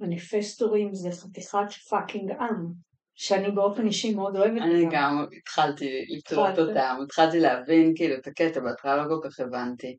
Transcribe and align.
מניפסטורים 0.00 0.94
זה 0.94 1.10
חתיכת 1.10 1.72
fucking 1.88 2.30
עם, 2.30 2.72
שאני 3.14 3.50
באופן 3.50 3.86
אישי 3.86 4.14
מאוד 4.14 4.36
אוהבת 4.36 4.62
אני 4.62 4.84
אותם. 4.84 4.96
גם 4.96 5.26
התחלתי 5.38 6.04
לקלוט? 6.08 6.58
אותם, 6.58 6.96
התחלתי 7.04 7.40
להבין 7.40 7.92
כאילו 7.96 8.14
את 8.14 8.26
הקטע, 8.26 8.60
בהתחלה 8.60 8.96
לא 8.96 9.02
כל 9.08 9.28
כך 9.28 9.40
הבנתי. 9.40 9.96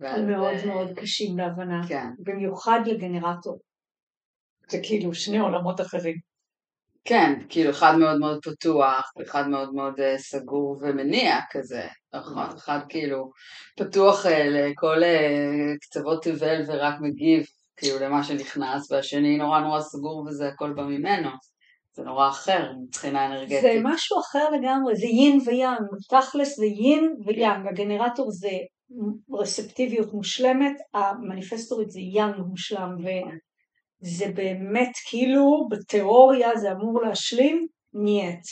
הם 0.00 0.30
מאוד 0.30 0.54
אה, 0.54 0.66
מאוד 0.66 0.92
קשים 0.96 1.38
להבנה, 1.38 1.80
כן. 1.88 2.06
במיוחד 2.18 2.80
לגנרטור. 2.86 3.58
זה 4.68 4.78
כאילו 4.82 5.14
שני 5.14 5.38
עולמות 5.38 5.80
אחרים. 5.80 6.16
כן, 7.04 7.40
כאילו 7.48 7.70
אחד 7.70 7.96
מאוד 7.98 8.18
מאוד 8.18 8.38
פתוח, 8.44 9.10
אחד 9.22 9.48
מאוד 9.48 9.74
מאוד 9.74 10.00
אה, 10.00 10.18
סגור 10.18 10.78
ומניע 10.80 11.38
כזה, 11.50 11.86
נכון, 12.14 12.46
אחד 12.56 12.78
כאילו 12.88 13.30
פתוח 13.78 14.26
אה, 14.26 14.48
לכל 14.48 15.02
קצוות 15.80 16.24
תבל 16.24 16.62
ורק 16.66 16.94
מגיב 17.00 17.46
כאילו 17.76 17.98
למה 17.98 18.24
שנכנס, 18.24 18.92
והשני 18.92 19.36
נורא 19.36 19.60
נורא 19.60 19.80
סגור 19.80 20.24
וזה 20.26 20.48
הכל 20.48 20.72
בא 20.72 20.82
ממנו, 20.82 21.30
זה 21.92 22.02
נורא 22.02 22.28
אחר 22.28 22.72
מבחינה 22.82 23.28
זה 23.28 23.34
אנרגטית. 23.34 23.80
משהו 23.82 24.20
אחר 24.20 24.50
לגמרי, 24.50 24.96
זה 24.96 25.06
יין 25.06 25.38
ויאנג, 25.46 25.86
תכלס 26.08 26.56
זה 26.56 26.66
יין 26.66 27.16
ויאנג, 27.26 27.66
הגנרטור 27.66 28.30
זה 28.30 28.50
רצפטיביות 29.32 30.12
מושלמת, 30.12 30.76
המניפסטורית 30.94 31.90
זה 31.90 32.00
יאנג 32.00 32.36
מושלם, 32.36 32.96
וזה 34.02 34.26
באמת 34.34 34.92
כאילו 35.08 35.68
בתיאוריה 35.70 36.56
זה 36.56 36.72
אמור 36.72 37.02
להשלים, 37.02 37.66
נייט. 37.94 38.44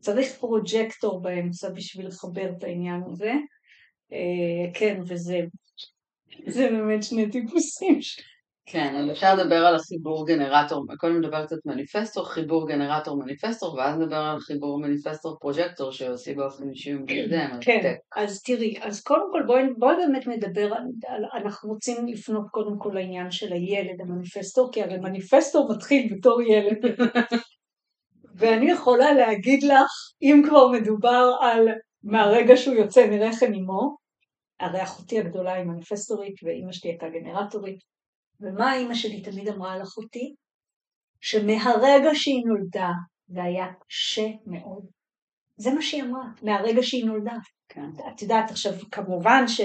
צריך 0.00 0.32
פרוג'קטור 0.38 1.22
באמצע 1.22 1.68
בשביל 1.70 2.06
לחבר 2.06 2.50
את 2.58 2.64
העניין 2.64 3.00
הזה, 3.06 3.32
אה, 4.12 4.72
כן, 4.74 5.00
וזה 5.08 5.40
זה 6.46 6.68
באמת 6.70 7.02
שני 7.02 7.30
טיפוסים. 7.30 7.98
כן, 8.72 8.96
אז 8.96 9.10
אפשר 9.10 9.34
לדבר 9.34 9.66
על 9.66 9.74
החיבור 9.74 10.26
גנרטור, 10.26 10.84
קודם 10.98 11.18
נדבר 11.18 11.46
קצת 11.46 11.56
מניפסטור, 11.66 12.24
חיבור 12.28 12.68
גנרטור 12.68 13.16
מניפסטור, 13.16 13.74
ואז 13.74 13.98
נדבר 13.98 14.16
על 14.16 14.40
חיבור 14.40 14.80
מניפסטור 14.80 15.38
פרוג'קטור 15.40 15.92
שעושים 15.92 16.36
באופן 16.36 16.68
אישי 16.68 16.94
ומתקדם, 16.94 17.48
אז 17.52 17.58
כן. 17.60 17.94
אז 18.16 18.42
תראי, 18.42 18.74
אז 18.82 19.02
קודם 19.02 19.32
כל 19.32 19.42
בואי, 19.46 19.62
בואי 19.78 19.96
באמת 19.96 20.26
נדבר, 20.26 20.74
על, 21.06 21.24
אנחנו 21.42 21.70
רוצים 21.70 22.06
לפנות 22.06 22.46
קודם 22.50 22.78
כל 22.78 22.90
לעניין 22.94 23.30
של 23.30 23.52
הילד 23.52 24.00
המניפסטור, 24.00 24.72
כי 24.72 24.82
הרי 24.82 24.98
מניפסטור 24.98 25.72
מתחיל 25.74 26.14
בתור 26.14 26.42
ילד. 26.42 26.78
ואני 28.38 28.70
יכולה 28.70 29.12
להגיד 29.12 29.62
לך, 29.62 29.90
אם 30.22 30.42
כבר 30.48 30.68
מדובר 30.68 31.36
על 31.40 31.68
מהרגע 32.02 32.56
שהוא 32.56 32.74
יוצא 32.74 33.06
מרחם 33.10 33.52
אמו, 33.54 33.96
הרי 34.60 34.82
אחותי 34.82 35.18
הגדולה 35.18 35.52
היא 35.52 35.64
מניפסטורית 35.64 36.34
ואימא 36.42 36.72
שלי 36.72 36.90
הייתה 36.90 37.06
גנרטורית, 37.08 37.78
ומה 38.40 38.74
אימא 38.74 38.94
שלי 38.94 39.22
תמיד 39.22 39.48
אמרה 39.48 39.72
על 39.72 39.82
אחותי? 39.82 40.34
שמהרגע 41.20 42.10
שהיא 42.14 42.42
נולדה, 42.46 42.90
זה 43.28 43.42
היה 43.42 43.66
קשה 43.88 44.26
מאוד. 44.46 44.86
זה 45.56 45.74
מה 45.74 45.82
שהיא 45.82 46.02
אמרה, 46.02 46.24
מהרגע 46.42 46.82
שהיא 46.82 47.04
נולדה. 47.04 47.36
כן. 47.68 47.90
את 48.14 48.22
יודעת, 48.22 48.50
עכשיו 48.50 48.72
כמובן 48.90 49.48
ש- 49.48 49.60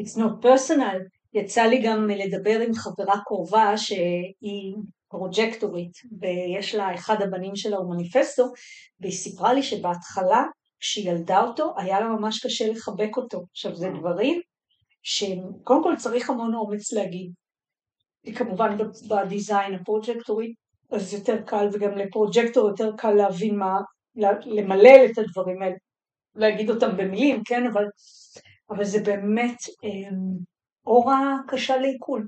it's 0.00 0.18
not 0.18 0.44
personal, 0.44 0.98
יצא 1.34 1.62
לי 1.62 1.82
גם 1.82 2.08
לדבר 2.10 2.60
עם 2.60 2.74
חברה 2.74 3.20
קרובה 3.24 3.78
שהיא 3.78 4.74
פרוג'קטורית, 5.08 5.92
ויש 6.20 6.74
לה, 6.74 6.94
אחד 6.94 7.22
הבנים 7.22 7.56
שלה 7.56 7.76
הוא 7.76 7.94
מניפסטור, 7.94 8.52
והיא 9.00 9.12
סיפרה 9.12 9.54
לי 9.54 9.62
שבהתחלה, 9.62 10.42
כשהיא 10.80 11.10
ילדה 11.10 11.42
אותו, 11.42 11.74
היה 11.76 12.00
לה 12.00 12.06
ממש 12.06 12.46
קשה 12.46 12.68
לחבק 12.68 13.16
אותו. 13.16 13.44
עכשיו, 13.50 13.74
זה 13.76 13.88
דברים 13.98 14.40
שקודם 15.02 15.82
כל 15.82 15.96
צריך 15.98 16.30
המון 16.30 16.54
אומץ 16.54 16.92
להגיד. 16.92 17.32
כמובן 18.32 18.76
ב 19.08 19.17
design 19.17 19.74
הפרוג'קטורי, 19.74 20.54
אז 20.92 21.14
יותר 21.14 21.42
קל, 21.46 21.68
וגם 21.72 21.90
לפרוג'קטור 21.90 22.68
יותר 22.68 22.90
קל 22.96 23.10
להבין 23.10 23.56
מה, 23.56 23.80
למלל 24.44 25.06
את 25.12 25.18
הדברים 25.18 25.62
האלה, 25.62 25.74
להגיד 26.34 26.70
אותם 26.70 26.96
במילים, 26.96 27.42
כן, 27.44 27.66
אבל, 27.72 27.84
אבל 28.70 28.84
זה 28.84 29.00
באמת 29.00 29.56
אה, 29.84 30.16
אורה 30.86 31.36
קשה 31.48 31.76
לעיכול. 31.76 32.26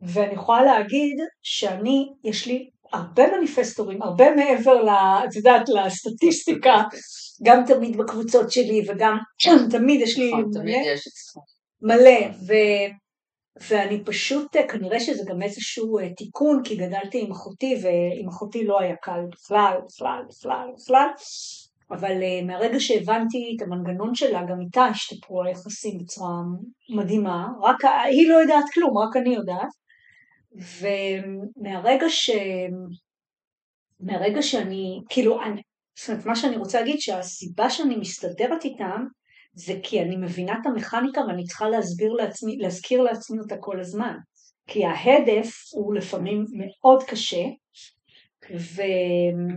ואני 0.00 0.34
יכולה 0.34 0.62
להגיד 0.62 1.16
שאני, 1.42 2.08
יש 2.24 2.46
לי 2.46 2.70
הרבה 2.92 3.36
מניפסטורים, 3.36 4.02
הרבה 4.02 4.34
מעבר, 4.36 4.82
ל, 4.82 4.88
את 5.28 5.36
יודעת, 5.36 5.68
לסטטיסטיקה, 5.68 6.82
גם 7.42 7.64
תמיד 7.66 7.96
בקבוצות 7.96 8.50
שלי 8.50 8.86
וגם 8.88 9.18
תמיד 9.70 10.00
יש 10.00 10.18
לי 10.18 10.28
נכון, 10.28 10.50
תמיד 10.52 10.76
מלא. 11.82 11.96
מלא, 11.96 12.28
ו, 12.46 12.52
ואני 13.68 14.04
פשוט, 14.04 14.56
כנראה 14.68 15.00
שזה 15.00 15.22
גם 15.26 15.42
איזשהו 15.42 15.98
אה, 15.98 16.14
תיקון, 16.14 16.60
כי 16.64 16.76
גדלתי 16.76 17.22
עם 17.24 17.32
אחותי, 17.32 17.76
ועם 17.82 18.28
אחותי 18.28 18.64
לא 18.64 18.80
היה 18.80 18.96
קל 18.96 19.20
בכלל, 19.32 19.76
בכלל, 19.88 20.22
בכלל, 20.28 20.68
בכלל, 20.76 21.08
אבל 21.90 22.12
uh, 22.20 22.46
מהרגע 22.46 22.80
שהבנתי 22.80 23.56
את 23.56 23.62
המנגנון 23.62 24.14
שלה, 24.14 24.42
גם 24.48 24.60
איתה 24.60 24.84
השתפרו 24.84 25.44
היחסים 25.44 25.98
בצורה 25.98 26.34
מדהימה, 26.96 27.46
רק 27.62 27.84
היא 27.84 28.28
לא 28.28 28.34
יודעת 28.34 28.64
כלום, 28.74 28.98
רק 28.98 29.16
אני 29.16 29.34
יודעת, 29.34 29.68
ומהרגע 30.52 32.06
ש... 32.08 32.30
מהרגע 34.00 34.42
שאני, 34.42 35.00
כאילו, 35.08 35.42
אני, 35.42 35.62
זאת 35.98 36.10
אומרת, 36.10 36.26
מה 36.26 36.36
שאני 36.36 36.56
רוצה 36.56 36.80
להגיד, 36.80 37.00
שהסיבה 37.00 37.70
שאני 37.70 37.96
מסתדרת 37.96 38.64
איתם, 38.64 39.04
זה 39.58 39.74
כי 39.82 40.02
אני 40.02 40.16
מבינה 40.16 40.52
את 40.60 40.66
המכניקה 40.66 41.20
ואני 41.20 41.44
צריכה 41.44 41.68
להסביר 41.68 42.12
לעצמי, 42.12 42.56
להזכיר 42.56 43.02
לעצמי 43.02 43.38
אותה 43.38 43.56
כל 43.60 43.80
הזמן. 43.80 44.14
כי 44.66 44.84
ההדף 44.84 45.50
הוא 45.72 45.94
לפעמים 45.94 46.44
מאוד 46.56 47.02
קשה, 47.02 47.44
ו... 48.56 48.82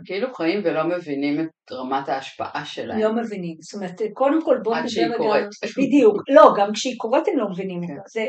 כאילו 0.06 0.34
חיים 0.34 0.62
ולא 0.64 0.84
מבינים 0.84 1.42
את 1.42 1.72
רמת 1.72 2.10
ההשפעה 2.10 2.66
שלהם. 2.66 3.00
לא 3.00 3.14
מבינים. 3.16 3.58
זאת 3.62 3.74
אומרת, 3.74 4.02
קודם 4.14 4.46
כל 4.46 4.58
בואו 4.64 4.76
עד 4.76 4.82
נדבר 4.82 4.92
שהיא 4.94 5.06
רגע... 5.06 5.18
קורית. 5.18 5.48
בדיוק. 5.78 6.16
לא, 6.30 6.54
גם 6.58 6.74
כשהיא 6.74 6.96
קורית 6.98 7.28
הם 7.28 7.38
לא 7.38 7.50
מבינים 7.50 7.88
כן. 7.88 7.94
זה... 8.14 8.26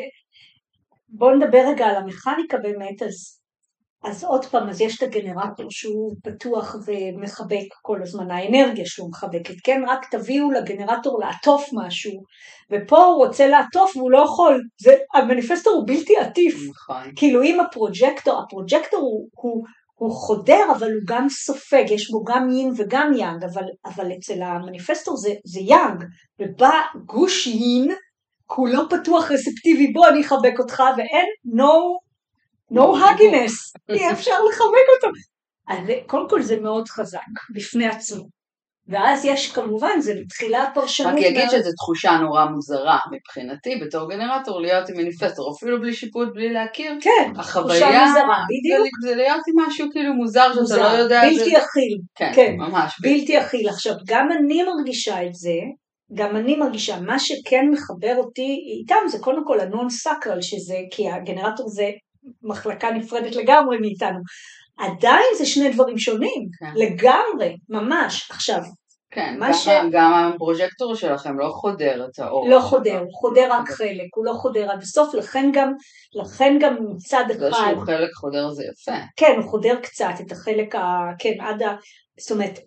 בואו 1.09 1.37
נדבר 1.37 1.65
רגע 1.69 1.87
על 1.87 1.97
המכניקה 1.97 2.59
באמת, 2.59 3.03
אז, 3.03 3.42
אז 4.05 4.25
עוד 4.25 4.45
פעם, 4.45 4.69
אז 4.69 4.81
יש 4.81 4.99
את 4.99 5.03
הגנרטור 5.03 5.67
שהוא 5.71 6.15
פתוח 6.25 6.77
ומחבק 6.87 7.67
כל 7.83 8.03
הזמן, 8.03 8.31
האנרגיה 8.31 8.87
שהוא 8.87 9.11
מחבקת, 9.11 9.55
כן? 9.65 9.83
רק 9.89 10.07
תביאו 10.11 10.51
לגנרטור 10.51 11.21
לעטוף 11.21 11.69
משהו, 11.73 12.13
ופה 12.71 13.05
הוא 13.05 13.27
רוצה 13.27 13.47
לעטוף 13.47 13.97
והוא 13.97 14.11
לא 14.11 14.19
יכול. 14.19 14.63
זה, 14.81 14.97
המניפסטור 15.15 15.73
הוא 15.73 15.87
בלתי 15.87 16.17
עטיף. 16.19 16.55
נכון. 16.71 17.13
כאילו 17.17 17.43
אם 17.43 17.61
הפרוג'קטור, 17.61 18.41
הפרוג'קטור 18.41 19.01
הוא, 19.01 19.29
הוא, 19.33 19.65
הוא 19.95 20.13
חודר 20.13 20.65
אבל 20.79 20.93
הוא 20.93 21.03
גם 21.07 21.29
סופג, 21.29 21.85
יש 21.91 22.11
בו 22.11 22.25
גם 22.25 22.51
יין 22.51 22.73
וגם 22.77 23.13
יאנג, 23.17 23.45
אבל, 23.45 23.65
אבל 23.85 24.13
אצל 24.13 24.43
המניפסטור 24.43 25.17
זה, 25.17 25.31
זה 25.45 25.61
יאנג, 25.61 26.05
ובא 26.41 26.81
גוש 27.07 27.47
יין, 27.47 27.95
כולו 28.47 28.89
פתוח 28.89 29.31
רספטיבי, 29.31 29.93
בוא 29.93 30.09
אני 30.09 30.21
אחבק 30.21 30.59
אותך, 30.59 30.83
ואין 30.97 31.27
no, 31.57 31.73
no 32.73 32.81
hugginess, 32.81 33.55
אי 33.95 34.11
אפשר 34.13 34.45
לחבק 34.51 34.87
אותו. 34.97 35.13
אז 35.69 35.79
קודם 36.07 36.29
כל 36.29 36.43
זה 36.43 36.61
מאוד 36.61 36.89
חזק 36.89 37.19
בפני 37.55 37.87
עצמו. 37.87 38.25
ואז 38.89 39.25
יש 39.25 39.53
כמובן, 39.53 40.01
זה 40.01 40.15
בתחילה 40.25 40.63
הפרשנות. 40.63 41.13
רק 41.13 41.19
אגיד 41.19 41.51
שזו 41.51 41.71
תחושה 41.77 42.11
נורא 42.11 42.45
מוזרה 42.45 42.99
מבחינתי 43.13 43.77
בתור 43.77 44.11
גנרטור 44.11 44.61
להיות 44.61 44.89
עם 44.89 44.97
מניפסטור, 44.97 45.55
אפילו 45.57 45.81
בלי 45.81 45.95
שיפוט, 45.95 46.29
בלי 46.35 46.53
להכיר. 46.53 46.93
כן, 47.01 47.33
החוויה 47.37 47.81
תחושה 47.81 48.07
מוזרה, 48.07 48.43
בדיוק. 48.49 48.89
זה, 49.03 49.09
זה 49.09 49.15
להיות 49.17 49.41
עם 49.49 49.67
משהו 49.67 49.87
כאילו 49.93 50.15
מוזר 50.15 50.53
שאתה 50.53 50.83
לא 50.83 50.99
יודע. 50.99 51.23
בלתי. 51.23 51.57
אכיל. 51.59 51.99
כן, 52.15 52.33
כן. 52.35 52.55
ממש. 52.59 53.01
בלתי 53.03 53.41
אכיל. 53.41 53.69
עכשיו, 53.69 53.95
גם 54.07 54.29
אני 54.33 54.63
מרגישה 54.63 55.27
את 55.27 55.35
זה, 55.35 55.59
גם 56.15 56.37
אני 56.37 56.57
מרגישה, 56.57 57.01
מה 57.01 57.19
שכן 57.19 57.65
מחבר 57.73 58.15
אותי 58.17 58.59
איתם 58.81 59.09
זה 59.09 59.19
קודם 59.19 59.47
כל 59.47 59.61
הנון 59.61 59.91
סקרל, 59.91 60.41
שזה, 60.41 60.77
כי 60.91 61.11
הגנרטור 61.11 61.69
זה 61.69 61.91
מחלקה 62.43 62.91
נפרדת 62.91 63.37
לגמרי 63.37 63.79
מאיתנו. 63.79 64.19
עדיין 64.79 65.27
זה 65.39 65.47
שני 65.47 65.73
דברים 65.73 65.99
שונים, 65.99 66.49
כן. 66.61 66.73
לגמרי, 66.77 67.57
ממש. 67.69 68.31
עכשיו, 68.31 68.61
כן, 69.11 69.39
גם, 69.41 69.53
ש- 69.53 69.69
גם 69.93 70.13
הפרוג'קטור 70.35 70.95
שלכם 70.95 71.39
לא 71.39 71.49
חודר 71.49 72.07
את 72.11 72.19
האור. 72.19 72.49
לא 72.49 72.61
חודר, 72.61 72.99
הוא 72.99 73.13
חודר 73.13 73.53
רק 73.53 73.69
חלק, 73.69 74.09
הוא 74.17 74.25
לא 74.25 74.33
חודר 74.33 74.71
עד 74.71 74.83
הסוף, 74.83 75.15
לכן 75.15 75.51
גם, 75.55 75.73
לכן 76.15 76.59
גם 76.61 76.77
מצד 76.95 77.25
זה 77.39 77.49
אחד, 77.49 77.59
שהוא 77.73 77.85
חלק 77.87 78.11
חודר 78.15 78.51
זה 78.51 78.65
יפה. 78.65 78.99
כן, 79.17 79.33
הוא 79.43 79.51
חודר 79.51 79.77
קצת 79.83 80.15
את 80.27 80.33
החלק 80.33 80.75
ה... 80.75 80.81
כן, 81.19 81.33
עד 81.41 81.63
ה... 81.63 81.75
זאת 82.21 82.31
אומרת, 82.31 82.59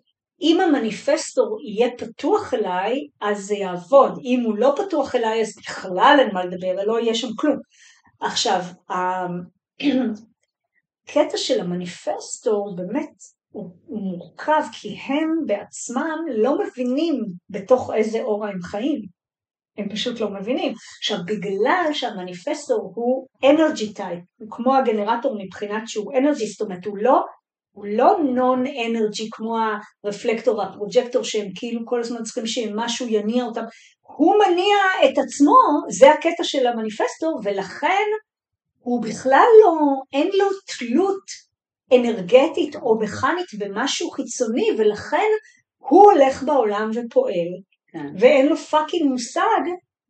אם 0.42 0.62
המניפסטור 0.62 1.58
יהיה 1.68 1.90
פתוח 1.98 2.54
אליי, 2.54 3.00
אז 3.22 3.38
זה 3.46 3.56
יעבוד. 3.56 4.20
אם 4.24 4.42
הוא 4.46 4.58
לא 4.58 4.76
פתוח 4.78 5.16
אליי, 5.16 5.42
אז 5.42 5.54
בכלל 5.58 6.18
אין 6.20 6.30
מה 6.34 6.46
לדבר, 6.46 6.84
לא 6.86 7.00
יהיה 7.00 7.16
שם 7.16 7.28
כלום. 7.36 7.58
עכשיו, 8.20 8.60
הקטע 11.04 11.38
של 11.38 11.60
המניפסטור 11.60 12.76
באמת 12.76 13.14
הוא, 13.52 13.70
מורכב, 13.90 14.64
כי 14.72 14.98
הם 15.08 15.46
בעצמם 15.46 16.20
לא 16.38 16.58
מבינים 16.60 17.24
בתוך 17.50 17.92
איזה 17.96 18.22
אורה 18.22 18.50
הם 18.50 18.62
חיים. 18.62 19.02
הם 19.78 19.90
פשוט 19.90 20.20
לא 20.20 20.30
מבינים. 20.30 20.74
עכשיו, 20.98 21.18
בגלל 21.26 21.90
שהמניפסטור 21.94 22.92
הוא 22.96 23.28
energy 23.44 23.94
type, 23.94 24.20
הוא 24.40 24.48
כמו 24.52 24.76
הגנרטור 24.76 25.38
מבחינת 25.44 25.88
שהוא 25.88 26.14
energy, 26.18 26.48
זאת 26.48 26.62
אומרת, 26.62 26.86
הוא 26.86 26.98
לא, 26.98 27.26
הוא 27.76 27.86
לא 27.88 28.18
non 28.36 28.64
energy 28.68 29.30
כמו 29.32 29.58
הרפלקטור, 30.04 30.62
הפרוג'קטור, 30.62 31.24
שהם 31.24 31.48
כאילו 31.56 31.82
כל 31.86 32.00
הזמן 32.00 32.24
צריכים 32.24 32.48
שמשהו 32.48 33.08
יניע 33.08 33.44
אותם, 33.44 33.64
הוא 34.02 34.36
מניע 34.36 34.76
את 35.06 35.18
עצמו, 35.18 35.56
זה 35.90 36.12
הקטע 36.12 36.44
של 36.44 36.68
המניפסטור, 36.68 37.40
ולכן 37.44 38.06
הוא 38.80 39.02
בכלל 39.02 39.48
לא, 39.64 39.74
אין 40.14 40.28
לו 40.28 40.46
תלות 40.78 41.26
אנרגטית 41.94 42.76
או 42.76 43.00
מכנית 43.00 43.48
במשהו 43.60 44.12
חיצוני, 44.12 44.68
ולכן 44.78 45.30
הוא 45.78 46.12
הולך 46.12 46.44
בעולם 46.44 46.92
ופועל, 46.94 47.52
כן. 47.92 48.08
ואין 48.20 48.48
לו 48.48 48.58
fucking 48.58 49.12
מושג 49.12 49.62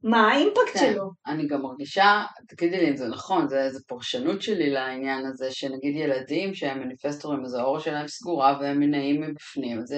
מה 0.06 0.32
האימפקט 0.32 0.74
כן. 0.74 0.80
שלו. 0.80 1.04
אני 1.28 1.48
גם 1.48 1.62
מרגישה, 1.62 2.24
תגידי 2.50 2.78
לי 2.78 2.90
אם 2.90 2.96
זה 2.96 3.08
נכון, 3.08 3.48
זה 3.48 3.64
איזה 3.64 3.80
פרשנות 3.88 4.42
שלי 4.42 4.70
לעניין 4.70 5.26
הזה, 5.26 5.48
שנגיד 5.52 5.96
ילדים 5.96 6.54
שהם 6.54 6.80
מניפסטורים, 6.80 7.46
אז 7.46 7.54
האורה 7.54 7.80
שלהם 7.80 8.08
סגורה 8.08 8.58
והם 8.62 8.80
מניעים 8.80 9.22
מבפנים, 9.22 9.80
אז 9.80 9.96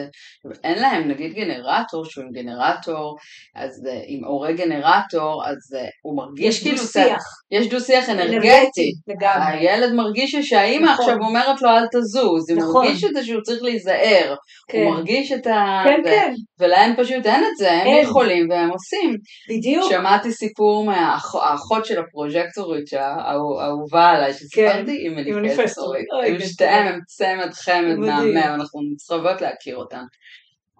אין 0.64 0.80
להם 0.80 1.08
נגיד 1.08 1.34
גנרטור 1.34 2.06
שהוא 2.06 2.24
עם 2.24 2.32
גנרטור, 2.32 3.18
אז 3.56 3.88
אה, 3.88 4.02
עם 4.08 4.26
אורי 4.26 4.54
גנרטור, 4.54 5.44
אז 5.48 5.76
אה, 5.76 5.88
הוא 6.02 6.18
מרגיש 6.18 6.62
כאילו... 6.64 6.76
יש 6.76 6.82
דו-שיח. 6.82 7.24
יש 7.52 7.70
דו-שיח 7.70 8.10
אנרגטי. 8.10 8.92
לגמרי. 9.08 9.58
הילד 9.58 9.94
מרגיש 9.94 10.36
שהאימא 10.36 10.92
נכון. 10.92 11.06
עכשיו 11.06 11.18
אומרת 11.28 11.62
לו 11.62 11.70
אל 11.70 11.86
תזוז, 11.92 12.50
הוא 12.50 12.58
נכון. 12.58 12.86
מרגיש 12.86 13.04
את 13.04 13.14
זה 13.14 13.24
שהוא 13.24 13.42
צריך 13.42 13.64
להיזהר, 13.64 14.36
כן. 14.70 14.78
הוא 14.78 14.92
מרגיש 14.92 15.32
את 15.32 15.48
ה... 15.48 15.82
כן, 15.86 16.02
כן. 16.04 16.34
ולהם 16.60 16.94
פשוט 16.98 17.26
אין 17.26 17.44
את 17.44 17.58
זה, 17.58 17.72
הם 17.72 17.88
אין. 17.88 18.04
יכולים 18.04 18.50
והם 18.50 18.70
עושים. 18.70 19.18
בדיוק. 19.50 19.92
שמעתי 19.92 20.32
סיפור 20.32 20.86
מהאחות 20.86 21.86
של 21.86 22.00
הפרוג'קטורית 22.00 22.94
האהובה 22.94 24.10
עליי, 24.10 24.34
שסיפרתי, 24.34 24.92
היא 24.92 25.36
מניפסטורית. 25.36 26.06
הם 26.28 26.40
שתיהם 26.40 26.88
הם 26.88 27.00
צמד 27.08 27.54
חמד 27.54 27.96
מהמם, 27.96 28.38
אנחנו 28.38 28.80
צריכות 28.98 29.42
להכיר 29.42 29.78
אותן. 29.78 30.04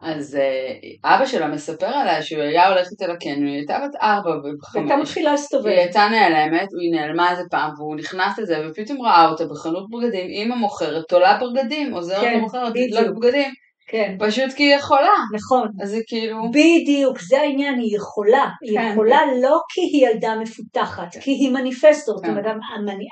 אז 0.02 0.38
uh, 0.40 1.08
אבא 1.10 1.26
שלה 1.26 1.48
מספר 1.48 1.86
עליה 1.86 2.22
שהוא 2.22 2.42
היה 2.42 2.70
הולך 2.70 2.88
איתה 2.92 3.14
לקניון, 3.14 3.46
היא 3.46 3.56
הייתה 3.56 3.80
בת 3.80 3.96
ארבע 4.02 4.30
וחמש. 4.30 4.76
הייתה 4.76 4.96
מתחילה 4.96 5.32
להסתובב. 5.32 5.68
היא 5.68 5.78
הייתה 5.78 6.08
נעלמת, 6.12 6.68
היא 6.80 6.92
נעלמה 6.92 7.32
איזה 7.32 7.44
פעם, 7.52 7.72
והוא 7.78 7.96
נכנס 7.96 8.40
לזה, 8.40 8.68
ופתאום 8.70 9.02
ראה 9.02 9.30
אותה 9.30 9.46
בחנות 9.46 9.86
בגדים, 9.90 10.28
אימא 10.28 10.56
מוכרת, 10.56 11.04
תולה 11.10 11.40
בגדים, 11.42 11.94
עוזרת 11.94 12.22
כן, 12.22 12.38
למוכרת, 12.38 12.74
לתלות 12.76 13.16
בגדים. 13.20 13.52
כן. 13.88 14.16
פשוט 14.20 14.54
כי 14.56 14.64
היא 14.64 14.76
יכולה. 14.76 15.14
נכון. 15.34 15.68
אז 15.82 15.90
זה 15.90 16.00
כאילו... 16.08 16.38
בדיוק, 16.52 17.22
זה 17.22 17.40
העניין, 17.40 17.80
היא 17.80 17.96
יכולה. 17.96 18.50
היא 18.62 18.80
כן. 18.80 18.90
יכולה 18.92 19.20
לא 19.42 19.60
כי 19.74 19.82
היא 19.82 20.08
ילדה 20.08 20.36
מפותחת, 20.36 21.14
כן. 21.14 21.20
כי 21.20 21.32
היא 21.32 21.52
מניפסטור. 21.52 22.22
כן. 22.22 22.28
זאת 22.28 22.38
אומרת, 22.38 22.56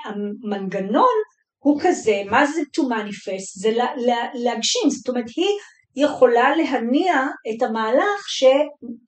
המנגנון 0.04 1.16
הוא 1.58 1.80
כזה, 1.82 2.22
מה 2.30 2.46
זה 2.46 2.60
to 2.60 2.82
manifest? 2.82 3.60
זה 3.60 3.70
לה, 3.70 3.86
לה, 3.96 4.16
להגשים. 4.34 4.90
זאת 4.90 5.08
אומרת, 5.08 5.24
היא 5.36 6.04
יכולה 6.04 6.56
להניע 6.56 7.26
את 7.50 7.62
המהלך 7.62 8.28
ש... 8.28 8.44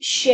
ש 0.00 0.28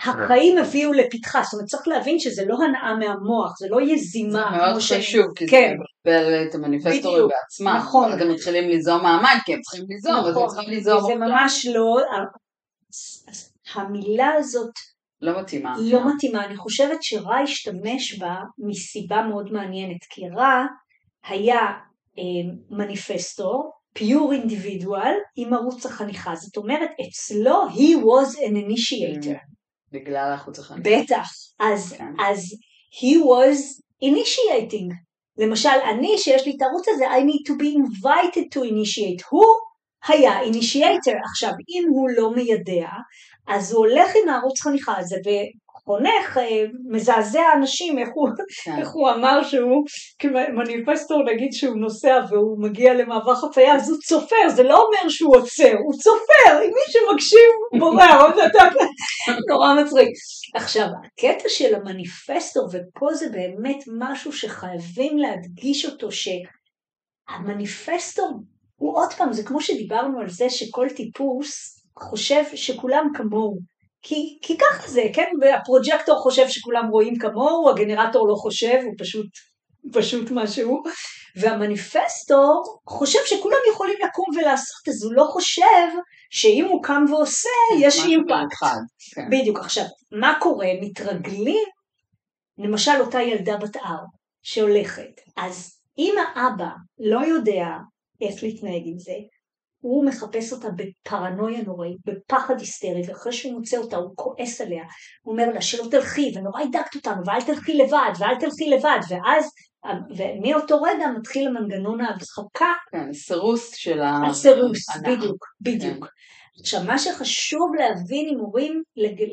החיים 0.00 0.58
הביאו 0.58 0.92
לפתחה, 0.92 1.42
זאת 1.42 1.52
אומרת 1.52 1.66
צריך 1.66 1.88
להבין 1.88 2.18
שזה 2.18 2.42
לא 2.46 2.56
הנאה 2.64 2.94
מהמוח, 2.94 3.58
זה 3.58 3.66
לא 3.70 3.80
יזימה. 3.80 4.50
זה 4.50 4.56
מאוד 4.56 4.82
חשוב, 4.82 5.26
כי 5.36 5.46
כן. 5.48 5.74
זה 5.76 6.10
מקבל 6.10 6.48
את 6.48 6.54
המניפסטורים 6.54 7.28
בעצמם. 7.28 7.76
נכון. 7.76 8.12
אז 8.12 8.20
הם 8.20 8.30
מתחילים 8.30 8.68
ליזום 8.68 9.02
מהמים, 9.02 9.38
כי 9.44 9.54
הם 9.54 9.60
צריכים 9.60 9.84
ליזום, 9.88 10.12
נכון. 10.12 10.28
אז 10.28 10.36
הם 10.36 10.46
צריכים 10.46 10.70
ליזום. 10.70 11.00
זה 11.06 11.14
ממש 11.14 11.66
לא, 11.66 11.96
המילה 13.74 14.32
הזאת 14.38 14.72
לא 15.22 15.40
מתאימה. 15.40 15.74
לא 15.78 16.14
מתאימה, 16.14 16.44
אני 16.44 16.56
חושבת 16.56 17.02
שרע 17.02 17.36
השתמש 17.36 18.18
בה 18.18 18.34
מסיבה 18.58 19.22
מאוד 19.22 19.52
מעניינת, 19.52 20.00
כי 20.10 20.22
רע 20.36 20.64
היה 21.28 21.58
אה, 22.18 22.52
מניפסטור, 22.70 23.72
פיור 23.94 24.32
אינדיבידואל 24.32 25.14
עם 25.36 25.54
ערוץ 25.54 25.86
החניכה, 25.86 26.34
זאת 26.34 26.56
אומרת 26.56 26.90
אצלו 27.08 27.68
he 27.68 27.96
was 27.96 28.36
an 28.36 28.54
initiator. 28.54 29.38
בגלל 29.92 30.32
החוץ 30.34 30.58
החיים. 30.58 30.82
בטח. 30.82 31.28
אז, 31.60 31.92
כן. 31.98 32.12
אז 32.18 32.54
he 32.92 33.16
was 33.16 33.82
initiating. 34.04 34.94
למשל, 35.38 35.78
אני 35.90 36.18
שיש 36.18 36.46
לי 36.46 36.54
את 36.56 36.62
הערוץ 36.62 36.88
הזה, 36.88 37.04
I 37.10 37.20
need 37.20 37.52
to 37.52 37.54
be 37.54 37.66
invited 37.76 38.44
to 38.54 38.60
initiate. 38.70 39.24
הוא 39.30 39.44
היה 40.08 40.42
initiator. 40.42 41.16
עכשיו, 41.30 41.50
אם 41.68 41.88
הוא 41.88 42.08
לא 42.16 42.30
מיידע, 42.30 42.88
אז 43.48 43.72
הוא 43.72 43.86
הולך 43.86 44.10
עם 44.22 44.28
הערוץ 44.28 44.60
חניכה 44.60 44.98
הזה, 44.98 45.16
חונך, 45.88 46.38
אה, 46.38 46.64
מזעזע 46.90 47.42
אנשים, 47.56 47.98
איך 47.98 48.08
הוא, 48.14 48.28
כן. 48.64 48.78
איך 48.78 48.88
הוא 48.88 49.10
אמר 49.10 49.42
שהוא, 49.42 49.84
כמניפסטור 50.18 51.22
נגיד 51.24 51.52
שהוא 51.52 51.76
נוסע 51.76 52.20
והוא 52.30 52.62
מגיע 52.62 52.94
למעבר 52.94 53.34
חצייה, 53.34 53.74
אז 53.76 53.90
הוא 53.90 53.98
צופר, 53.98 54.48
זה 54.56 54.62
לא 54.62 54.84
אומר 54.84 55.08
שהוא 55.08 55.36
עוצר, 55.36 55.74
הוא 55.84 55.94
צופר, 55.94 56.62
אם 56.64 56.70
מי 56.74 56.92
שמקשיב 56.92 57.50
בורח, 57.78 58.36
נורא 59.50 59.74
מצחיק. 59.74 60.08
עכשיו, 60.54 60.86
הקטע 61.04 61.48
של 61.48 61.74
המניפסטור, 61.74 62.68
ופה 62.72 63.14
זה 63.14 63.28
באמת 63.28 63.84
משהו 63.98 64.32
שחייבים 64.32 65.18
להדגיש 65.18 65.86
אותו, 65.86 66.08
שהמניפסטור 67.30 68.30
הוא 68.76 68.96
עוד 68.96 69.12
פעם, 69.12 69.32
זה 69.32 69.42
כמו 69.42 69.60
שדיברנו 69.60 70.20
על 70.20 70.28
זה 70.28 70.50
שכל 70.50 70.86
טיפוס 70.96 71.78
חושב 71.98 72.42
שכולם 72.54 73.08
כמוהו. 73.14 73.77
כי, 74.02 74.38
כי 74.42 74.58
ככה 74.58 74.88
זה, 74.88 75.02
כן? 75.12 75.26
והפרוג'קטור 75.40 76.18
חושב 76.18 76.48
שכולם 76.48 76.88
רואים 76.90 77.18
כמוהו, 77.18 77.70
הגנרטור 77.70 78.28
לא 78.28 78.34
חושב, 78.34 78.80
הוא 78.84 78.94
פשוט, 78.98 79.26
פשוט 79.92 80.30
משהו, 80.30 80.82
והמניפסטור 81.36 82.80
חושב 82.88 83.18
שכולם 83.26 83.58
יכולים 83.72 83.96
לקום 84.04 84.26
ולעשות, 84.36 84.88
אז 84.88 85.04
הוא 85.04 85.12
לא 85.14 85.24
חושב 85.24 85.88
שאם 86.30 86.64
הוא 86.64 86.82
קם 86.82 87.04
ועושה, 87.10 87.48
יש 87.80 88.04
אימפקט. 88.04 88.32
כן. 89.14 89.30
בדיוק. 89.30 89.58
עכשיו, 89.58 89.84
מה 90.12 90.38
קורה? 90.40 90.66
מתרגלים, 90.80 91.68
למשל 92.58 93.00
אותה 93.00 93.22
ילדה 93.22 93.56
בת 93.56 93.76
ארבע 93.76 94.18
שהולכת, 94.42 95.20
אז 95.36 95.78
אם 95.98 96.14
האבא 96.18 96.70
לא 96.98 97.20
יודע 97.26 97.66
איך 98.20 98.42
להתנהג 98.42 98.82
עם 98.84 98.98
זה, 98.98 99.12
הוא 99.80 100.04
מחפש 100.04 100.52
אותה 100.52 100.68
בפרנויה 100.70 101.62
נוראית, 101.62 101.96
בפחד 102.04 102.60
היסטרי, 102.60 103.02
ואחרי 103.06 103.32
שהוא 103.32 103.52
מוצא 103.52 103.76
אותה 103.76 103.96
הוא 103.96 104.10
כועס 104.14 104.60
עליה, 104.60 104.84
הוא 105.22 105.32
אומר 105.32 105.50
לה 105.54 105.60
שלא 105.60 105.84
תלכי, 105.90 106.32
ונורא 106.34 106.60
הידקת 106.60 106.94
אותנו, 106.94 107.22
ואל 107.26 107.42
תלכי 107.42 107.74
לבד, 107.74 108.12
ואל 108.18 108.34
תלכי 108.40 108.70
לבד, 108.70 108.98
ואז, 109.08 109.50
ומאותו 110.16 110.82
רגע 110.82 111.06
מתחיל 111.18 111.46
המנגנון 111.46 112.00
ההדחקה. 112.00 112.72
כן, 112.90 113.08
הסירוס 113.10 113.74
של 113.74 114.00
ה... 114.00 114.20
הסירוס, 114.30 114.96
בדיוק, 115.02 115.44
בדיוק. 115.60 116.04
כן. 116.04 116.10
עכשיו, 116.60 116.84
מה 116.84 116.98
שחשוב 116.98 117.74
להבין 117.78 118.28
עם 118.32 118.40
הורים 118.40 118.82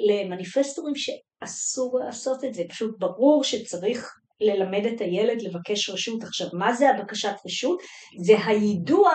למניפסטורים 0.09 0.93
שאסור 0.95 1.99
לעשות 1.99 2.43
את 2.43 2.53
זה, 2.53 2.63
פשוט 2.69 2.99
ברור 2.99 3.43
שצריך 3.43 4.15
ללמד 4.41 4.85
את 4.85 5.01
הילד 5.01 5.41
לבקש 5.41 5.89
רשות. 5.89 6.23
עכשיו, 6.23 6.47
מה 6.53 6.73
זה 6.73 6.89
הבקשת 6.89 7.35
רשות? 7.45 7.79
זה 8.21 8.33
היידוע 8.45 9.11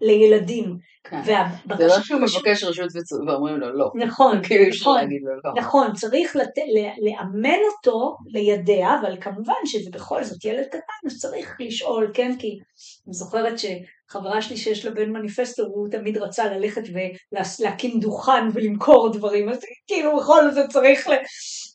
לילדים. 0.00 0.76
כן. 1.04 1.44
זה 1.78 1.86
לא 1.86 2.00
שהוא 2.02 2.20
מבקש 2.20 2.64
רשות 2.64 2.86
ואומרים 3.26 3.56
לו 3.56 3.72
לא. 3.72 3.90
נכון, 3.94 4.42
כאילו 4.42 4.64
נכון, 4.80 5.00
לא. 5.44 5.52
נכון, 5.56 5.92
צריך 5.94 6.36
לת... 6.36 6.58
לאמן 7.02 7.58
אותו 7.76 8.16
לידע, 8.26 8.88
אבל 9.00 9.16
כמובן 9.20 9.54
שזה 9.64 9.90
בכל 9.90 10.24
זאת 10.24 10.44
ילד 10.44 10.66
קטן, 10.66 11.06
אז 11.06 11.18
צריך 11.18 11.56
לשאול, 11.60 12.10
כן, 12.14 12.36
כי 12.38 12.58
אני 13.06 13.14
זוכרת 13.14 13.54
שחברה 13.58 14.42
שלי 14.42 14.56
שיש 14.56 14.84
לה 14.84 14.90
בן 14.90 15.10
מניפסטו, 15.12 15.62
הוא 15.62 15.88
תמיד 15.90 16.18
רצה 16.18 16.44
ללכת 16.44 16.82
ולהקים 17.60 18.00
דוכן 18.00 18.48
ולמכור 18.54 19.12
דברים, 19.12 19.48
אז 19.48 19.58
כאילו 19.86 20.16
בכל 20.16 20.50
זאת 20.50 20.70
צריך 20.70 21.08
ל... 21.08 21.12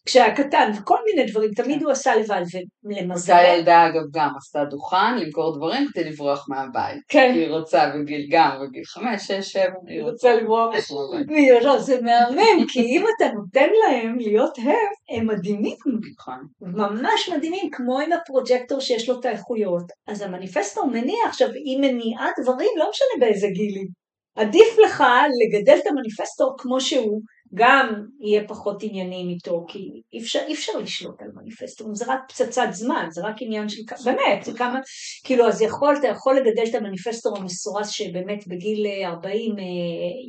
כשהיה 0.05 0.35
קטן, 0.35 0.71
וכל 0.79 0.97
מיני 1.05 1.31
דברים, 1.31 1.51
תמיד 1.51 1.83
הוא 1.83 1.91
עשה 1.91 2.15
לבד, 2.15 2.41
ולמזל. 2.83 3.33
אותה 3.33 3.47
ילדה 3.47 3.87
אגב 3.87 4.03
גם 4.13 4.29
עשתה 4.37 4.65
דוכן, 4.65 5.17
למכור 5.17 5.57
דברים 5.57 5.87
כדי 5.93 6.03
לברוח 6.03 6.45
מהבית. 6.49 7.01
כן. 7.09 7.31
היא 7.35 7.49
רוצה 7.49 7.91
בגיל 7.95 8.27
גם, 8.31 8.49
בגיל 8.61 8.83
חמש, 8.85 9.21
שש, 9.21 9.53
שבע, 9.53 9.63
היא 9.87 10.03
רוצה 10.03 10.35
לברוח. 10.35 10.75
מהבית. 11.11 11.81
זה 11.81 12.01
מהמם, 12.01 12.65
כי 12.67 12.79
אם 12.79 13.05
אתה 13.17 13.25
נותן 13.33 13.69
להם 13.83 14.17
להיות 14.17 14.57
הם, 14.57 15.17
הם 15.17 15.27
מדהימים. 15.27 15.77
נכון. 16.17 16.39
ממש 16.61 17.29
מדהימים, 17.35 17.69
כמו 17.71 17.99
עם 17.99 18.11
הפרוג'קטור 18.11 18.79
שיש 18.79 19.09
לו 19.09 19.19
את 19.19 19.25
האיכויות. 19.25 19.85
אז 20.07 20.21
המניפסטור 20.21 20.87
מניע, 20.87 21.19
עכשיו, 21.27 21.47
היא 21.65 21.77
מניעה 21.79 22.27
דברים, 22.41 22.69
לא 22.77 22.89
משנה 22.89 23.27
באיזה 23.27 23.47
גילים. 23.47 23.87
עדיף 24.35 24.77
לך 24.85 25.03
לגדל 25.41 25.77
את 25.81 25.87
המניפסטור 25.87 26.55
כמו 26.57 26.81
שהוא, 26.81 27.21
גם 27.53 28.05
יהיה 28.19 28.47
פחות 28.47 28.83
עניינים 28.83 29.29
איתו, 29.29 29.65
כי 29.67 30.01
אי 30.13 30.19
אפשר, 30.19 30.39
אי 30.47 30.53
אפשר 30.53 30.77
לשלוט 30.77 31.21
על 31.21 31.27
מניפסטורים, 31.35 31.95
זה 31.95 32.05
רק 32.07 32.19
פצצת 32.29 32.67
זמן, 32.71 33.07
זה 33.09 33.21
רק 33.23 33.35
עניין 33.39 33.69
של, 33.69 33.81
באמת, 34.05 34.43
זה 34.43 34.53
כמה, 34.57 34.79
כאילו, 35.23 35.47
אז 35.47 35.61
יכול, 35.61 35.95
אתה 35.99 36.07
יכול 36.07 36.35
לגדל 36.35 36.63
את 36.69 36.75
המניפסטור 36.75 37.37
המסורס 37.37 37.89
שבאמת 37.89 38.47
בגיל 38.47 38.85
40 39.05 39.51
אה, 39.59 39.63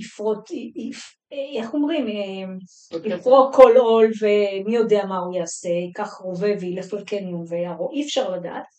יפרוט, 0.00 0.50
יפ, 0.76 1.02
אה, 1.32 1.61
איך 1.61 1.75
אומרים, 1.75 2.06
אה, 2.06 3.12
יפרוק 3.16 3.54
כל 3.54 3.76
עול 3.76 4.11
ומי 4.23 4.76
יודע 4.76 5.04
מה 5.08 5.18
הוא 5.18 5.37
יעשה, 5.37 5.68
ייקח 5.68 6.20
רובה 6.20 6.49
וילך 6.61 6.92
לקניון 6.92 7.44
ויערוך, 7.49 7.92
אי 7.92 8.04
אפשר 8.04 8.30
לדעת. 8.30 8.75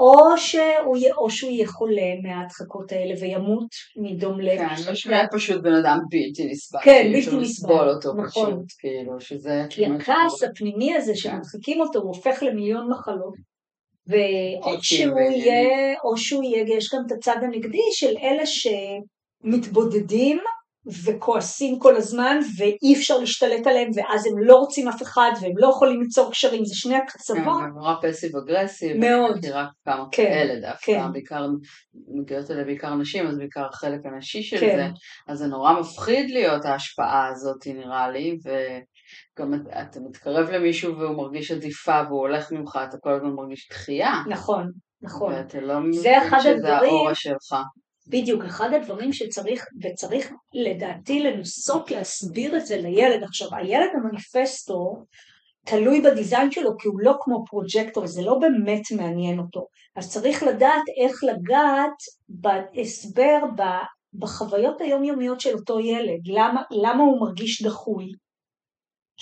או 0.00 0.36
שהוא, 0.38 0.96
או 1.16 1.30
שהוא 1.30 1.50
יהיה 1.50 1.66
חולה 1.66 2.14
מההדחקות 2.22 2.92
האלה 2.92 3.14
וימות 3.20 3.68
מדום 3.96 4.40
לב. 4.40 4.58
כן, 4.58 4.92
משמע 4.92 5.22
פשוט 5.32 5.62
בן 5.62 5.74
אדם 5.74 5.98
בלתי 6.10 6.46
נסבל. 6.50 6.80
כן, 6.82 7.10
בלתי 7.12 7.18
נסבל. 7.18 7.40
לסבול 7.40 7.88
אותו 7.88 8.12
נכון. 8.12 8.50
פשוט, 8.50 8.72
כאילו, 8.78 9.20
שזה... 9.20 9.64
כי 9.70 9.86
הכעס 9.86 10.42
הפנימי 10.42 10.94
הזה 10.94 11.16
שמדחיקים 11.16 11.80
אותו 11.80 11.98
הוא 11.98 12.08
הופך 12.08 12.42
למיליון 12.42 12.90
מחלות. 12.90 13.34
ואו 14.06 14.82
שהוא 14.82 15.20
יהיה, 15.20 15.94
או 16.04 16.16
שהוא 16.16 16.44
יהיה, 16.44 16.64
יש 16.76 16.94
גם 16.94 17.02
את 17.06 17.12
הצד 17.12 17.36
הנגדי 17.42 17.88
של 17.92 18.14
אלה 18.22 18.42
שמתבודדים 18.46 20.38
וכועסים 21.04 21.78
כל 21.78 21.96
הזמן 21.96 22.38
ואי 22.58 22.94
אפשר 22.96 23.18
להשתלט 23.18 23.66
עליהם 23.66 23.90
ואז 23.94 24.26
הם 24.26 24.38
לא 24.38 24.56
רוצים 24.56 24.88
אף 24.88 25.02
אחד 25.02 25.30
והם 25.40 25.52
לא 25.56 25.68
יכולים 25.68 26.00
ליצור 26.00 26.30
קשרים, 26.30 26.64
זה 26.64 26.74
שני 26.74 26.96
הקצוות. 26.96 27.38
כן, 27.60 27.70
נורא 27.74 27.94
פסיב 28.02 28.36
אגרסיב. 28.36 28.96
מאוד. 28.96 29.36
אני 29.44 29.50
רק 29.52 29.68
כמה 29.84 30.04
כן, 30.12 30.24
כאלה 30.24 30.60
דווקא, 30.70 30.86
כן. 30.86 31.12
בעיקר, 31.12 31.46
מגיעות 32.08 32.50
אליי 32.50 32.64
בעיקר 32.64 32.94
נשים, 32.94 33.26
אז 33.26 33.38
בעיקר 33.38 33.66
החלק 33.72 34.00
הנשי 34.04 34.42
של 34.42 34.60
כן. 34.60 34.76
זה, 34.76 34.86
אז 35.32 35.38
זה 35.38 35.46
נורא 35.46 35.80
מפחיד 35.80 36.30
להיות 36.30 36.64
ההשפעה 36.64 37.28
הזאת 37.28 37.66
נראה 37.66 38.10
לי, 38.10 38.38
וגם 38.44 39.54
את- 39.54 39.60
אתה 39.82 40.00
מתקרב 40.00 40.50
למישהו 40.50 40.98
והוא 40.98 41.16
מרגיש 41.16 41.50
עדיפה 41.50 42.00
והוא 42.08 42.18
הולך 42.20 42.52
ממך, 42.52 42.78
אתה 42.88 42.96
כל 43.00 43.12
הזמן 43.14 43.30
מרגיש 43.30 43.68
דחייה. 43.70 44.12
נכון, 44.28 44.70
נכון. 45.02 45.32
ואתה 45.32 45.60
לא 45.60 45.74
זה 45.74 45.80
מבין 45.80 46.22
אחד 46.28 46.38
שזה 46.40 46.50
הדברים- 46.50 47.14
שלך. 47.14 47.56
בדיוק, 48.10 48.44
אחד 48.44 48.72
הדברים 48.74 49.12
שצריך, 49.12 49.66
וצריך 49.82 50.32
לדעתי 50.54 51.20
לנסות 51.20 51.90
להסביר 51.90 52.56
את 52.56 52.66
זה 52.66 52.76
לילד. 52.76 53.22
עכשיו, 53.22 53.48
הילד 53.52 53.88
המניפסטור 53.94 55.04
תלוי 55.66 56.00
ב 56.00 56.07
design 56.07 56.50
שלו, 56.50 56.70
כי 56.78 56.88
הוא 56.88 57.00
לא 57.00 57.14
כמו 57.20 57.44
פרוג'קטור, 57.50 58.06
זה 58.06 58.22
לא 58.22 58.38
באמת 58.38 58.82
מעניין 58.96 59.38
אותו. 59.38 59.66
אז 59.96 60.10
צריך 60.10 60.42
לדעת 60.42 60.82
איך 61.04 61.24
לגעת 61.24 61.96
בהסבר, 62.28 63.38
בחוויות 64.14 64.80
היומיומיות 64.80 65.40
של 65.40 65.54
אותו 65.54 65.80
ילד, 65.80 66.20
למה, 66.26 66.62
למה 66.70 67.02
הוא 67.02 67.20
מרגיש 67.20 67.62
דחוי. 67.62 68.12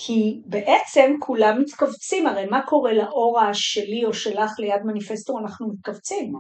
כי 0.01 0.41
בעצם 0.47 1.15
כולם 1.21 1.61
מתכווצים, 1.61 2.27
הרי 2.27 2.47
מה 2.47 2.67
קורה 2.67 2.93
לאורה 2.93 3.55
שלי 3.55 4.05
או 4.05 4.15
שלך 4.15 4.51
ליד 4.59 4.83
מניפסטור, 4.85 5.41
אנחנו 5.41 5.69
מתכווצים. 5.69 6.33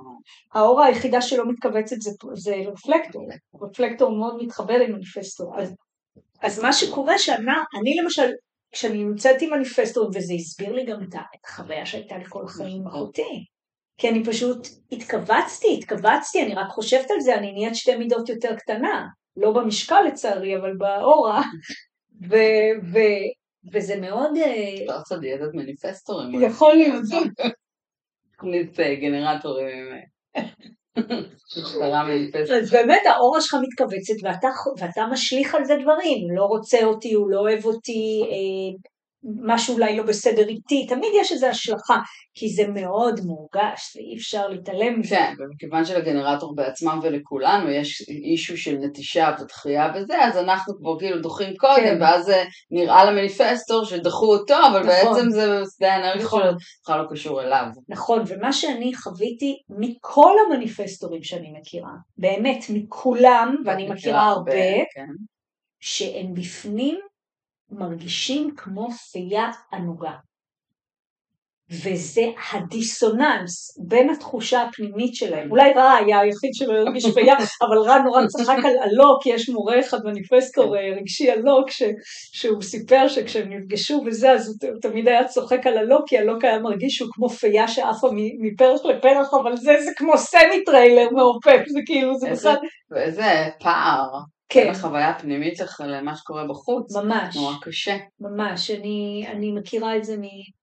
האורה 0.53 0.87
היחידה 0.87 1.23
שלא 1.23 1.45
מתכווצת 1.49 1.97
זה, 2.01 2.11
זה 2.35 2.57
רפלקטור, 2.73 3.27
רפלקטור. 3.63 4.11
מאוד 4.11 4.43
מתחבר 4.43 4.75
עם 4.75 4.93
מניפסטור. 4.93 5.61
אז, 5.61 5.75
אז 6.43 6.63
מה 6.63 6.73
שקורה 6.73 7.19
שאני 7.19 7.53
אני 7.81 7.95
למשל, 8.03 8.31
כשאני 8.73 9.05
נמצאת 9.05 9.43
עם 9.43 9.51
מניפסטור, 9.51 10.11
וזה 10.15 10.35
הסביר 10.35 10.73
לי 10.73 10.87
גם 10.87 11.03
את 11.03 11.15
החוויה 11.45 11.87
שהייתה 11.87 12.19
לי 12.19 12.25
כל 12.29 12.45
החיים 12.45 12.81
עם 12.81 12.87
אחותי, 12.87 13.45
כי 13.99 14.09
אני 14.09 14.25
פשוט 14.25 14.67
התכווצתי, 14.93 15.79
התכווצתי, 15.79 16.43
אני 16.43 16.55
רק 16.55 16.69
חושבת 16.69 17.11
על 17.11 17.21
זה, 17.21 17.35
אני 17.35 17.53
נהיית 17.53 17.75
שתי 17.75 17.97
מידות 17.97 18.29
יותר 18.29 18.57
קטנה, 18.57 19.07
לא 19.37 19.53
במשקל 19.53 20.01
לצערי, 20.07 20.57
אבל 20.57 20.77
באורה, 20.77 21.43
ו, 22.31 22.37
ו, 22.93 22.99
וזה 23.73 23.97
מאוד... 24.01 24.37
אה, 24.37 24.85
לעשות 24.87 25.21
דיאטת 25.21 25.55
מניפסטורים. 25.55 26.43
יכול 26.43 26.75
להיות. 26.75 27.03
תכנית 28.33 28.81
אה, 28.81 28.95
גנרטורים 28.95 29.87
אה. 29.95 30.01
אז 32.59 32.71
באמת 32.73 33.03
האורה 33.07 33.41
שלך 33.41 33.57
מתכווצת 33.63 34.15
ואתה, 34.81 35.07
משליך 35.13 35.55
על 35.55 35.65
זה 35.65 35.75
דברים, 35.83 36.37
לא 36.37 36.45
רוצה 36.45 36.85
אותי, 36.85 37.15
הוא 37.15 37.31
לא 37.31 37.41
אוהב 37.41 37.65
אותי, 37.65 38.23
משהו 39.25 39.75
אולי 39.75 39.97
לא 39.97 40.03
בסדר 40.03 40.49
איתי, 40.49 40.87
תמיד 40.87 41.11
יש 41.21 41.33
איזו 41.33 41.47
השלכה, 41.47 41.99
כי 42.35 42.49
זה 42.49 42.69
מאוד 42.69 43.21
מורגש 43.25 43.97
ואי 43.97 44.17
אפשר 44.17 44.49
להתעלם 44.49 45.01
מזה. 45.01 45.17
כן, 45.17 45.35
ומכיוון 45.39 45.85
שלגנרטור 45.85 46.55
בעצמם 46.55 47.01
ולכולנו 47.03 47.71
יש 47.71 48.03
אישו 48.09 48.57
של 48.57 48.77
נטישה 48.77 49.35
ודחייה 49.41 49.93
וזה, 49.95 50.19
אז 50.19 50.37
אנחנו 50.37 50.75
כבר 50.79 50.99
כאילו 50.99 51.23
דוחים 51.23 51.57
קודם, 51.57 51.85
כן. 51.85 52.03
ואז 52.03 52.25
זה 52.25 52.45
נראה 52.71 53.05
למניפסטור 53.05 53.85
שדחו 53.85 54.35
אותו, 54.35 54.55
אבל 54.71 54.81
נכון. 54.81 55.15
בעצם 55.15 55.31
זה 55.31 55.63
שדה 55.77 55.93
האנרגיה 55.93 56.25
נכון. 56.25 56.43
שלו 56.43 56.53
בכלל 56.83 57.03
לא 57.03 57.07
קשור 57.11 57.43
אליו. 57.43 57.65
נכון, 57.89 58.23
ומה 58.27 58.53
שאני 58.53 58.95
חוויתי 58.95 59.57
מכל 59.69 60.33
המניפסטורים 60.47 61.23
שאני 61.23 61.53
מכירה, 61.61 61.93
באמת 62.19 62.65
מכולם, 62.71 63.57
ואני 63.65 63.89
מכירה 63.89 64.29
הרבה, 64.29 64.53
כן. 64.95 65.07
שהם 65.81 66.35
בפנים 66.35 66.99
מרגישים 67.71 68.55
כמו 68.57 68.91
פייה 68.91 69.51
ענוגה. 69.73 70.13
וזה 71.71 72.23
הדיסוננס 72.53 73.79
בין 73.89 74.11
התחושה 74.11 74.63
הפנימית 74.63 75.15
שלהם. 75.15 75.51
אולי 75.51 75.73
רע 75.73 75.93
היה 75.93 76.21
היחיד 76.21 76.51
שלא 76.53 76.73
הרגיש 76.73 77.07
פייה, 77.15 77.35
אבל 77.69 77.79
רע 77.79 77.99
נורא 77.99 78.27
צחק 78.27 78.57
על 78.65 78.77
אלוק, 78.85 79.27
יש 79.27 79.49
מורה 79.49 79.81
אחד 79.81 79.99
מניפסטור 80.05 80.77
אה, 80.77 80.81
רגשי 80.97 81.33
אלוק, 81.33 81.71
ש, 81.71 81.83
שהוא 82.33 82.63
סיפר 82.63 83.09
שכשהם 83.09 83.53
נפגשו 83.53 84.03
וזה, 84.07 84.33
אז 84.33 84.59
הוא 84.63 84.81
תמיד 84.83 85.09
היה 85.09 85.29
צוחק 85.29 85.67
על 85.67 85.79
אלוק, 85.79 86.09
כי 86.09 86.19
אלוק 86.19 86.45
היה 86.45 86.59
מרגיש 86.59 86.97
שהוא 86.97 87.11
כמו 87.13 87.29
פייה 87.29 87.69
שעפה 87.69 88.09
מפרח 88.41 88.85
לפרח, 88.85 89.35
אבל 89.43 89.57
זה, 89.57 89.77
זה 89.85 89.91
כמו 89.97 90.19
סמי 90.19 90.65
טריילר 90.67 91.09
מעופף, 91.13 91.63
זה 91.67 91.81
כאילו, 91.87 92.19
זה 92.19 92.31
בכלל, 92.31 92.57
ואיזה 92.91 93.49
פער 93.61 94.09
כן, 94.49 94.61
בין 94.61 94.71
החוויה 94.71 95.11
הפנימית 95.11 95.57
שלך 95.57 95.81
למה 95.87 96.17
שקורה 96.17 96.47
בחוץ. 96.47 96.97
ממש. 96.97 97.37
נורא 97.37 97.55
קשה. 97.63 97.97
ממש, 98.21 98.71
אני, 98.71 99.27
אני 99.29 99.53
מכירה 99.53 99.97
את 99.97 100.05
זה 100.05 100.17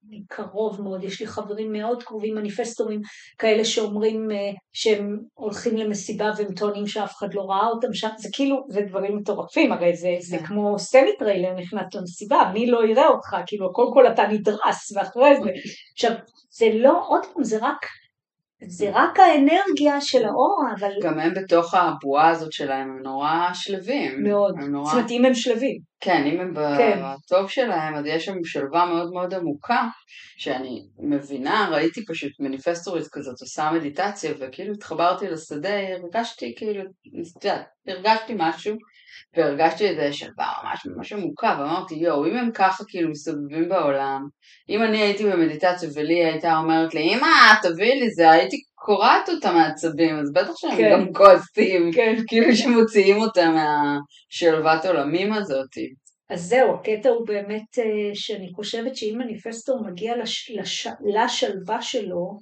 מקרוב 0.10 0.82
מאוד, 0.82 1.04
יש 1.04 1.22
לי 1.22 1.28
חברים 1.28 1.72
מאוד 1.72 2.04
קרובים, 2.04 2.36
מניפסטורים 2.36 3.02
כאלה 3.38 3.66
שאומרים 3.66 4.32
אה, 4.32 4.52
שהם 4.74 5.20
הולכים 5.34 5.78
למסיבה 5.78 6.32
והם 6.38 6.54
טוענים 6.54 6.88
שאף 6.88 7.14
אחד 7.18 7.34
לא 7.34 7.42
ראה 7.42 7.68
אותם 7.68 7.94
שם, 7.94 8.10
זה 8.18 8.30
כאילו, 8.34 8.66
זה 8.70 8.82
דברים 8.82 9.18
מטורפים, 9.18 9.72
הרי 9.72 9.96
זה, 9.96 10.16
זה. 10.20 10.38
כמו 10.38 10.80
סמי 10.80 11.18
טריילר 11.20 11.54
נכנס 11.54 11.96
למסיבה, 11.96 12.52
מי 12.54 12.68
לא 12.68 12.86
יראה 12.86 13.08
אותך, 13.08 13.36
כאילו 13.46 13.74
קודם 13.74 13.94
כל 13.94 14.08
אתה 14.08 14.24
נדרס 14.28 14.92
ואחרי 14.96 15.36
זה, 15.44 15.50
עכשיו 15.94 16.12
זה 16.50 16.66
לא, 16.74 17.04
עוד 17.08 17.26
פעם, 17.34 17.44
זה 17.44 17.58
רק, 17.62 17.86
זה 18.64 18.90
רק 18.94 19.20
האנרגיה 19.20 20.02
של 20.02 20.26
האורה, 20.26 20.74
אבל 20.80 20.92
גם 21.02 21.20
הם 21.20 21.34
בתוך 21.34 21.74
הבועה 21.74 22.30
הזאת 22.30 22.52
שלהם, 22.52 22.90
הם 22.90 23.04
נורא 23.04 23.50
שלווים. 23.54 24.24
מאוד, 24.24 24.56
נורא... 24.58 24.86
זאת 24.86 24.94
אומרת 24.94 25.12
אם 25.12 25.26
הם 25.26 25.34
שלווים, 25.34 25.78
כן, 26.00 26.24
אם 26.26 26.40
הם 26.40 26.54
כן. 26.78 27.00
בטוב 27.04 27.50
שלהם, 27.50 27.96
אז 27.96 28.06
יש 28.06 28.26
שם 28.26 28.44
שלווה 28.44 28.86
מאוד 28.86 29.12
מאוד 29.14 29.34
עמוקה, 29.34 29.88
שאני 30.38 30.88
מבינה, 31.00 31.70
ראיתי 31.72 32.06
פשוט 32.06 32.32
מניפסטורית 32.40 33.08
כזאת, 33.12 33.42
עושה 33.42 33.72
מדיטציה, 33.72 34.32
וכאילו 34.40 34.74
התחברתי 34.74 35.28
לשדה, 35.28 35.94
הרגשתי 35.94 36.54
כאילו, 36.58 36.84
את 37.38 37.46
יודעת, 37.46 37.66
הרגשתי 37.88 38.34
משהו, 38.38 38.76
והרגשתי 39.38 39.88
איזה 39.88 40.14
שלווה 40.14 40.54
ממש 40.64 40.86
ממש 40.86 41.14
עמוקה, 41.14 41.58
ואמרתי, 41.60 41.96
יואו, 41.96 42.26
אם 42.26 42.38
הם 42.38 42.52
ככה 42.52 42.84
כאילו 42.88 43.10
מסתובבים 43.10 43.70
בעולם, 43.70 44.22
אם 44.70 44.84
אני 44.84 44.98
הייתי 44.98 45.24
במדיטציה 45.24 45.90
ולי 45.96 46.26
הייתה 46.26 46.58
אומרת 46.58 46.94
לי, 46.94 47.02
אמא, 47.02 47.28
תביאי 47.62 48.00
לי 48.00 48.10
זה, 48.10 48.32
הייתי 48.32 48.58
קורעת 48.76 49.30
אותה 49.30 49.52
מעצבים, 49.52 50.20
אז 50.20 50.32
בטח 50.34 50.54
שהם 50.56 50.78
כן. 50.78 50.92
גם 50.92 51.14
כועסים, 51.14 51.90
כן, 51.96 52.16
כאילו 52.28 52.56
שמוציאים 52.56 53.18
אותה 53.18 53.46
מהשלוות 53.50 54.86
עולמים 54.86 55.34
הזאתי. 55.34 55.94
אז 56.30 56.42
זהו, 56.42 56.76
הקטע 56.76 57.10
הוא 57.10 57.28
באמת 57.28 57.80
אה, 57.80 58.10
שאני 58.14 58.50
חושבת 58.56 58.96
שאם 58.96 59.16
מניפסטור 59.18 59.84
מגיע 59.88 60.18
לש, 60.18 60.52
לש, 60.52 60.88
לשלווה 61.14 61.82
שלו, 61.82 62.40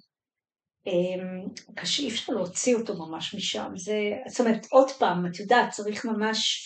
קשה, 1.76 2.04
אי 2.04 2.10
אפשר 2.10 2.34
להוציא 2.34 2.76
אותו 2.76 2.94
ממש 2.98 3.36
משם. 3.36 3.72
זה, 3.76 4.12
זאת 4.28 4.40
אומרת, 4.40 4.68
עוד 4.72 4.92
פעם, 4.92 5.26
את 5.26 5.40
יודעת, 5.40 5.70
צריך 5.70 6.06
ממש 6.06 6.64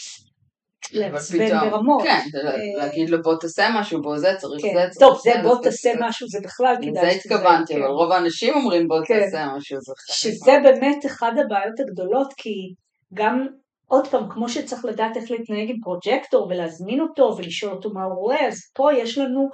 לעצבן 0.92 1.70
ברמות. 1.70 2.04
כן, 2.04 2.20
זה 2.32 2.38
אה, 2.38 2.78
להגיד 2.78 3.10
לו 3.10 3.22
בוא 3.24 3.36
תעשה 3.40 3.70
משהו, 3.80 4.02
בוא 4.02 4.18
זה, 4.18 4.34
צריך 4.38 4.62
כן. 4.62 4.74
זה, 4.74 4.90
צריך 4.90 5.00
טוב, 5.00 5.22
זה 5.24 5.32
זה, 5.36 5.42
בוא 5.44 5.64
תעשה 5.64 5.90
זה. 5.94 6.00
משהו, 6.00 6.28
זה 6.28 6.40
בכלל 6.44 6.76
כדאי 6.82 6.92
לזה 6.92 7.12
שתיזהר, 7.12 7.38
התכוונתי, 7.38 7.74
כן. 7.74 7.80
אבל 7.82 7.90
רוב 7.90 8.12
האנשים 8.12 8.54
אומרים 8.54 8.88
בוא 8.88 9.00
כן. 9.08 9.20
תעשה 9.20 9.46
משהו, 9.58 9.82
זה 9.82 9.94
חלק 9.98 10.16
שזה 10.16 10.52
באמת 10.64 11.06
אחד 11.06 11.32
הבעיות 11.46 11.80
הגדולות, 11.80 12.34
כי 12.38 12.74
גם, 13.14 13.48
עוד 13.86 14.08
פעם, 14.08 14.30
כמו 14.30 14.50
שצריך 14.50 14.86
לדעת 14.86 15.18
איך 15.18 15.32
להתנהג 15.32 15.70
עם 15.70 15.78
פרוג'קטור 15.84 16.48
ולהזמין 16.48 17.02
אותו 17.02 17.36
ולשאול 17.38 17.74
אותו 17.74 17.90
מה 17.90 18.04
הוא 18.04 18.16
רואה, 18.16 18.48
אז 18.48 18.60
פה 18.76 18.90
יש 18.94 19.18
לנו 19.18 19.50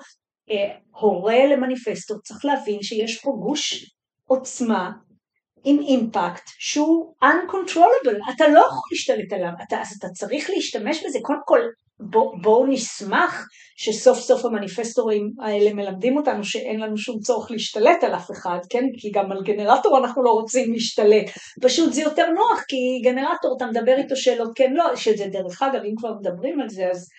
אה, 0.51 0.75
הורה 0.99 1.45
למניפסטור, 1.45 2.17
צריך 2.23 2.45
להבין 2.45 2.81
שיש 2.81 3.21
פה 3.21 3.31
גוש 3.41 3.93
עוצמה 4.27 4.91
עם 5.63 5.79
אימפקט 5.79 6.43
שהוא 6.57 7.13
uncontrollable, 7.23 8.35
אתה 8.35 8.47
לא 8.47 8.59
יכול 8.59 8.89
להשתלט 8.91 9.33
עליו, 9.33 9.51
אתה, 9.67 9.81
אז 9.81 9.87
אתה 9.99 10.09
צריך 10.09 10.49
להשתמש 10.49 11.05
בזה, 11.05 11.19
קודם 11.21 11.39
כל 11.45 11.59
בואו 11.99 12.41
בוא 12.41 12.67
נשמח 12.69 13.47
שסוף 13.77 14.19
סוף 14.19 14.45
המניפסטורים 14.45 15.31
האלה 15.41 15.73
מלמדים 15.73 16.17
אותנו 16.17 16.43
שאין 16.43 16.79
לנו 16.79 16.97
שום 16.97 17.19
צורך 17.19 17.51
להשתלט 17.51 18.03
על 18.03 18.15
אף 18.15 18.31
אחד, 18.31 18.57
כן? 18.69 18.83
כי 18.97 19.11
גם 19.11 19.31
על 19.31 19.41
גנרטור 19.43 19.97
אנחנו 19.97 20.23
לא 20.23 20.29
רוצים 20.29 20.73
להשתלט. 20.73 21.25
פשוט 21.61 21.93
זה 21.93 22.01
יותר 22.01 22.29
נוח, 22.29 22.63
כי 22.67 23.01
גנרטור 23.03 23.55
אתה 23.57 23.65
מדבר 23.65 23.97
איתו 23.97 24.15
שאלות 24.15 24.51
כן 24.55 24.73
לא, 24.73 24.95
שזה 24.95 25.25
דרך 25.27 25.61
אגב, 25.61 25.81
אם 25.83 25.95
כבר 25.97 26.13
מדברים 26.19 26.59
על 26.59 26.69
זה, 26.69 26.89
אז 26.91 27.09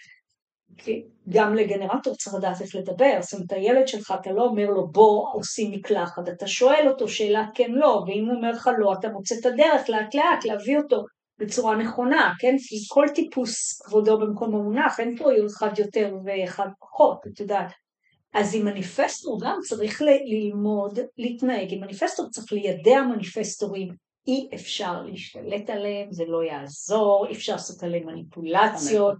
גם 1.28 1.54
לגנרטור 1.54 2.14
צריך 2.14 2.35
לדעת 2.35 2.61
איך 2.61 2.75
לדבר, 2.75 3.19
זאת 3.21 3.35
אומרת 3.35 3.52
הילד 3.52 3.88
שלך 3.88 4.14
אתה 4.21 4.33
לא 4.33 4.43
אומר 4.43 4.66
לו 4.66 4.88
בוא 4.88 5.26
עושים 5.33 5.71
מקלחת, 5.71 6.28
אתה 6.28 6.47
שואל 6.47 6.88
אותו 6.88 7.09
שאלה 7.09 7.47
כן 7.54 7.71
לא, 7.71 8.04
ואם 8.07 8.25
הוא 8.26 8.37
אומר 8.37 8.50
לך 8.50 8.71
לא 8.78 8.93
אתה 8.93 9.09
מוצא 9.09 9.35
את 9.40 9.47
הדרך 9.47 9.90
לאט 9.90 10.14
לאט 10.14 10.45
להביא 10.45 10.78
אותו 10.78 11.04
בצורה 11.38 11.76
נכונה, 11.76 12.33
כן? 12.38 12.57
כי 12.59 12.76
כל 12.88 13.07
טיפוס 13.14 13.83
כבודו 13.83 14.19
במקום 14.19 14.54
המונח, 14.54 15.00
אין 15.00 15.16
פה 15.16 15.31
אחד 15.47 15.78
יותר 15.78 16.16
ואחד 16.25 16.66
פחות, 16.81 17.19
את 17.26 17.40
יודעת. 17.40 17.73
אז 18.35 18.54
עם 18.54 18.64
מניפסטור 18.64 19.40
גם 19.43 19.59
צריך 19.69 20.02
ללמוד 20.02 20.99
להתנהג. 21.19 21.73
עם 21.73 21.81
מניפסטור, 21.81 22.31
צריך 22.31 22.52
לידע 22.52 23.02
מניפסטורים, 23.02 23.88
אי 24.26 24.49
אפשר 24.54 25.02
להשתלט 25.02 25.71
עליהם, 25.71 26.12
זה 26.12 26.25
לא 26.26 26.45
יעזור, 26.45 27.26
אי 27.28 27.33
אפשר 27.35 27.52
לעשות 27.52 27.83
עליהם 27.83 28.07
מניפולציות, 28.07 29.16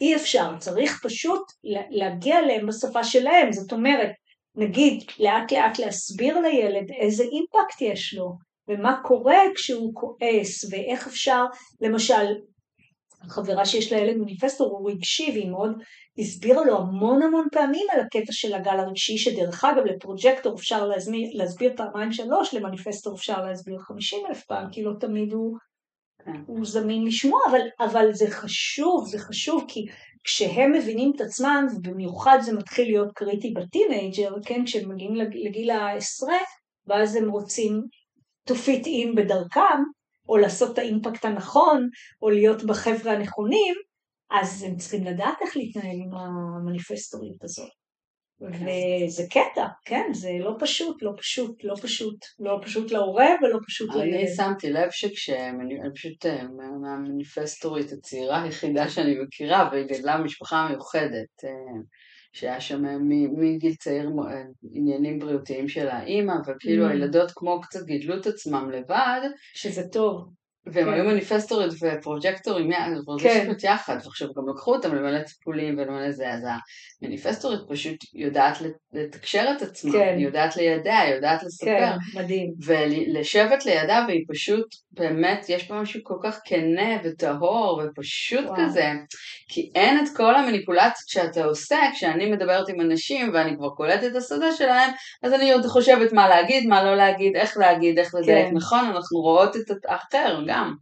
אי 0.00 0.16
אפשר, 0.16 0.58
צריך 0.58 1.00
פשוט 1.04 1.42
להגיע 1.90 2.38
אליהם 2.38 2.66
בשפה 2.66 3.04
שלהם, 3.04 3.52
זאת 3.52 3.72
אומרת, 3.72 4.10
נגיד 4.54 5.04
לאט 5.18 5.52
לאט 5.52 5.78
להסביר 5.78 6.40
לילד 6.40 6.90
איזה 7.00 7.24
אימפקט 7.24 7.80
יש 7.80 8.14
לו, 8.14 8.32
ומה 8.68 9.00
קורה 9.04 9.38
כשהוא 9.54 9.94
כועס, 9.94 10.64
ואיך 10.70 11.06
אפשר, 11.06 11.44
למשל, 11.80 12.34
חברה 13.28 13.66
שיש 13.66 13.92
לה 13.92 13.98
ילד 13.98 14.16
מניפסטור 14.16 14.70
הוא 14.70 14.90
רגשי 14.90 15.30
והיא 15.32 15.50
מאוד 15.50 15.72
הסבירה 16.18 16.64
לו 16.64 16.78
המון 16.78 17.22
המון 17.22 17.46
פעמים 17.52 17.86
על 17.92 18.00
הקטע 18.00 18.32
של 18.32 18.54
הגל 18.54 18.78
הרגשי, 18.78 19.18
שדרך 19.18 19.64
אגב 19.64 19.84
ל 19.84 19.91
projector 19.91 20.54
אפשר 20.54 20.86
להסביר, 20.86 21.30
להסביר 21.32 21.72
פעמיים 21.76 22.12
שלוש, 22.12 22.54
למניפסטור 22.54 23.14
אפשר 23.14 23.44
להסביר 23.44 23.78
חמישים 23.78 24.26
אלף 24.28 24.44
פעם, 24.44 24.70
כי 24.70 24.82
לא 24.82 24.92
תמיד 25.00 25.32
הוא, 25.32 25.56
כן. 26.24 26.42
הוא 26.46 26.64
זמין 26.64 27.04
לשמוע, 27.04 27.40
אבל, 27.50 27.60
אבל 27.80 28.12
זה 28.12 28.30
חשוב, 28.30 29.06
זה 29.06 29.18
חשוב 29.18 29.64
כי 29.68 29.86
כשהם 30.24 30.72
מבינים 30.72 31.12
את 31.16 31.20
עצמם, 31.20 31.66
ובמיוחד 31.76 32.38
זה 32.40 32.52
מתחיל 32.52 32.88
להיות 32.88 33.12
קריטי 33.14 33.54
ב 33.56 33.64
teenager, 33.64 34.34
כן, 34.44 34.64
כשהם 34.66 34.92
מגיעים 34.92 35.14
לגיל 35.14 35.70
העשרה, 35.70 36.38
ואז 36.86 37.16
הם 37.16 37.30
רוצים 37.30 37.82
to 38.50 38.54
fit 38.54 38.86
in 38.86 39.16
בדרכם, 39.16 39.82
או 40.28 40.36
לעשות 40.36 40.72
את 40.72 40.78
האימפקט 40.78 41.24
הנכון, 41.24 41.88
או 42.22 42.30
להיות 42.30 42.64
בחבר'ה 42.64 43.12
הנכונים, 43.12 43.74
אז 44.30 44.62
הם 44.62 44.76
צריכים 44.76 45.04
לדעת 45.04 45.36
איך 45.42 45.56
להתנהל 45.56 45.96
עם 45.96 46.14
המניפסטוריות 46.14 47.44
הזאת. 47.44 47.70
וזה 48.40 49.22
קטע, 49.30 49.66
כן, 49.84 50.08
זה 50.12 50.30
לא 50.40 50.56
פשוט, 50.58 51.02
לא 51.02 51.12
פשוט, 51.18 51.64
לא 51.64 51.74
פשוט, 51.82 52.24
לא 52.38 52.58
פשוט 52.62 52.92
להורה 52.92 53.28
ולא 53.42 53.58
פשוט 53.66 53.94
לילד. 53.94 54.14
אני 54.14 54.28
שמתי 54.36 54.70
לב 54.70 54.90
שכשאני 54.90 55.74
פשוט 55.94 56.26
אה, 56.26 56.42
מהמניפסטורית 56.82 57.92
הצעירה 57.92 58.42
היחידה 58.42 58.88
שאני 58.88 59.14
מכירה, 59.26 59.68
והיא 59.72 59.84
גדלה 59.84 60.18
במשפחה 60.18 60.68
מיוחדת. 60.70 61.44
אה, 62.36 62.40
שהיה 62.40 62.60
שם 62.60 62.82
מגיל 63.36 63.74
צעיר 63.74 64.10
עניינים 64.72 65.18
בריאותיים 65.18 65.68
של 65.68 65.88
האימא, 65.88 66.34
וכאילו 66.46 66.86
mm. 66.86 66.90
הילדות 66.90 67.30
כמו 67.34 67.60
קצת 67.60 67.84
גידלו 67.84 68.16
את 68.16 68.26
עצמם 68.26 68.70
לבד. 68.70 69.20
שזה 69.54 69.88
טוב. 69.88 70.28
והם 70.72 70.84
כן. 70.84 70.92
היו 70.92 71.04
מניפסטורית 71.04 71.72
ופרוג'קטורים 71.82 72.70
כן. 73.22 73.52
יחד, 73.62 73.96
ועכשיו 74.04 74.28
גם 74.36 74.48
לקחו 74.48 74.74
אותם 74.74 74.94
למלא 74.94 75.22
טיפולים 75.22 75.78
ולמלא 75.78 76.12
זה, 76.12 76.32
אז 76.32 76.46
המניפסטורית 77.02 77.60
פשוט 77.68 77.96
יודעת 78.14 78.58
לתקשר 78.92 79.44
את 79.56 79.62
עצמה, 79.62 79.92
כן. 79.92 80.16
יודעת 80.18 80.56
לידע, 80.56 80.98
יודעת 81.14 81.42
לספר. 81.42 81.66
כן, 81.66 82.20
מדהים. 82.20 82.52
ולשבת 82.66 83.66
לידה 83.66 84.04
והיא 84.08 84.24
פשוט, 84.28 84.66
באמת, 84.92 85.46
יש 85.48 85.70
בה 85.70 85.80
משהו 85.80 86.00
כל 86.04 86.18
כך 86.22 86.38
כנה 86.44 86.96
וטהור 87.04 87.82
ופשוט 87.84 88.44
וואו. 88.44 88.56
כזה, 88.56 88.92
כי 89.48 89.70
אין 89.74 89.98
את 89.98 90.16
כל 90.16 90.34
המניפולציות 90.34 91.08
שאתה 91.08 91.44
עושה 91.44 91.78
כשאני 91.94 92.30
מדברת 92.30 92.68
עם 92.68 92.80
אנשים 92.80 93.30
ואני 93.34 93.56
כבר 93.56 93.68
קולטת 93.68 94.04
את 94.10 94.16
השדה 94.16 94.52
שלהם, 94.52 94.90
אז 95.22 95.32
אני 95.32 95.52
עוד 95.52 95.66
חושבת 95.66 96.12
מה 96.12 96.28
להגיד, 96.28 96.66
מה 96.66 96.84
לא 96.84 96.96
להגיד, 96.96 97.36
איך 97.36 97.56
להגיד, 97.56 97.98
איך 97.98 98.14
לדייק, 98.14 98.48
כן. 98.48 98.54
נכון, 98.54 98.84
אנחנו 98.84 99.20
רואות 99.20 99.56
את 99.56 99.70
האחר 99.88 100.40
גם, 100.56 100.74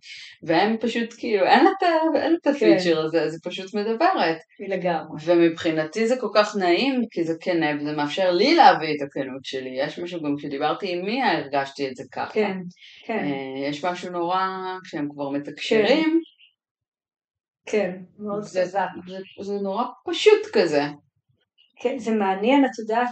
והם 0.42 0.76
פשוט 0.80 1.14
כאילו, 1.18 1.46
אין 1.46 1.66
את 2.42 2.46
הפיצ'ר 2.46 2.94
כן. 2.94 3.06
הזה, 3.06 3.28
זה 3.28 3.38
פשוט 3.44 3.74
מדברת. 3.74 4.38
לגמרי. 4.68 5.20
ומבחינתי 5.24 6.06
זה 6.06 6.16
כל 6.20 6.28
כך 6.34 6.56
נעים, 6.56 7.02
כי 7.10 7.24
זה 7.24 7.34
כנה, 7.40 7.66
וזה 7.80 7.92
מאפשר 7.92 8.30
לי 8.30 8.54
להביא 8.54 8.94
את 8.96 9.02
הכנות 9.02 9.44
שלי. 9.44 9.70
יש 9.78 9.98
משהו, 9.98 10.22
גם 10.22 10.36
כשדיברתי 10.38 10.92
עם 10.92 11.04
מיה 11.04 11.38
הרגשתי 11.38 11.88
את 11.88 11.96
זה 11.96 12.04
ככה. 12.12 12.32
כן, 12.32 12.56
כן. 13.06 13.18
אה, 13.18 13.68
יש 13.68 13.84
משהו 13.84 14.10
נורא, 14.10 14.46
כשהם 14.84 15.08
כבר 15.10 15.30
מתקשרים. 15.30 16.20
כן, 17.66 17.96
מאוד 18.18 18.42
חזק. 18.42 18.86
זה, 19.06 19.12
זה, 19.12 19.18
זה 19.40 19.54
נורא 19.62 19.84
פשוט 20.06 20.46
כזה. 20.52 20.82
כן, 21.80 21.98
זה 21.98 22.14
מעניין, 22.14 22.64
את 22.64 22.78
יודעת 22.78 23.10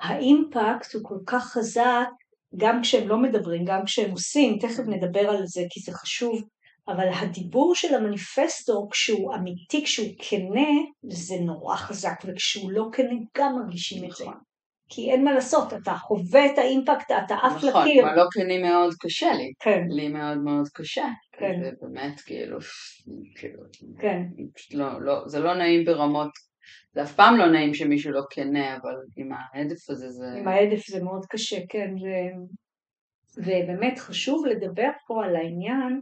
שהאימפקט 0.00 0.94
הוא 0.94 1.02
כל 1.04 1.18
כך 1.26 1.44
חזק, 1.44 2.08
גם 2.56 2.82
כשהם 2.82 3.08
לא 3.08 3.18
מדברים, 3.18 3.64
גם 3.64 3.84
כשהם 3.84 4.10
עושים, 4.10 4.58
תכף 4.58 4.82
נדבר 4.86 5.30
על 5.30 5.46
זה 5.46 5.62
כי 5.70 5.80
זה 5.80 5.92
חשוב, 5.92 6.42
אבל 6.88 7.08
הדיבור 7.12 7.74
של 7.74 7.94
המניפסטו 7.94 8.88
כשהוא 8.90 9.34
אמיתי, 9.34 9.84
כשהוא 9.84 10.08
כנה, 10.18 10.68
זה 11.02 11.34
נורא 11.40 11.76
חזק, 11.76 12.22
וכשהוא 12.26 12.72
לא 12.72 12.88
כנה 12.92 13.14
גם 13.38 13.56
מרגישים 13.56 14.04
את 14.04 14.10
זה. 14.16 14.24
נכון. 14.24 14.34
כי 14.92 15.10
אין 15.10 15.24
מה 15.24 15.32
לעשות, 15.32 15.72
אתה 15.72 15.94
חווה 15.94 16.46
את 16.46 16.58
האימפקט, 16.58 17.10
אתה 17.26 17.34
עף 17.34 17.56
נכון, 17.56 17.68
לקיר. 17.68 18.02
נכון, 18.02 18.08
אבל 18.08 18.16
לא 18.16 18.24
כני 18.30 18.58
מאוד 18.58 18.94
קשה 19.00 19.32
לי. 19.32 19.52
כן. 19.60 19.82
לי 19.88 20.08
מאוד 20.08 20.38
מאוד 20.38 20.68
קשה. 20.74 21.06
כן. 21.32 21.52
זה 21.62 21.70
באמת 21.80 22.20
כאילו, 22.20 22.58
כאילו, 23.34 23.62
כן. 24.00 24.22
לא, 24.72 25.00
לא, 25.00 25.28
זה 25.28 25.40
לא 25.40 25.54
נעים 25.54 25.84
ברמות, 25.84 26.30
זה 26.92 27.02
אף 27.02 27.14
פעם 27.14 27.36
לא 27.36 27.46
נעים 27.46 27.74
שמישהו 27.74 28.12
לא 28.12 28.22
כנה, 28.30 28.76
אבל 28.76 28.94
עם 29.16 29.30
ההדף 29.32 29.90
הזה 29.90 30.10
זה... 30.10 30.26
עם 30.38 30.48
ההדף 30.48 30.86
זה 30.86 31.02
מאוד 31.02 31.26
קשה, 31.26 31.56
כן. 31.68 31.90
זה... 32.00 32.30
ובאמת 33.36 33.98
חשוב 33.98 34.46
לדבר 34.46 34.90
פה 35.06 35.24
על 35.24 35.36
העניין 35.36 36.00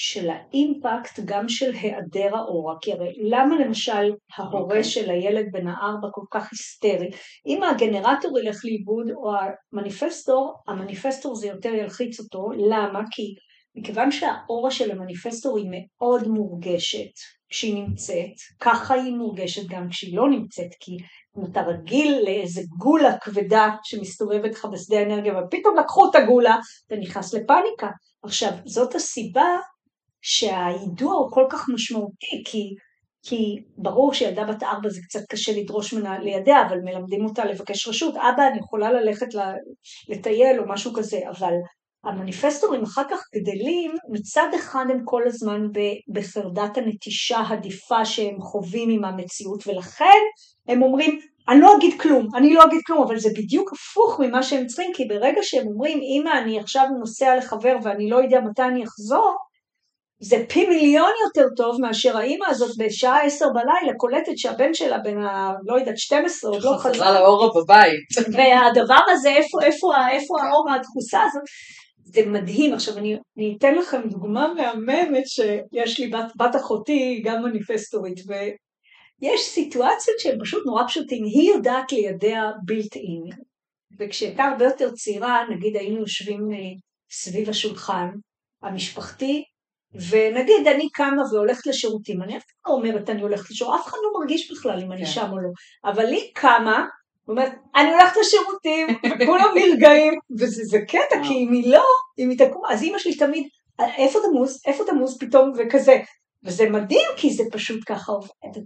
של 0.00 0.30
האימפקט 0.30 1.20
גם 1.24 1.48
של 1.48 1.70
היעדר 1.74 2.36
האורה, 2.36 2.74
כי 2.80 2.92
הרי 2.92 3.14
למה 3.30 3.58
למשל 3.64 4.12
ההורה 4.36 4.60
okay. 4.60 4.62
אוקיי. 4.62 4.84
של 4.84 5.10
הילד 5.10 5.46
בן 5.52 5.66
הארבע 5.66 6.08
כל 6.12 6.24
כך 6.30 6.48
היסטרי? 6.52 7.10
אם 7.46 7.62
הגנרטור 7.62 8.38
ילך 8.38 8.64
לאיבוד 8.64 9.10
או 9.10 9.32
המניפסטור, 9.72 10.54
המניפסטור 10.68 11.34
זה 11.34 11.46
יותר 11.46 11.74
ילחיץ 11.74 12.20
אותו, 12.20 12.50
למה? 12.70 13.00
כי 13.10 13.34
מכיוון 13.78 14.10
שהאורה 14.10 14.70
של 14.70 14.90
המניפסטור 14.90 15.58
היא 15.58 15.66
מאוד 15.70 16.28
מורגשת 16.28 17.10
כשהיא 17.48 17.74
נמצאת, 17.74 18.34
ככה 18.60 18.94
היא 18.94 19.12
מורגשת 19.12 19.68
גם 19.68 19.88
כשהיא 19.88 20.16
לא 20.16 20.30
נמצאת, 20.30 20.70
כי 20.80 20.96
אם 21.38 21.42
אתה 21.52 21.60
רגיל 21.60 22.20
לאיזה 22.24 22.62
גולה 22.78 23.18
כבדה 23.18 23.70
שמסתובבת 23.82 24.50
לך 24.50 24.64
בשדה 24.64 24.98
האנרגיה 24.98 25.34
ופתאום 25.38 25.76
לקחו 25.78 26.10
את 26.10 26.14
הגולה, 26.14 26.56
אתה 26.86 26.96
נכנס 26.96 27.34
לפאניקה. 27.34 27.88
עכשיו, 28.22 28.50
זאת 28.64 28.94
הסיבה 28.94 29.46
שהיידוע 30.20 31.14
הוא 31.14 31.30
כל 31.32 31.46
כך 31.50 31.68
משמעותי, 31.74 32.42
כי, 32.44 32.74
כי 33.22 33.56
ברור 33.76 34.14
שילדה 34.14 34.44
בת 34.44 34.62
ארבע 34.62 34.88
זה 34.88 35.00
קצת 35.02 35.20
קשה 35.28 35.52
לדרוש 35.60 35.94
ממנה 35.94 36.18
לידע, 36.18 36.56
אבל 36.68 36.78
מלמדים 36.84 37.24
אותה 37.24 37.44
לבקש 37.44 37.88
רשות, 37.88 38.14
אבא 38.16 38.46
אני 38.52 38.58
יכולה 38.58 38.92
ללכת 38.92 39.26
לטייל 40.08 40.60
או 40.60 40.68
משהו 40.68 40.92
כזה, 40.94 41.18
אבל 41.30 41.52
המניפסטורים 42.08 42.82
אחר 42.82 43.02
כך 43.10 43.22
גדלים, 43.34 43.94
מצד 44.10 44.48
אחד 44.56 44.84
הם 44.90 45.00
כל 45.04 45.22
הזמן 45.26 45.66
בחרדת 46.12 46.76
הנטישה 46.76 47.40
הדיפה 47.48 48.04
שהם 48.04 48.40
חווים 48.40 48.90
עם 48.90 49.04
המציאות, 49.04 49.66
ולכן 49.66 50.18
הם 50.68 50.82
אומרים, 50.82 51.18
אני 51.48 51.60
לא 51.60 51.76
אגיד 51.76 52.00
כלום, 52.00 52.28
אני 52.36 52.54
לא 52.54 52.64
אגיד 52.64 52.80
כלום, 52.86 53.02
אבל 53.02 53.18
זה 53.18 53.28
בדיוק 53.36 53.72
הפוך 53.72 54.20
ממה 54.20 54.42
שהם 54.42 54.66
צריכים, 54.66 54.90
כי 54.94 55.04
ברגע 55.04 55.40
שהם 55.42 55.66
אומרים, 55.66 56.00
אמא, 56.02 56.30
אני 56.38 56.60
עכשיו 56.60 56.86
נוסע 57.00 57.36
לחבר 57.36 57.76
ואני 57.82 58.10
לא 58.10 58.16
יודע 58.16 58.40
מתי 58.40 58.62
אני 58.62 58.84
אחזור, 58.84 59.36
זה 60.20 60.36
פי 60.48 60.66
מיליון 60.66 61.10
יותר 61.24 61.48
טוב 61.56 61.80
מאשר 61.80 62.16
האימא 62.16 62.46
הזאת 62.48 62.70
בשעה 62.78 63.22
עשר 63.22 63.46
בלילה 63.48 63.96
קולטת 63.96 64.32
שהבן 64.36 64.74
שלה 64.74 64.98
בין 64.98 65.18
ה... 65.18 65.52
לא 65.66 65.78
יודעת, 65.78 65.98
12 65.98 66.50
עוד 66.50 66.62
לא 66.62 66.76
חזר. 66.78 66.92
חזרה 66.92 67.20
לאורה 67.20 67.48
בבית. 67.48 68.00
והדבר 68.36 69.02
הזה, 69.12 69.28
איפה, 69.28 69.58
איפה, 69.62 69.92
איפה 70.10 70.34
האורה 70.42 70.74
הדחוסה 70.74 71.22
הזאת, 71.22 71.42
זה 72.12 72.26
מדהים. 72.26 72.72
עכשיו 72.74 72.98
אני, 72.98 73.16
אני 73.36 73.56
אתן 73.58 73.74
לכם 73.74 74.08
דוגמה 74.08 74.54
מהממת 74.54 75.26
שיש 75.26 76.00
לי 76.00 76.08
בת, 76.08 76.32
בת 76.36 76.56
אחותי, 76.56 77.22
גם 77.24 77.42
מניפסטורית, 77.44 78.20
ויש 78.26 79.40
סיטואציות 79.40 80.18
שהן 80.18 80.38
פשוט 80.40 80.66
נורא 80.66 80.86
פשוטים. 80.86 81.24
היא 81.24 81.50
יודעת 81.50 81.92
לידע 81.92 82.42
בילט 82.64 82.96
אין, 82.96 83.44
וכשהייתה 83.98 84.44
הרבה 84.44 84.64
יותר 84.64 84.90
צעירה, 84.90 85.44
נגיד 85.50 85.76
היינו 85.76 86.00
יושבים 86.00 86.40
אה, 86.52 86.58
סביב 87.10 87.48
השולחן 87.48 88.08
המשפחתי, 88.62 89.44
ונגיד 90.10 90.66
אני 90.74 90.88
קמה 90.92 91.22
והולכת 91.32 91.66
לשירותים, 91.66 92.22
אני 92.22 92.36
אף 92.36 92.42
פעם 92.44 92.72
לא 92.72 92.78
אומרת 92.78 93.10
אני 93.10 93.22
הולכת 93.22 93.50
לשירותים, 93.50 93.80
אף 93.80 93.86
אחד 93.86 93.96
לא 94.02 94.20
מרגיש 94.20 94.50
בכלל 94.50 94.80
אם 94.82 94.92
אני 94.92 95.04
כן. 95.04 95.10
שם 95.10 95.28
או 95.32 95.38
לא, 95.38 95.48
אבל 95.84 96.06
היא 96.06 96.30
קמה, 96.34 96.86
אומרת, 97.28 97.52
אני 97.76 97.90
הולכת 97.92 98.16
לשירותים, 98.20 98.86
וכולם 99.20 99.48
נרגעים, 99.54 100.14
וזה 100.38 100.62
זה 100.64 100.78
קטע, 100.88 101.22
כי 101.28 101.34
אם 101.34 101.52
היא 101.52 101.72
לא, 101.72 101.84
אם 102.18 102.30
היא 102.30 102.38
תקום, 102.38 102.62
אז 102.68 102.82
אימא 102.82 102.98
שלי 102.98 103.16
תמיד, 103.16 103.48
איפה 103.98 104.18
תמוז, 104.30 104.62
איפה 104.66 104.84
תמוז 104.84 105.18
פתאום, 105.18 105.52
וכזה, 105.58 105.98
וזה 106.44 106.70
מדהים, 106.70 107.08
כי 107.16 107.30
זה 107.30 107.42
פשוט 107.52 107.80
ככה 107.86 108.12
עובד. 108.12 108.60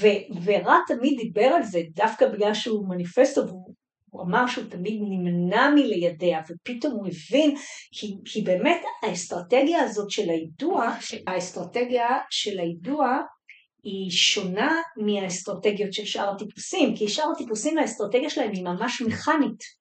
ו- 0.00 0.42
ורע 0.44 0.76
תמיד 0.86 1.18
דיבר 1.18 1.46
על 1.46 1.62
זה, 1.62 1.80
דווקא 1.90 2.28
בגלל 2.28 2.54
שהוא 2.54 2.88
מניפסטו, 2.88 3.46
והוא 3.46 3.74
הוא 4.10 4.22
אמר 4.22 4.46
שהוא 4.46 4.64
תמיד 4.70 5.00
נמנע 5.00 5.70
מלידע, 5.74 6.40
ופתאום 6.48 6.92
הוא 6.92 7.06
הבין, 7.06 7.56
כי, 7.92 8.16
כי 8.24 8.42
באמת 8.42 8.80
האסטרטגיה 9.02 9.82
הזאת 9.82 10.10
של 10.10 10.30
היידוע, 10.30 10.92
האסטרטגיה 11.26 12.08
של 12.30 12.58
היידוע 12.60 13.18
היא 13.82 14.10
שונה 14.10 14.72
מהאסטרטגיות 14.96 15.92
של 15.92 16.04
שאר 16.04 16.30
הטיפוסים, 16.30 16.96
כי 16.96 17.08
שאר 17.08 17.30
הטיפוסים 17.34 17.78
האסטרטגיה 17.78 18.30
שלהם 18.30 18.50
היא 18.52 18.64
ממש 18.64 19.02
מכנית. 19.02 19.78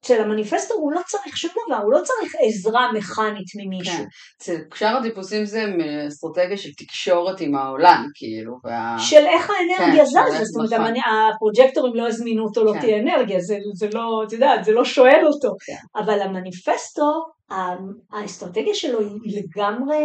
אצל 0.00 0.20
המניפסטור 0.22 0.76
הוא 0.80 0.92
לא 0.92 1.00
צריך 1.06 1.36
שום 1.36 1.50
דבר, 1.66 1.76
הוא 1.76 1.92
לא 1.92 2.00
צריך 2.04 2.32
עזרה 2.46 2.92
מכנית 2.92 3.46
ממישהו. 3.56 3.96
כן. 3.96 4.04
אצל 4.36 4.56
שאר 4.74 4.96
הטיפוסים 4.96 5.44
זה 5.44 5.64
אסטרטגיה 6.08 6.56
של 6.56 6.68
תקשורת 6.78 7.40
עם 7.40 7.54
העולם, 7.54 8.06
כאילו, 8.14 8.52
וה... 8.64 8.96
של 8.98 9.26
איך 9.26 9.50
האנרגיה 9.50 10.04
כן, 10.04 10.10
זזה, 10.10 10.44
זאת 10.44 10.56
אומרת, 10.56 10.72
נכון. 10.72 10.86
המני- 10.86 11.00
הפרוג'קטורים 11.34 11.94
לא 11.94 12.08
יזמינו 12.08 12.44
אותו, 12.44 12.64
לא 12.64 12.72
כן. 12.72 12.80
תהיה 12.80 12.98
אנרגיה, 13.00 13.40
זה, 13.40 13.56
זה 13.74 13.88
לא, 13.94 14.22
את 14.26 14.32
יודעת, 14.32 14.64
זה 14.64 14.72
לא 14.72 14.84
שואל 14.84 15.20
אותו. 15.26 15.48
כן. 15.66 16.00
אבל 16.02 16.20
המניפסטו, 16.20 17.04
ה- 17.50 17.76
האסטרטגיה 18.12 18.74
שלו 18.74 19.00
היא 19.00 19.42
לגמרי 19.42 19.98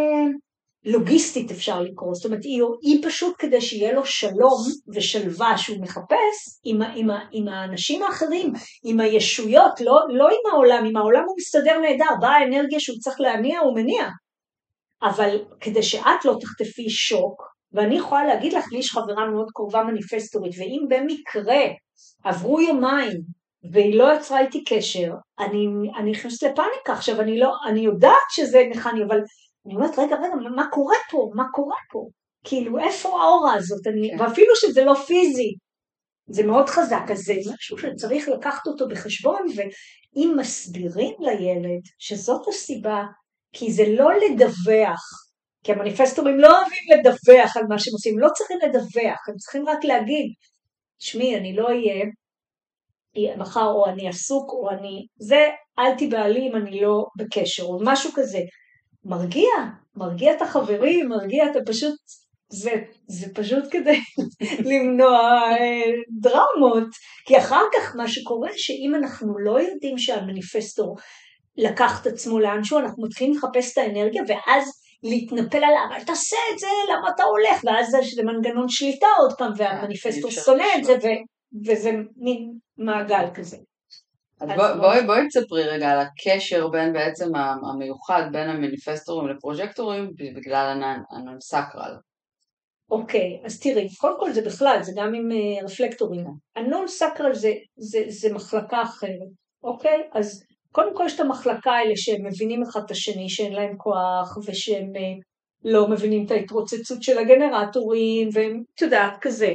לוגיסטית 0.85 1.51
אפשר 1.51 1.81
לקרוא, 1.81 2.13
זאת 2.13 2.25
אומרת, 2.25 2.43
היא, 2.43 2.63
היא 2.81 3.07
פשוט 3.07 3.35
כדי 3.39 3.61
שיהיה 3.61 3.93
לו 3.93 4.05
שלום 4.05 4.61
ושלווה 4.93 5.57
שהוא 5.57 5.81
מחפש 5.81 6.59
עם, 6.63 6.81
עם, 6.95 7.09
עם 7.31 7.47
האנשים 7.47 8.03
האחרים, 8.03 8.53
עם 8.83 8.99
הישויות, 8.99 9.81
לא, 9.81 9.99
לא 10.09 10.27
עם 10.27 10.51
העולם, 10.51 10.85
עם 10.85 10.97
העולם 10.97 11.23
הוא 11.27 11.35
מסתדר 11.37 11.79
נהדר, 11.79 12.15
באה 12.21 12.35
האנרגיה 12.35 12.79
שהוא 12.79 12.97
צריך 12.99 13.19
להניע, 13.19 13.59
הוא 13.59 13.75
מניע. 13.75 14.07
אבל 15.03 15.45
כדי 15.59 15.83
שאת 15.83 16.25
לא 16.25 16.35
תחטפי 16.39 16.89
שוק, 16.89 17.43
ואני 17.73 17.97
יכולה 17.97 18.25
להגיד 18.25 18.53
לך, 18.53 18.65
לי 18.71 18.77
יש 18.77 18.91
חברה 18.91 19.29
מאוד 19.31 19.47
קרובה 19.53 19.83
מניפסטורית, 19.83 20.53
ואם 20.57 20.81
במקרה 20.89 21.63
עברו 22.23 22.61
יומיים 22.61 23.21
והיא 23.71 23.97
לא 23.97 24.15
יצרה 24.15 24.39
איתי 24.39 24.63
קשר, 24.63 25.11
אני, 25.39 25.67
נכנסת 26.11 26.43
לפאניקה. 26.43 26.93
עכשיו, 26.93 27.21
אני, 27.21 27.39
לא, 27.39 27.51
אני 27.67 27.79
יודעת 27.79 28.27
שזה 28.29 28.63
מכני, 28.69 29.03
אבל 29.03 29.19
אני 29.65 29.75
אומרת, 29.75 29.99
רגע, 29.99 30.15
רגע, 30.15 30.35
מה, 30.55 30.65
קורה 30.71 30.95
פה? 31.11 31.31
מה 31.35 31.43
קורה 31.51 31.77
פה? 31.91 32.07
כאילו, 32.43 32.79
איפה 32.79 33.09
האורה 33.09 33.53
הזאת? 33.53 33.87
אני, 33.87 34.11
כן. 34.11 34.21
ואפילו 34.21 34.55
שזה 34.55 34.83
לא 34.83 34.93
פיזי, 34.93 35.53
זה 36.27 36.43
מאוד 36.43 36.69
חזק, 36.69 37.03
אז 37.11 37.19
זה 37.19 37.33
משהו 37.53 37.77
שצריך 37.77 38.29
לקחת 38.29 38.67
אותו 38.67 38.87
בחשבון, 38.87 39.41
ואם 39.55 40.35
מסבירים 40.37 41.13
לילד 41.19 41.81
שזאת 41.99 42.47
הסיבה, 42.47 43.03
כי 43.53 43.71
זה 43.71 43.83
לא 43.87 44.09
לדווח, 44.13 45.01
כי 45.63 45.71
המניפסטורים 45.71 46.39
לא 46.39 46.47
אוהבים 46.47 46.83
לדווח 46.97 47.57
על 47.57 47.63
מה 47.69 47.79
שהם 47.79 47.93
עושים, 47.93 48.19
לא 48.19 48.27
צריכים 48.33 48.57
לדווח, 48.63 49.29
הם 49.29 49.35
צריכים 49.37 49.67
רק 49.67 49.83
להגיד, 49.83 50.25
תשמעי, 50.97 51.37
אני 51.37 51.55
לא 51.55 51.67
אהיה 51.67 53.35
מחר, 53.37 53.67
או 53.67 53.85
אני 53.85 54.09
עסוק, 54.09 54.49
או 54.51 54.69
אני... 54.69 55.07
זה, 55.19 55.47
אל 55.79 55.95
תיבהלי 55.97 56.49
אם 56.49 56.55
אני 56.55 56.81
לא 56.81 57.05
בקשר, 57.17 57.63
או 57.63 57.79
משהו 57.83 58.11
כזה. 58.15 58.39
מרגיע, 59.05 59.49
מרגיע 59.95 60.33
את 60.33 60.41
החברים, 60.41 61.09
מרגיע, 61.09 61.45
אתה 61.51 61.59
פשוט... 61.65 61.95
זה, 62.49 62.71
זה 63.07 63.27
פשוט 63.33 63.63
כדי 63.71 63.99
למנוע 64.69 65.19
אה, 65.59 65.91
דרמות, 66.21 66.87
כי 67.25 67.37
אחר 67.37 67.61
כך 67.73 67.95
מה 67.95 68.07
שקורה 68.07 68.49
שאם 68.55 68.95
אנחנו 68.95 69.39
לא 69.39 69.61
יודעים 69.61 69.97
שהמניפסטור 69.97 70.97
לקח 71.57 72.01
את 72.01 72.07
עצמו 72.07 72.39
לאנשהו, 72.39 72.79
אנחנו 72.79 73.03
מתחילים 73.03 73.33
לחפש 73.33 73.73
את 73.73 73.77
האנרגיה 73.77 74.23
ואז 74.27 74.63
להתנפל 75.03 75.57
עליו, 75.57 75.87
אל 75.91 76.03
תעשה 76.03 76.37
את 76.53 76.59
זה, 76.59 76.67
למה 76.91 77.09
אתה 77.15 77.23
הולך? 77.23 77.61
ואז 77.63 77.89
זה- 78.15 78.23
מנגנון 78.23 78.69
שליטה 78.69 79.07
עוד 79.19 79.33
פעם, 79.37 79.51
והמניפסטור 79.57 80.29
אי 80.29 80.35
אפשר 80.35 80.41
שונא 80.41 80.65
את 80.79 80.83
זה. 80.83 80.93
ו- 80.93 81.67
וזה 81.71 81.91
מין 82.17 82.51
מעגל 82.77 83.25
כזה. 83.33 83.57
אז 84.41 84.49
אז 84.49 84.55
בוא- 84.57 84.73
בואי 84.81 85.03
בואי 85.05 85.27
תספרי 85.27 85.63
רגע 85.63 85.89
על 85.89 85.99
הקשר 85.99 86.67
בין 86.67 86.93
בעצם 86.93 87.25
המיוחד 87.73 88.23
בין 88.31 88.49
המניפסטורים 88.49 89.27
לפרוג'קטורים 89.27 90.11
בגלל 90.35 90.67
הנ- 90.81 91.17
הנון-סקרל. 91.17 91.95
אוקיי, 92.91 93.41
אז 93.45 93.59
תראי, 93.59 93.87
קודם 93.95 94.19
כל 94.19 94.31
זה 94.31 94.41
בכלל, 94.41 94.77
זה 94.81 94.91
גם 94.95 95.13
עם 95.13 95.31
אה, 95.31 95.65
רפלקטורים. 95.65 96.25
הנון 96.55 96.87
סקרל 96.87 97.33
זה, 97.33 97.51
זה, 97.77 97.99
זה 98.07 98.33
מחלקה 98.33 98.81
אחרת, 98.83 99.29
אוקיי? 99.63 100.03
אז 100.13 100.43
קודם 100.71 100.95
כל 100.97 101.03
יש 101.05 101.15
את 101.15 101.19
המחלקה 101.19 101.71
האלה 101.71 101.93
שהם 101.95 102.25
מבינים 102.25 102.63
אחד 102.63 102.79
את 102.85 102.91
השני, 102.91 103.29
שאין 103.29 103.53
להם 103.53 103.77
כוח, 103.77 104.37
ושהם 104.45 104.91
אה, 104.95 105.01
לא 105.63 105.87
מבינים 105.89 106.25
את 106.25 106.31
ההתרוצצות 106.31 107.03
של 107.03 107.17
הגנרטורים, 107.17 108.29
והם, 108.33 108.63
את 108.75 108.81
יודעת, 108.81 109.13
כזה. 109.21 109.53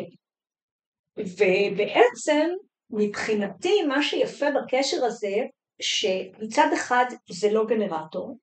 ובעצם, 1.17 2.49
מבחינתי, 2.91 3.83
מה 3.83 4.03
שיפה 4.03 4.47
בקשר 4.51 5.05
הזה, 5.05 5.37
שמצד 5.81 6.69
אחד 6.75 7.05
זה 7.31 7.53
לא 7.53 7.67
גנרטור, 7.67 8.39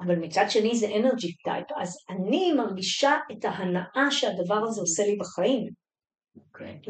אבל 0.00 0.16
מצד 0.16 0.44
שני 0.48 0.76
זה 0.76 0.86
אנרגי 0.96 1.32
טייפ, 1.44 1.66
אז 1.76 1.96
אני 2.10 2.52
מרגישה 2.52 3.16
את 3.32 3.44
ההנאה 3.44 4.10
שהדבר 4.10 4.64
הזה 4.64 4.80
עושה 4.80 5.02
לי 5.02 5.16
בחיים. 5.16 5.68
אוקיי. 6.36 6.80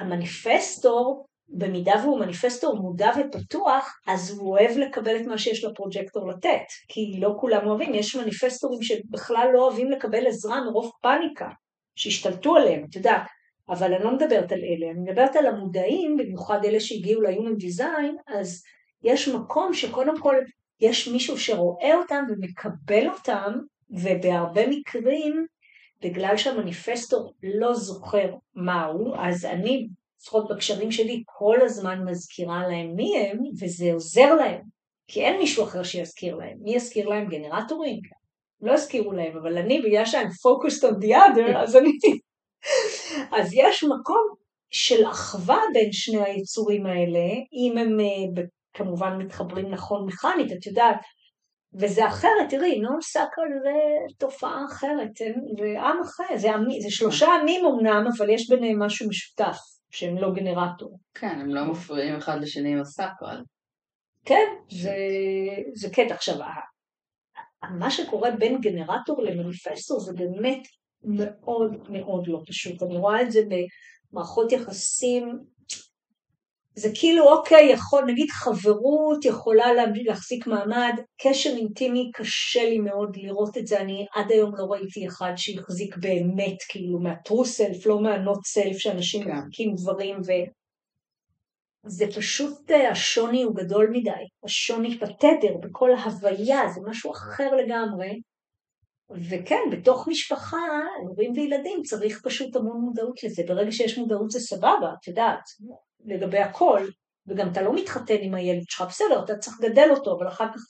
והמניפסטור, 0.00 1.26
במידה 1.48 1.92
והוא 2.02 2.20
מניפסטור 2.20 2.76
מודע 2.76 3.10
ופתוח, 3.20 3.98
אז 4.06 4.30
הוא 4.30 4.50
אוהב 4.50 4.78
לקבל 4.78 5.16
את 5.16 5.26
מה 5.26 5.38
שיש 5.38 5.64
לפרוג'קטור 5.64 6.28
לתת, 6.28 6.66
כי 6.88 7.20
לא 7.20 7.34
כולם 7.40 7.66
אוהבים, 7.66 7.94
יש 7.94 8.16
מניפסטורים 8.16 8.82
שבכלל 8.82 9.48
לא 9.54 9.64
אוהבים 9.64 9.90
לקבל 9.90 10.26
עזרה 10.26 10.64
מרוב 10.64 10.90
פאניקה, 11.02 11.48
שהשתלטו 11.94 12.56
עליהם, 12.56 12.84
את 12.90 12.96
יודעת. 12.96 13.22
אבל 13.68 13.94
אני 13.94 14.04
לא 14.04 14.14
מדברת 14.14 14.52
על 14.52 14.58
אלה, 14.58 14.90
אני 14.90 15.00
מדברת 15.00 15.36
על 15.36 15.46
המודעים, 15.46 16.16
במיוחד 16.16 16.64
אלה 16.64 16.80
שהגיעו 16.80 17.22
ל-Human 17.22 17.62
Design, 17.62 18.34
אז 18.36 18.62
יש 19.02 19.28
מקום 19.28 19.74
שקודם 19.74 20.20
כל 20.20 20.36
יש 20.80 21.08
מישהו 21.08 21.38
שרואה 21.38 21.96
אותם 21.96 22.24
ומקבל 22.28 23.08
אותם, 23.08 23.52
ובהרבה 23.90 24.66
מקרים, 24.66 25.46
בגלל 26.02 26.36
שהמניפסטור 26.36 27.32
לא 27.42 27.74
זוכר 27.74 28.34
מהו, 28.54 29.14
אז 29.18 29.44
אני, 29.44 29.88
לפחות 30.20 30.48
בקשרים 30.50 30.90
שלי, 30.90 31.22
כל 31.26 31.58
הזמן 31.62 32.04
מזכירה 32.04 32.68
להם 32.68 32.94
מי 32.96 33.18
הם, 33.18 33.38
וזה 33.60 33.92
עוזר 33.92 34.34
להם, 34.34 34.60
כי 35.08 35.24
אין 35.24 35.38
מישהו 35.38 35.64
אחר 35.64 35.82
שיזכיר 35.82 36.36
להם. 36.36 36.56
מי 36.60 36.74
יזכיר 36.74 37.08
להם? 37.08 37.28
גנרטורים? 37.28 38.00
לא 38.60 38.72
יזכירו 38.72 39.12
להם, 39.12 39.36
אבל 39.36 39.58
אני, 39.58 39.82
בגלל 39.82 40.04
שאני 40.04 40.24
focused 40.24 40.82
on 40.82 41.04
the 41.04 41.10
other, 41.10 41.56
אז 41.56 41.76
אני... 41.76 41.90
אז 43.32 43.54
יש 43.54 43.84
מקום 43.84 44.34
של 44.70 45.06
אחווה 45.10 45.58
בין 45.72 45.92
שני 45.92 46.22
היצורים 46.22 46.86
האלה, 46.86 47.26
אם 47.52 47.78
הם 47.78 48.00
אה, 48.00 48.42
כמובן 48.74 49.16
מתחברים 49.18 49.70
נכון 49.70 50.06
מכנית, 50.06 50.52
את 50.52 50.66
יודעת, 50.66 50.96
וזה 51.74 52.06
אחרת, 52.06 52.50
תראי, 52.50 52.80
נון 52.80 53.00
סקרל 53.00 53.48
זה 53.62 53.74
תופעה 54.18 54.64
אחרת? 54.70 55.16
זה 55.16 55.24
עם 55.80 55.96
אחר, 56.02 56.36
זה, 56.36 56.54
עמי, 56.54 56.80
זה 56.80 56.90
שלושה 56.90 57.26
עמים 57.40 57.64
אמנם, 57.66 58.04
אבל 58.16 58.30
יש 58.30 58.50
ביניהם 58.50 58.82
משהו 58.82 59.08
משותף, 59.08 59.56
שהם 59.90 60.18
לא 60.18 60.32
גנרטור. 60.34 60.98
כן, 61.14 61.38
הם 61.40 61.54
לא 61.54 61.64
מפריעים 61.64 62.16
אחד 62.16 62.40
לשני 62.40 62.72
עם 62.72 62.80
הסקרל. 62.80 63.42
כן, 64.24 64.46
זה, 64.70 64.96
זה 65.74 65.88
קטע. 65.90 66.14
עכשיו, 66.14 66.36
מה 67.78 67.90
שקורה 67.90 68.30
בין 68.30 68.60
גנרטור 68.60 69.22
למניפסטור 69.22 70.00
זה 70.00 70.12
באמת 70.12 70.62
מאוד 71.04 71.76
מאוד 71.88 72.28
לא 72.28 72.40
פשוט. 72.46 72.82
אני 72.82 72.96
רואה 72.96 73.22
את 73.22 73.32
זה 73.32 73.40
במערכות 74.12 74.52
יחסים, 74.52 75.38
זה 76.76 76.88
כאילו, 76.94 77.28
אוקיי, 77.28 77.72
יכול, 77.72 78.04
נגיד 78.04 78.30
חברות 78.30 79.24
יכולה 79.24 79.72
לה- 79.72 79.84
להחזיק 80.04 80.46
מעמד, 80.46 80.94
קשר 81.20 81.50
אינטימי 81.50 82.10
קשה 82.14 82.64
לי 82.64 82.78
מאוד 82.78 83.16
לראות 83.16 83.58
את 83.58 83.66
זה, 83.66 83.80
אני 83.80 84.06
עד 84.14 84.32
היום 84.32 84.52
לא 84.56 84.64
ראיתי 84.64 85.06
אחד 85.06 85.32
שהחזיק 85.36 85.96
באמת, 85.96 86.56
כאילו, 86.68 86.98
מה-true 86.98 87.46
self, 87.58 87.88
לא 87.88 88.00
מה-not 88.00 88.58
self, 88.58 88.78
שאנשים 88.78 89.24
כן. 89.24 89.30
מחזיקים 89.30 89.74
דברים 89.74 90.16
ו... 90.16 90.30
זה 91.86 92.06
פשוט, 92.16 92.70
אה, 92.70 92.90
השוני 92.90 93.42
הוא 93.42 93.56
גדול 93.56 93.90
מדי, 93.92 94.10
השוני 94.44 94.96
בתדר, 94.96 95.56
בכל 95.60 95.90
ההוויה, 95.94 96.60
זה 96.74 96.80
משהו 96.86 97.12
אחר 97.12 97.54
לגמרי. 97.54 98.20
וכן, 99.30 99.60
בתוך 99.72 100.08
משפחה, 100.08 100.66
הורים 101.08 101.32
וילדים, 101.36 101.82
צריך 101.82 102.20
פשוט 102.24 102.56
המון 102.56 102.80
מודעות 102.80 103.22
לזה. 103.22 103.42
ברגע 103.48 103.72
שיש 103.72 103.98
מודעות 103.98 104.30
זה 104.30 104.40
סבבה, 104.40 104.92
את 105.00 105.08
יודעת, 105.08 105.42
לגבי 106.04 106.38
הכל. 106.38 106.80
וגם 107.26 107.48
אתה 107.52 107.62
לא 107.62 107.74
מתחתן 107.74 108.16
עם 108.20 108.34
הילד 108.34 108.62
שלך, 108.68 108.84
בסדר, 108.88 109.24
אתה 109.24 109.38
צריך 109.38 109.60
לגדל 109.60 109.88
אותו, 109.90 110.16
אבל 110.18 110.28
אחר 110.28 110.48
כך 110.48 110.60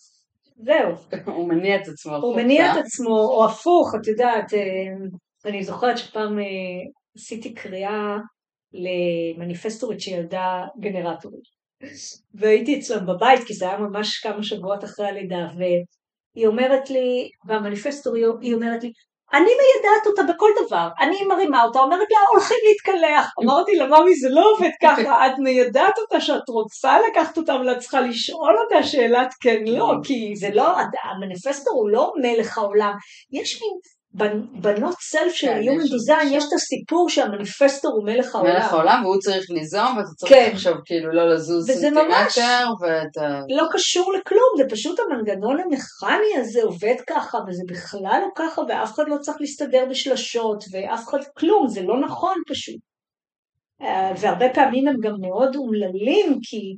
זהו. 0.56 0.94
הוא 1.36 1.48
מניע 1.48 1.76
את 1.76 1.88
עצמו 1.88 2.16
הוא 2.16 2.36
מניע 2.36 2.72
את 2.72 2.76
עצמו, 2.84 3.16
או 3.16 3.44
הפוך, 3.44 3.94
את 4.00 4.06
יודעת, 4.06 4.54
אה, 4.54 4.60
אני 5.44 5.64
זוכרת 5.64 5.98
שפעם 5.98 6.38
אה, 6.38 6.44
עשיתי 7.16 7.54
קריאה 7.54 8.16
למניפסטורית 8.72 10.00
שילדה 10.00 10.64
גנרטורית. 10.80 11.54
והייתי 12.34 12.78
אצלם 12.78 13.06
בבית, 13.06 13.44
כי 13.46 13.54
זה 13.54 13.68
היה 13.68 13.78
ממש 13.78 14.18
כמה 14.18 14.42
שבועות 14.42 14.84
אחרי 14.84 15.06
הלידה, 15.06 15.46
והיא 16.36 16.46
אומרת 16.46 16.90
לי, 16.90 17.30
והמניפסטורית, 17.46 18.24
היא 18.40 18.54
אומרת 18.54 18.82
לי, 18.82 18.92
אני 19.32 19.44
מיידעת 19.44 20.06
אותה 20.06 20.22
בכל 20.22 20.50
דבר, 20.66 20.88
אני 21.00 21.24
מרימה 21.24 21.62
אותה, 21.62 21.78
אומרת 21.78 22.08
לה 22.10 22.18
הולכים 22.32 22.56
להתקלח, 22.68 23.32
אמרתי 23.44 23.76
לה 23.76 23.86
ממי 23.86 24.14
זה 24.14 24.28
לא 24.30 24.52
עובד 24.52 24.70
ככה, 24.82 25.02
את 25.26 25.32
מיידעת 25.38 25.98
אותה 25.98 26.20
שאת 26.20 26.48
רוצה 26.48 26.96
לקחת 27.10 27.36
אותה 27.36 27.54
אבל 27.54 27.72
את 27.72 27.78
צריכה 27.78 28.00
לשאול 28.00 28.56
אותה 28.58 28.86
שאלת 28.86 29.34
כן 29.40 29.64
לא, 29.66 29.92
כי 30.04 30.36
זה 30.36 30.48
לא, 30.52 30.74
המניפסטור 31.04 31.74
הוא 31.74 31.90
לא 31.90 32.12
מלך 32.22 32.58
העולם, 32.58 32.92
יש 33.32 33.62
מין 33.62 33.78
בנות 34.60 34.94
סלף 35.00 35.32
של 35.32 35.46
כן, 35.46 35.60
Human 35.60 35.84
Design 35.84 36.26
יש 36.30 36.44
את 36.48 36.52
הסיפור 36.52 37.08
שהמניפסטור 37.08 37.92
הוא 37.92 38.04
מלך 38.04 38.34
העולם. 38.34 38.52
מלך 38.52 38.72
העולם 38.72 39.00
והוא 39.04 39.18
צריך 39.18 39.50
ליזום 39.50 39.96
ואתה 39.96 40.08
צריך 40.16 40.32
כן. 40.32 40.50
עכשיו 40.52 40.74
כאילו 40.84 41.12
לא 41.12 41.34
לזוז 41.34 41.70
סנטימטר 41.70 42.66
ואתה... 42.80 43.40
לא 43.48 43.64
קשור 43.72 44.12
לכלום, 44.12 44.48
זה 44.56 44.64
פשוט 44.70 45.00
המנגנון 45.00 45.60
המכני 45.60 46.40
הזה 46.40 46.62
עובד 46.62 46.94
ככה 47.06 47.38
וזה 47.48 47.62
בכלל 47.68 48.20
לא 48.22 48.28
ככה 48.36 48.62
ואף 48.68 48.94
אחד 48.94 49.04
לא 49.06 49.16
צריך 49.20 49.36
להסתדר 49.40 49.84
בשלשות 49.90 50.64
ואף 50.72 51.08
אחד 51.08 51.18
כלום, 51.38 51.68
זה 51.68 51.82
לא 51.82 52.00
נכון 52.00 52.34
פשוט. 52.48 52.80
אה, 53.82 54.12
והרבה 54.20 54.48
פעמים 54.54 54.88
הם 54.88 54.96
גם 55.02 55.14
מאוד 55.20 55.56
אומללים 55.56 56.38
כי, 56.42 56.76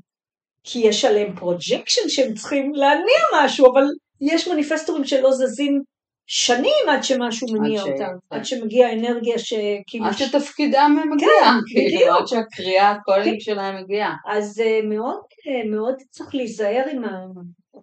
כי 0.65 0.79
יש 0.79 1.05
עליהם 1.05 1.37
projection 1.37 2.09
שהם 2.09 2.35
צריכים 2.35 2.73
להניע 2.75 3.21
משהו 3.35 3.67
אבל 3.73 3.85
יש 4.21 4.49
מניפסטורים 4.49 5.05
שלא 5.05 5.33
זזים 5.33 5.83
שנים 6.27 6.89
עד 6.89 7.03
שמשהו 7.03 7.49
מניע 7.53 7.81
ש... 7.81 7.83
אותם, 7.83 8.05
כן. 8.31 8.37
עד 8.37 8.45
שמגיע 8.45 8.93
אנרגיה 8.93 9.39
שכאילו... 9.39 10.07
עד 10.07 10.13
שתפקידם 10.13 10.97
מגיע, 11.13 11.29
כן, 11.29 11.51
כאילו, 11.67 11.99
בדיוק. 11.99 12.21
עד 12.21 12.27
שהקריאה 12.27 12.91
הקולית 12.91 13.35
כן. 13.35 13.41
שלהם 13.41 13.83
מגיעה. 13.83 14.15
אז 14.27 14.63
אה, 14.65 14.87
מאוד, 14.87 15.17
אה, 15.17 15.71
מאוד 15.71 15.95
צריך 16.11 16.35
להיזהר 16.35 16.85
עם 16.93 17.03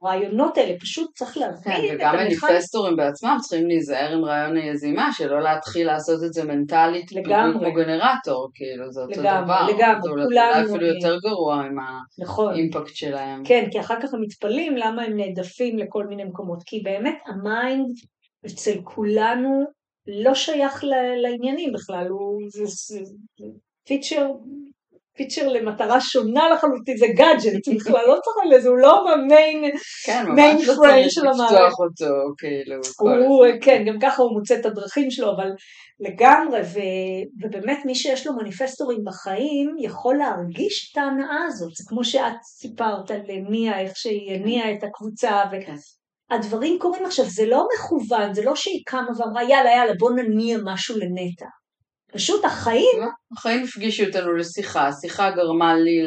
הרעיונות 0.02 0.58
האלה, 0.58 0.80
פשוט 0.80 1.12
צריך 1.16 1.38
להבין 1.38 1.74
כן, 1.74 1.96
וגם 1.96 2.16
מניפסטורים 2.16 2.96
בעצמם 2.96 3.38
צריכים 3.42 3.68
להיזהר 3.68 4.14
עם 4.14 4.26
רעיון 4.26 4.58
היוזמה, 4.58 5.10
שלא 5.12 5.42
להתחיל 5.42 5.88
לעשות 5.88 6.24
את 6.24 6.34
זה 6.34 6.44
מנטלית, 6.44 7.12
לגמרי. 7.12 7.54
כמו 7.60 7.74
גנרטור, 7.74 8.50
כאילו, 8.54 8.92
זה 8.92 9.02
אותו 9.02 9.22
לגמרי, 9.22 9.46
דבר. 9.46 9.68
לגמרי, 9.68 10.10
כולנו... 10.24 10.68
זה 10.68 10.74
אפילו 10.74 10.88
יותר 10.88 11.18
גרוע 11.20 11.56
עם 11.56 11.76
נכון. 12.20 12.54
ה 12.54 12.60
impact 12.60 12.96
שלהם. 12.96 13.44
כן, 13.46 13.66
כי 13.72 13.80
אחר 13.80 13.96
כך 14.02 14.14
הם 14.14 14.22
מתפלאים 14.22 14.78
למה 14.78 15.04
הם 15.04 15.18
נהדפים 15.18 15.78
לכל 15.78 16.06
מיני 16.08 16.24
מקומות, 16.24 16.64
כי 16.66 16.80
באמת 16.80 17.18
ה 17.28 17.40
mind 17.40 17.88
אצל 18.46 18.82
כולנו 18.84 19.64
לא 20.08 20.36
שייך 20.36 20.84
לעניינים 21.22 21.74
בכלל, 21.74 22.08
הוא 22.08 22.42
זה, 22.50 22.64
זה, 22.66 23.00
feature, 23.88 24.28
feature 25.18 25.48
למטרה 25.48 26.02
שונה 26.02 26.50
לחלוטין, 26.50 26.98
זה 26.98 27.06
gadget, 27.16 27.76
בכלל 27.76 28.06
לא 28.08 28.18
צריך 28.24 28.38
לזה, 28.50 28.70
הוא 28.70 28.78
לא 28.78 29.06
ב 29.08 29.21
main 29.21 29.72
כן, 30.06 30.26
main 30.36 30.58
frame 30.76 31.10
של 31.10 31.28
המערכת. 31.28 31.56
כן, 31.56 31.64
ממש 31.64 31.70
לא 31.70 31.70
צריך 31.70 31.70
לפתוח 31.70 31.80
אותו, 31.80 32.16
כאילו. 32.38 32.82
כן, 33.62 33.84
גם 33.88 34.00
ככה 34.02 34.22
הוא 34.22 34.34
מוצא 34.34 34.56
את 34.60 34.66
הדרכים 34.66 35.12
שלו, 35.12 35.32
אבל 35.32 35.50
לגמרי, 36.00 36.62
ו, 36.62 36.80
ובאמת 37.42 37.78
מי 37.86 37.96
שיש 37.96 38.28
לו 38.28 38.34
מניפסטורים 38.34 39.00
בחיים 39.06 39.76
יכול 39.80 40.16
להרגיש 40.18 40.92
את 40.92 40.98
ההנאה 40.98 41.46
הזאת, 41.48 41.72
זה 41.76 41.84
כמו 41.88 42.04
שאת 42.04 42.44
סיפרת 42.44 43.12
על 43.12 43.22
מיה, 43.50 43.80
איך 43.80 43.98
שהיא 43.98 44.36
הניעה 44.36 44.72
את 44.72 44.84
הקבוצה, 44.84 45.44
ו... 45.52 45.56
הדברים 46.34 46.78
קורים 46.80 47.06
עכשיו, 47.06 47.26
זה 47.26 47.46
לא 47.46 47.68
מכוון, 47.76 48.34
זה 48.34 48.44
לא 48.44 48.56
שהיא 48.56 48.82
קמה 48.86 49.08
ואמרה 49.18 49.44
יאללה 49.44 49.72
יאללה 49.72 49.94
בוא 50.00 50.12
נניע 50.12 50.58
משהו 50.64 50.96
לנטע. 50.98 51.46
פשוט 52.14 52.46
החיים... 52.46 53.00
לא, 53.02 53.08
החיים 53.38 53.64
הפגישו 53.64 54.04
אותנו 54.04 54.34
לשיחה, 54.34 54.88
השיחה 54.88 55.32
גרמה 55.32 55.76
לי, 55.76 56.02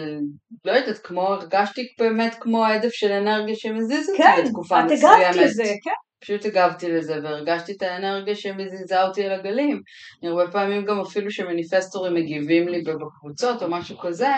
לא 0.65 0.73
יודעת, 0.73 0.99
כמו, 0.99 1.23
הרגשתי 1.23 1.83
באמת 1.99 2.37
כמו 2.41 2.65
העדף 2.65 2.93
של 2.93 3.13
אנרגיה 3.13 3.55
שמזיז 3.55 4.09
אותי 4.09 4.23
כן, 4.23 4.45
בתקופה 4.45 4.85
מסוימת. 4.85 5.01
כן, 5.03 5.31
את 5.31 5.35
הגבת 5.35 5.45
לזה, 5.45 5.65
כן. 5.85 5.91
פשוט 6.21 6.45
הגבתי 6.45 6.93
לזה 6.93 7.15
והרגשתי 7.23 7.73
את 7.73 7.83
האנרגיה 7.83 8.35
שמזיזה 8.35 9.03
אותי 9.03 9.25
על 9.25 9.33
הגלים. 9.33 9.81
אני 10.23 10.31
הרבה 10.31 10.53
פעמים 10.53 10.85
גם 10.85 11.01
אפילו 11.01 11.31
שמניפסטורים 11.31 12.15
מגיבים 12.15 12.69
לי 12.69 12.83
בקבוצות 12.83 13.63
או 13.63 13.71
משהו 13.71 13.99
כזה, 13.99 14.33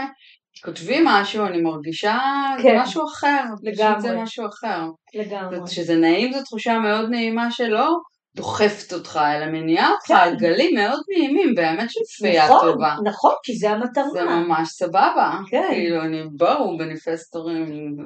כותבים 0.64 1.04
משהו, 1.04 1.46
אני 1.46 1.60
מרגישה 1.60 2.18
כן. 2.62 2.80
משהו 2.80 3.02
אחר, 3.08 3.44
לגמרי. 3.62 4.00
זה 4.00 4.16
משהו 4.16 4.46
אחר. 4.46 4.82
לגמרי. 5.14 5.58
כשזה 5.66 5.96
נעים 5.96 6.32
זו 6.32 6.42
תחושה 6.42 6.78
מאוד 6.78 7.10
נעימה 7.10 7.50
שלא 7.50 7.96
דוחפת 8.36 8.92
אותך, 8.92 9.20
אלא 9.36 9.46
מניעה 9.46 9.90
אותך 9.90 10.06
כן. 10.06 10.14
על 10.14 10.36
גלים 10.36 10.74
מאוד 10.74 11.00
נעימים, 11.08 11.54
באמת 11.54 11.90
של 11.90 12.00
צפייה 12.00 12.44
נכון, 12.44 12.72
טובה. 12.72 12.96
נכון, 13.04 13.34
כי 13.42 13.56
זה 13.56 13.70
המטרה. 13.70 14.10
זה 14.12 14.24
ממש 14.24 14.68
סבבה. 14.68 15.38
כן. 15.50 15.66
כאילו, 15.70 16.02
אני 16.02 16.22
בואו, 16.36 16.76
מניפסטורים. 16.76 17.96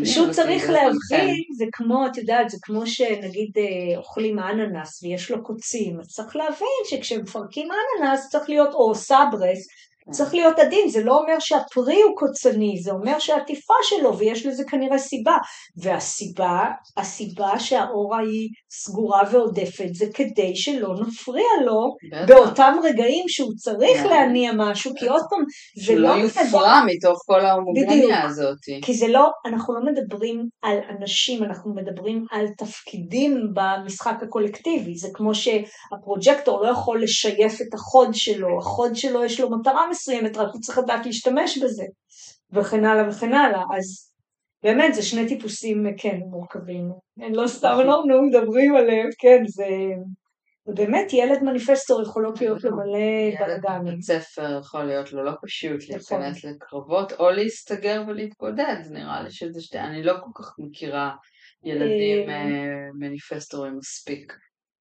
פשוט 0.00 0.30
צריך 0.30 0.70
להבין, 0.70 1.42
זה 1.56 1.64
כמו, 1.72 2.06
את 2.06 2.16
יודעת, 2.16 2.50
זה 2.50 2.56
כמו 2.62 2.86
שנגיד 2.86 3.50
אה, 3.58 3.98
אוכלים 3.98 4.38
אננס 4.38 5.02
ויש 5.02 5.30
לו 5.30 5.44
קוצים, 5.44 6.00
אז 6.00 6.06
צריך 6.06 6.36
להבין 6.36 6.78
שכשמפרקים 6.84 7.68
אננס 7.72 8.28
צריך 8.28 8.48
להיות 8.48 8.74
או 8.74 8.94
סברס, 8.94 9.66
צריך 10.10 10.34
להיות 10.34 10.58
עדין, 10.58 10.88
זה 10.88 11.04
לא 11.04 11.18
אומר 11.18 11.38
שהפרי 11.38 12.02
הוא 12.02 12.16
קוצני, 12.16 12.80
זה 12.82 12.90
אומר 12.90 13.18
שהעטיפה 13.18 13.74
שלו, 13.82 14.18
ויש 14.18 14.46
לזה 14.46 14.64
כנראה 14.70 14.98
סיבה. 14.98 15.36
והסיבה, 15.82 16.64
הסיבה 16.96 17.58
שהאורה 17.58 18.18
היא 18.18 18.48
סגורה 18.70 19.22
ועודפת, 19.32 19.88
זה 19.94 20.06
כדי 20.14 20.56
שלא 20.56 20.94
נפריע 21.00 21.48
לו 21.66 21.96
באותם 22.28 22.76
רגעים 22.84 23.24
שהוא 23.28 23.52
צריך 23.56 24.04
להניע 24.04 24.52
משהו, 24.56 24.92
כי 24.96 25.08
עוד 25.08 25.22
פעם, 25.30 25.44
זה 25.84 25.94
לא... 25.94 26.14
שלא 26.14 26.22
יופרע 26.22 26.80
מתוך 26.86 27.18
כל 27.26 27.40
ההומוגניה 27.40 28.24
הזאת. 28.24 28.58
כי 28.82 28.94
זה 28.94 29.08
לא, 29.08 29.30
אנחנו 29.46 29.74
לא 29.74 29.80
מדברים 29.92 30.46
על 30.62 30.78
אנשים, 30.98 31.44
אנחנו 31.44 31.74
מדברים 31.74 32.24
על 32.30 32.46
תפקידים 32.58 33.52
במשחק 33.54 34.16
הקולקטיבי. 34.22 34.94
זה 34.96 35.08
כמו 35.14 35.32
שהפרוג'קטור 35.34 36.62
לא 36.62 36.68
יכול 36.68 37.02
לשייף 37.02 37.60
את 37.60 37.74
החוד 37.74 38.08
שלו, 38.12 38.58
החוד 38.58 38.96
שלו 38.96 39.24
יש 39.24 39.40
לו 39.40 39.50
מטרה 39.50 39.90
מסוימת, 39.90 40.36
רק 40.36 40.48
הוא 40.52 40.60
צריך 40.60 40.78
לדעת 40.78 41.06
להשתמש 41.06 41.58
בזה, 41.58 41.84
וכן 42.52 42.84
הלאה 42.84 43.08
וכן 43.08 43.34
הלאה. 43.34 43.62
אז 43.78 44.07
באמת 44.62 44.94
זה 44.94 45.02
שני 45.02 45.28
טיפוסים, 45.28 45.86
כן, 45.96 46.18
מורכבים. 46.30 46.92
אין 47.20 47.34
לא 47.34 47.46
סתם 47.46 47.76
אנחנו 47.80 48.22
מדברים 48.22 48.76
עליהם, 48.76 49.08
כן, 49.18 49.42
זה... 49.46 49.66
ובאמת 50.66 51.12
ילד 51.12 51.42
מניפסטור 51.42 52.02
יכולות 52.02 52.40
להיות 52.40 52.64
לו 52.64 52.70
מלא 52.76 53.38
בלאגנים. 53.38 53.86
ילד 53.86 53.94
בית 53.94 54.02
ספר 54.02 54.58
יכול 54.60 54.84
להיות 54.84 55.12
לו 55.12 55.24
לא 55.24 55.32
פשוט 55.42 55.82
נכון. 55.96 56.20
להיכנס 56.20 56.44
לקרבות 56.44 57.12
או 57.12 57.30
להסתגר 57.30 58.02
ולהתבודד, 58.06 58.76
נראה 58.90 59.22
לי 59.22 59.30
שזה 59.30 59.60
שתי, 59.60 59.78
אני 59.78 60.02
לא 60.02 60.14
כל 60.20 60.42
כך 60.42 60.52
מכירה 60.58 61.10
ילדים 61.64 62.30
אה, 62.30 62.34
אה, 62.34 62.88
מניפסטורים 62.98 63.76
מספיק. 63.76 64.32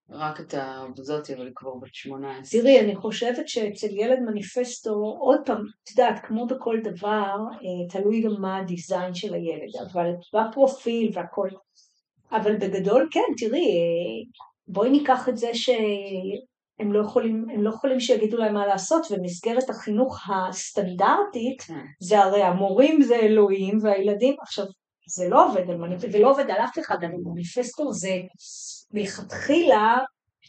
רק 0.10 0.39
את 0.39 0.54
הזאתי, 0.98 1.34
אבל 1.34 1.46
היא 1.46 1.54
כבר 1.56 1.76
בת 1.76 1.93
18. 1.93 2.62
תראי, 2.62 2.80
אני 2.80 2.96
חושבת 2.96 3.48
שאצל 3.48 3.88
ילד 3.91 4.20
מניפסטו, 4.20 4.93
עוד 5.20 5.39
פעם, 5.46 5.62
את 5.84 5.89
יודעת, 5.89 6.20
כמו 6.28 6.48
בכל 6.48 6.78
דבר, 6.84 7.36
אה, 7.54 7.89
תלוי 7.89 8.22
גם 8.22 8.32
מה 8.39 8.58
הדיזיין 8.58 9.13
של 9.13 9.34
הילד, 9.34 9.89
אבל 9.91 10.10
בפרופיל 10.34 11.12
והכל. 11.13 11.50
אבל 12.32 12.56
בגדול, 12.56 13.10
כן, 13.12 13.34
תראי, 13.38 13.60
אה, 13.60 14.41
בואי 14.67 14.89
ניקח 14.89 15.30
את 15.30 15.38
זה 15.38 15.50
שהם 15.54 16.93
לא 16.93 17.02
יכולים, 17.06 17.46
הם 17.54 17.63
לא 17.63 17.70
יכולים 17.70 18.00
שיגידו 18.00 18.38
להם 18.38 18.54
מה 18.54 18.67
לעשות, 18.67 19.08
ומסגרת 19.12 19.70
החינוך 19.70 20.30
הסטנדרטית, 20.30 21.62
כן. 21.62 21.86
זה 22.00 22.20
הרי 22.20 22.43
המורים 22.43 23.02
זה 23.02 23.15
אלוהים, 23.15 23.80
והילדים, 23.82 24.36
עכשיו, 24.41 24.65
זה 25.08 25.30
לא 25.30 25.48
עובד 25.48 25.70
על 25.70 25.78
מניפסטור, 25.78 26.12
זה 26.12 26.20
לא 26.20 26.32
עובד 26.32 26.50
על 26.50 26.58
אף 26.63 26.80
אחד, 26.80 26.96
אבל 27.00 27.13
מניפסטור 27.34 27.93
זה 27.93 28.12
מלכתחילה, 28.93 29.98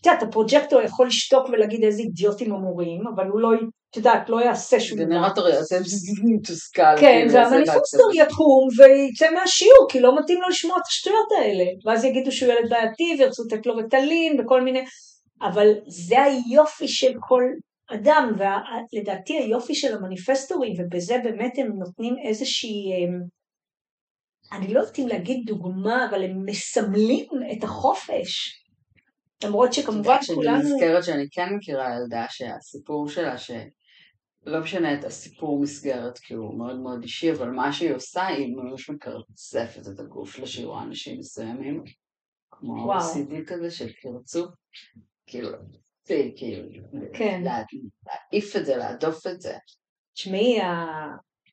את 0.01 0.07
יודעת, 0.07 0.23
הפרוג'קטור 0.23 0.81
יכול 0.81 1.07
לשתוק 1.07 1.49
ולהגיד 1.49 1.85
איזה 1.85 2.03
אידיוטים 2.03 2.55
אמורים, 2.55 3.01
אבל 3.15 3.27
הוא 3.27 3.41
לא, 3.41 3.49
את 3.91 3.97
יודעת, 3.97 4.29
לא 4.29 4.45
יעשה 4.45 4.81
שום 4.81 4.99
דבר. 4.99 5.09
גנרטור 5.09 5.49
יעשה 5.49 5.79
מתוסכל. 6.25 6.97
כן, 7.01 7.27
והמניפסטור 7.33 8.11
יקום 8.15 8.69
ויצא 8.79 9.27
מהשיעור, 9.35 9.87
כי 9.89 10.01
לא 10.01 10.19
מתאים 10.19 10.41
לו 10.43 10.49
לשמוע 10.49 10.77
את 10.77 10.87
השטויות 10.89 11.29
האלה. 11.39 11.65
ואז 11.85 12.05
יגידו 12.05 12.33
שהוא 12.33 12.53
ילד 12.53 12.71
בעייתי 12.71 13.17
וירצו 13.19 13.43
לתת 13.45 13.67
לו 13.67 13.77
רטלין 13.77 14.41
וכל 14.41 14.63
מיני... 14.63 14.85
אבל 15.43 15.73
זה 15.87 16.23
היופי 16.23 16.89
של 16.89 17.13
כל 17.21 17.43
אדם, 17.95 18.33
ולדעתי 18.39 19.39
היופי 19.39 19.75
של 19.75 19.97
המניפסטורים, 19.97 20.73
ובזה 20.79 21.19
באמת 21.25 21.59
הם 21.59 21.73
נותנים 21.79 22.15
איזושהי... 22.29 22.93
אני 24.53 24.75
לא 24.75 24.81
יודעת 24.81 24.99
אם 24.99 25.09
להגיד 25.09 25.47
דוגמה, 25.47 26.07
אבל 26.11 26.25
הם 26.25 26.45
מסמלים 26.47 27.27
את 27.53 27.65
החופש. 27.65 28.63
למרות 29.45 29.73
שכמובן 29.73 30.19
כולנו... 30.35 30.57
אני 30.57 30.75
נזכרת 30.75 31.05
שאני 31.05 31.29
כן 31.31 31.55
מכירה 31.55 31.97
ילדה 31.97 32.27
שהסיפור 32.31 33.09
שלה, 33.09 33.39
ש... 33.39 33.51
לא 34.47 34.61
משנה 34.61 34.95
את 34.95 35.05
הסיפור 35.05 35.61
מסגרת, 35.61 36.19
כי 36.19 36.35
הוא 36.35 36.59
מאוד 36.59 36.79
מאוד 36.79 37.03
אישי, 37.03 37.33
אבל 37.33 37.51
מה 37.51 37.73
שהיא 37.73 37.95
עושה, 37.95 38.27
היא 38.27 38.57
ממש 38.57 38.91
מקרצפת 38.91 39.89
את 39.95 40.01
הגוף 40.01 40.39
לשיעור 40.39 40.83
אנשים 40.83 41.19
מסוימים, 41.19 41.83
כמו 42.51 42.73
וואו. 42.73 43.01
OCD 43.01 43.45
כזה 43.47 43.71
של 43.71 43.93
קרצוף, 43.93 44.51
כאילו, 45.27 45.49
כאילו, 46.37 46.69
כן. 47.15 47.41
לה- 47.45 47.63
להעיף 48.07 48.57
את 48.57 48.67
זה, 48.67 48.77
להדוף 48.77 49.27
את 49.27 49.41
זה. 49.41 49.57
תשמעי, 50.15 50.59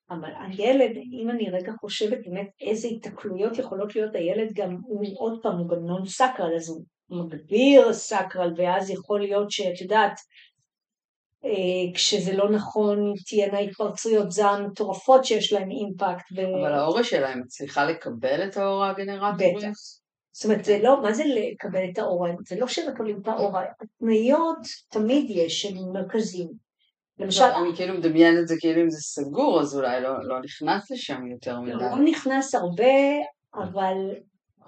אבל 0.09 0.29
הילד, 0.39 0.97
אם 1.21 1.29
אני 1.29 1.49
רגע 1.49 1.71
חושבת 1.79 2.17
באמת 2.25 2.47
איזה 2.61 2.87
התקלויות 2.87 3.57
יכולות 3.57 3.95
להיות, 3.95 4.15
הילד 4.15 4.53
גם, 4.53 4.77
הוא 4.85 5.05
עוד 5.17 5.39
פעם, 5.43 5.57
הוא 5.57 5.69
גם 5.69 5.85
נון 5.85 6.05
סקרל, 6.05 6.55
אז 6.55 6.69
הוא 6.69 6.83
מגביר 7.09 7.93
סקרל, 7.93 8.53
ואז 8.57 8.89
יכול 8.89 9.19
להיות 9.19 9.51
שאת 9.51 9.81
יודעת, 9.81 10.19
אה, 11.45 11.93
כשזה 11.95 12.33
לא 12.33 12.49
נכון, 12.49 13.13
תהיינה 13.27 13.59
התפרצויות 13.59 14.31
זעם 14.31 14.65
מטורפות 14.65 15.25
שיש 15.25 15.53
להן 15.53 15.71
אימפקט. 15.71 16.31
ו... 16.35 16.39
אבל 16.61 16.73
האורה 16.73 17.03
שלהם 17.03 17.41
מצליחה 17.41 17.85
לקבל 17.85 18.43
את 18.47 18.57
האורה 18.57 18.89
הגנרטורית? 18.89 19.57
בטח. 19.57 19.71
זאת 20.31 20.45
אומרת, 20.45 20.65
זה 20.65 20.79
לא, 20.83 21.01
מה 21.01 21.13
זה 21.13 21.23
לקבל 21.25 21.89
את 21.93 21.97
האורה? 21.97 22.31
זה 22.47 22.55
לא 22.59 22.67
שמקבלים 22.67 23.19
את 23.21 23.27
האורה, 23.27 23.63
התניות 23.81 24.57
תמיד 24.89 25.25
יש 25.29 25.61
של 25.61 25.75
מרכזים. 25.93 26.64
למשל, 27.19 27.43
אני 27.43 27.75
כאילו 27.75 27.93
מדמיין 27.93 28.39
את 28.39 28.47
זה 28.47 28.55
כאילו 28.59 28.81
אם 28.81 28.89
זה 28.89 29.01
סגור, 29.01 29.61
אז 29.61 29.77
אולי 29.77 30.01
לא, 30.01 30.27
לא 30.27 30.41
נכנס 30.41 30.91
לשם 30.91 31.27
יותר 31.27 31.59
מדי. 31.59 31.73
לא 31.73 31.99
נכנס 32.05 32.55
הרבה, 32.55 32.93
אבל... 33.55 33.95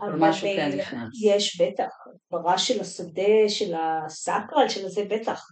אבל 0.02 0.16
משהו 0.16 0.48
כן 0.56 0.78
נכנס. 0.78 1.10
יש 1.24 1.62
בטח, 1.62 1.90
ברע 2.32 2.58
של 2.58 2.82
השדה, 2.82 3.50
של 3.50 3.74
הסקרל, 3.76 4.70
של 4.70 4.86
הזה 4.86 5.02
בטח. 5.10 5.48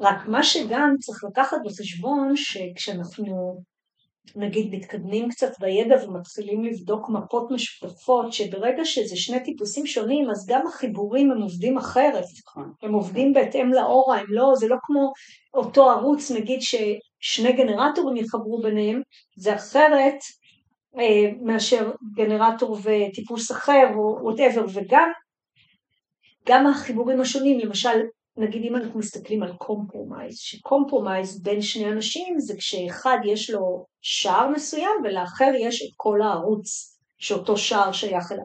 רק 0.00 0.26
מה 0.26 0.42
שגם 0.42 0.94
צריך 1.00 1.24
לקחת 1.24 1.56
בחשבון, 1.64 2.36
שכשאנחנו 2.36 3.62
נגיד 4.36 4.74
מתקדמים 4.74 5.28
קצת 5.28 5.52
בידע 5.60 6.04
ומתחילים 6.04 6.64
לבדוק 6.64 7.08
מפות 7.08 7.50
משותפות, 7.50 8.32
שברגע 8.32 8.84
שזה 8.84 9.16
שני 9.16 9.44
טיפוסים 9.44 9.86
שונים, 9.86 10.30
אז 10.30 10.46
גם 10.48 10.66
החיבורים 10.66 11.30
הם 11.30 11.42
עובדים 11.42 11.78
אחרת. 11.78 12.24
נכון. 12.46 12.72
הם 12.82 12.92
עובדים 12.92 13.32
בהתאם 13.32 13.72
לאורה, 13.72 14.18
הם 14.18 14.26
לא, 14.28 14.52
זה 14.54 14.68
לא 14.68 14.76
כמו 14.82 15.12
אותו 15.54 15.90
ערוץ, 15.90 16.30
נגיד 16.30 16.60
ששני 16.60 17.52
גנרטורים 17.52 18.16
יחברו 18.16 18.62
ביניהם, 18.62 19.02
זה 19.36 19.54
אחרת 19.54 20.18
אה, 20.98 21.32
מאשר 21.42 21.90
גנרטור 22.16 22.78
וטיפוס 22.82 23.52
אחר 23.52 23.86
או 23.94 24.18
whatever, 24.22 24.64
וגם 24.74 25.10
גם 26.48 26.66
החיבורים 26.66 27.20
השונים, 27.20 27.58
למשל, 27.58 28.00
נגיד 28.36 28.62
אם 28.64 28.76
אנחנו 28.76 28.98
מסתכלים 28.98 29.42
על 29.42 29.52
compromise, 29.52 30.36
ש 30.38 30.55
compromise 30.55 31.42
בין 31.42 31.62
שני 31.62 31.92
אנשים 31.92 32.38
זה 32.38 32.56
כשאחד 32.56 33.18
יש 33.24 33.50
לו 33.50 33.86
שער 34.00 34.48
מסוים 34.48 34.90
ולאחר 35.04 35.50
יש 35.60 35.82
את 35.82 35.92
כל 35.96 36.22
הערוץ 36.22 36.98
שאותו 37.18 37.56
שער 37.56 37.92
שייך 37.92 38.32
אליו. 38.32 38.44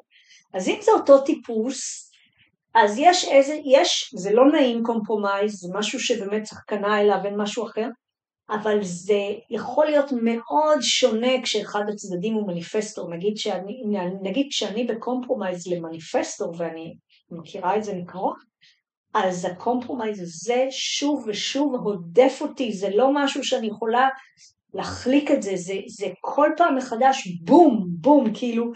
אז 0.53 0.69
אם 0.69 0.77
זה 0.81 0.91
אותו 0.91 1.21
טיפוס, 1.21 2.11
אז 2.75 2.95
יש 2.97 3.25
איזה, 3.25 3.59
יש, 3.65 4.13
זה 4.17 4.33
לא 4.33 4.51
נעים 4.51 4.83
compromise, 4.83 5.59
זה 5.59 5.67
משהו 5.73 5.99
שבאמת 5.99 6.43
צריך 6.43 6.61
קנה 6.67 7.01
אליו, 7.01 7.19
אין 7.25 7.41
משהו 7.41 7.65
אחר, 7.65 7.87
אבל 8.49 8.77
זה 8.81 9.19
יכול 9.49 9.85
להיות 9.85 10.11
מאוד 10.23 10.77
שונה 10.81 11.41
כשאחד 11.43 11.83
הצדדים 11.93 12.33
הוא 12.33 12.47
מניפסטור, 12.47 13.09
נגיד, 13.15 13.37
שאני, 13.37 13.83
נגיד 14.21 14.47
כשאני 14.49 14.83
ב 14.83 14.91
compromise 14.91 15.67
למניפסטור 15.67 16.55
ואני 16.57 16.95
מכירה 17.31 17.77
את 17.77 17.83
זה 17.83 17.93
מקרוב, 17.93 18.35
אז 19.15 19.45
ה 19.45 19.52
compromise 19.52 20.21
הזה 20.21 20.67
שוב 20.69 21.23
ושוב 21.27 21.75
הודף 21.75 22.37
אותי, 22.41 22.73
זה 22.73 22.89
לא 22.89 23.09
משהו 23.13 23.43
שאני 23.43 23.67
יכולה 23.67 24.09
להחליק 24.73 25.31
את 25.31 25.43
זה, 25.43 25.51
זה, 25.55 25.73
זה 25.87 26.07
כל 26.21 26.49
פעם 26.57 26.75
מחדש 26.75 27.27
בום, 27.41 27.85
בום, 27.87 28.33
כאילו, 28.33 28.71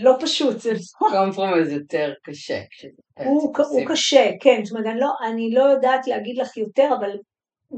לא 0.00 0.16
פשוט, 0.20 0.60
זה 0.60 0.72
לא... 0.72 1.08
compromise 1.10 1.72
יותר 1.72 2.12
קשה. 2.22 2.60
הוא, 3.26 3.54
הוא. 3.58 3.82
קשה, 3.88 4.30
כן, 4.40 4.60
זאת 4.64 4.76
אומרת, 4.76 4.86
אני 4.86 5.00
לא, 5.00 5.12
אני 5.30 5.50
לא 5.54 5.62
יודעת 5.62 6.06
להגיד 6.06 6.38
לך 6.38 6.56
יותר, 6.56 6.88
אבל 7.00 7.10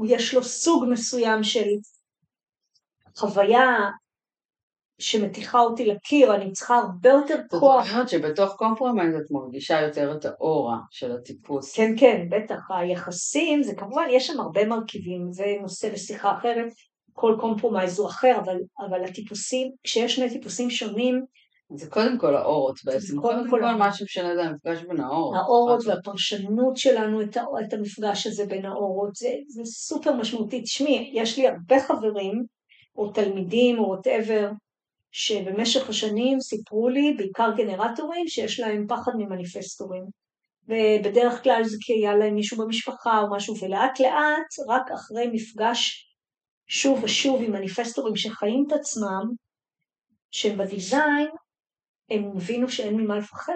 יש 0.07 0.33
לו 0.33 0.43
סוג 0.43 0.85
מסוים 0.89 1.43
של 1.43 1.67
חוויה 3.17 3.89
שמטיחה 4.99 5.59
אותי 5.59 5.85
לקיר, 5.85 6.35
אני 6.35 6.51
צריכה 6.51 6.75
הרבה 6.75 7.09
יותר 7.09 7.35
זאת 7.51 7.61
כוח. 7.61 7.91
אומרת 7.91 8.09
שבתוך 8.09 8.55
compromise 8.55 9.15
את 9.15 9.31
מרגישה 9.31 9.81
יותר 9.81 10.17
את 10.17 10.25
האורה 10.25 10.77
של 10.91 11.11
הטיפוס. 11.11 11.75
כן, 11.75 11.93
כן, 11.97 12.27
בטח, 12.29 12.71
היחסים, 12.71 13.63
זה 13.63 13.75
כמובן, 13.75 14.05
יש 14.11 14.27
שם 14.27 14.39
הרבה 14.39 14.65
מרכיבים, 14.65 15.31
זה 15.31 15.45
נושא 15.61 15.87
לשיחה 15.87 16.37
אחרת, 16.37 16.67
כל 17.13 17.35
compromise 17.39 17.99
הוא 17.99 18.07
אחר, 18.07 18.37
אבל, 18.43 18.57
אבל 18.87 19.03
הטיפוסים, 19.03 19.71
כשיש 19.83 20.15
שני 20.15 20.29
טיפוסים 20.29 20.69
שונים, 20.69 21.25
זה 21.75 21.89
קודם 21.89 22.17
כל 22.17 22.35
האורות 22.35 22.79
בעצם. 22.85 23.21
קודם 23.21 23.37
קודם 23.37 23.49
כל 23.49 23.59
כל. 23.61 23.75
מה 23.75 23.93
שמשנה 23.93 24.35
זה 24.35 24.43
המפגש 24.43 24.83
בין 24.83 24.99
האורות. 24.99 25.37
האורות 25.37 25.85
והפרשנות 25.85 26.77
שלנו 26.77 27.21
את, 27.21 27.37
את 27.37 27.73
המפגש 27.73 28.27
הזה 28.27 28.45
בין 28.45 28.65
האורות, 28.65 29.15
זה, 29.15 29.29
זה 29.47 29.65
סופר 29.65 30.13
משמעותי. 30.13 30.61
תשמעי, 30.61 31.11
יש 31.13 31.37
לי 31.37 31.47
הרבה 31.47 31.79
חברים, 31.79 32.45
או 32.95 33.11
תלמידים, 33.11 33.79
או 33.79 33.83
whatever, 33.83 34.49
שבמשך 35.13 35.89
השנים 35.89 36.39
סיפרו 36.39 36.89
לי, 36.89 37.13
בעיקר 37.17 37.49
גנרטורים, 37.57 38.27
שיש 38.27 38.59
להם 38.59 38.85
פחד 38.87 39.11
ממניפסטורים. 39.17 40.03
ובדרך 40.67 41.43
כלל 41.43 41.63
זה 41.63 41.77
כי 41.81 41.93
היה 41.93 42.15
להם 42.15 42.35
מישהו 42.35 42.57
במשפחה 42.57 43.21
או 43.21 43.35
משהו, 43.35 43.55
ולאט 43.61 43.99
לאט, 43.99 44.69
רק 44.69 44.91
אחרי 44.91 45.27
מפגש 45.33 46.09
שוב 46.67 47.03
ושוב 47.03 47.41
עם 47.43 47.51
מניפסטורים 47.51 48.15
שחיים 48.15 48.63
את 48.67 48.73
עצמם, 48.73 49.23
שהם 50.31 50.57
ב 50.57 50.66
design, 50.66 51.29
הם 52.09 52.31
הבינו 52.35 52.69
שאין 52.69 52.95
ממה 52.95 53.17
לפחד. 53.17 53.53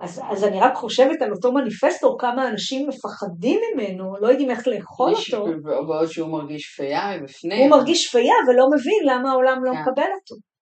אז, 0.00 0.20
אז 0.30 0.44
אני 0.44 0.60
רק 0.60 0.74
חושבת 0.74 1.22
על 1.22 1.32
אותו 1.32 1.52
מניפסטור, 1.52 2.16
כמה 2.20 2.48
אנשים 2.48 2.88
מפחדים 2.88 3.60
ממנו, 3.74 4.16
לא 4.20 4.28
יודעים 4.28 4.50
איך 4.50 4.68
לאכול 4.68 5.12
אותו. 5.14 5.46
בעוד 5.86 6.06
שהוא 6.06 6.30
מרגיש 6.30 6.74
פייה 6.76 7.20
מבפנים. 7.20 7.60
הוא 7.60 7.78
מרגיש 7.78 8.04
שפייה 8.04 8.34
ולא 8.48 8.64
מבין 8.74 9.18
למה 9.18 9.30
העולם 9.30 9.64
לא 9.64 9.72
כן. 9.72 9.80
מקבל 9.80 10.10
אותו. 10.20 10.53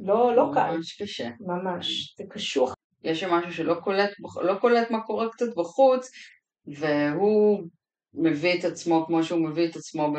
לא, 0.00 0.36
לא 0.36 0.50
קל, 0.54 0.76
ממש 0.76 1.02
קשה. 1.02 1.30
ממש, 1.40 2.14
זה 2.18 2.24
קשוח. 2.28 2.74
יש 3.04 3.20
שם 3.20 3.30
משהו 3.30 3.52
שלא 3.52 3.74
קולט, 3.74 4.10
לא 4.42 4.54
קולט 4.54 4.90
מה 4.90 5.00
קורה 5.00 5.28
קצת 5.28 5.56
בחוץ, 5.56 6.10
והוא 6.66 7.62
מביא 8.14 8.58
את 8.58 8.64
עצמו 8.64 9.04
כמו 9.06 9.24
שהוא 9.24 9.48
מביא 9.48 9.68
את 9.68 9.76
עצמו 9.76 10.14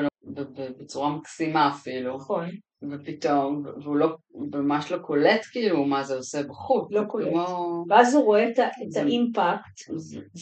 בצורה 0.80 1.10
מקסימה 1.10 1.70
אפילו, 1.70 2.16
נכון, 2.16 2.50
ופתאום, 2.92 3.64
והוא 3.84 3.96
לא, 3.96 4.16
ממש 4.36 4.92
לא 4.92 4.98
קולט 4.98 5.42
כאילו 5.52 5.86
מה 5.86 6.04
זה 6.04 6.16
עושה 6.16 6.44
בחוץ. 6.44 6.88
לא 6.92 7.02
קולט. 7.08 7.28
כמו... 7.30 7.84
ואז 7.90 8.16
הוא 8.16 8.24
רואה 8.24 8.50
את, 8.50 8.60
את 8.60 8.98
ה 8.98 9.10
impact, 9.10 9.92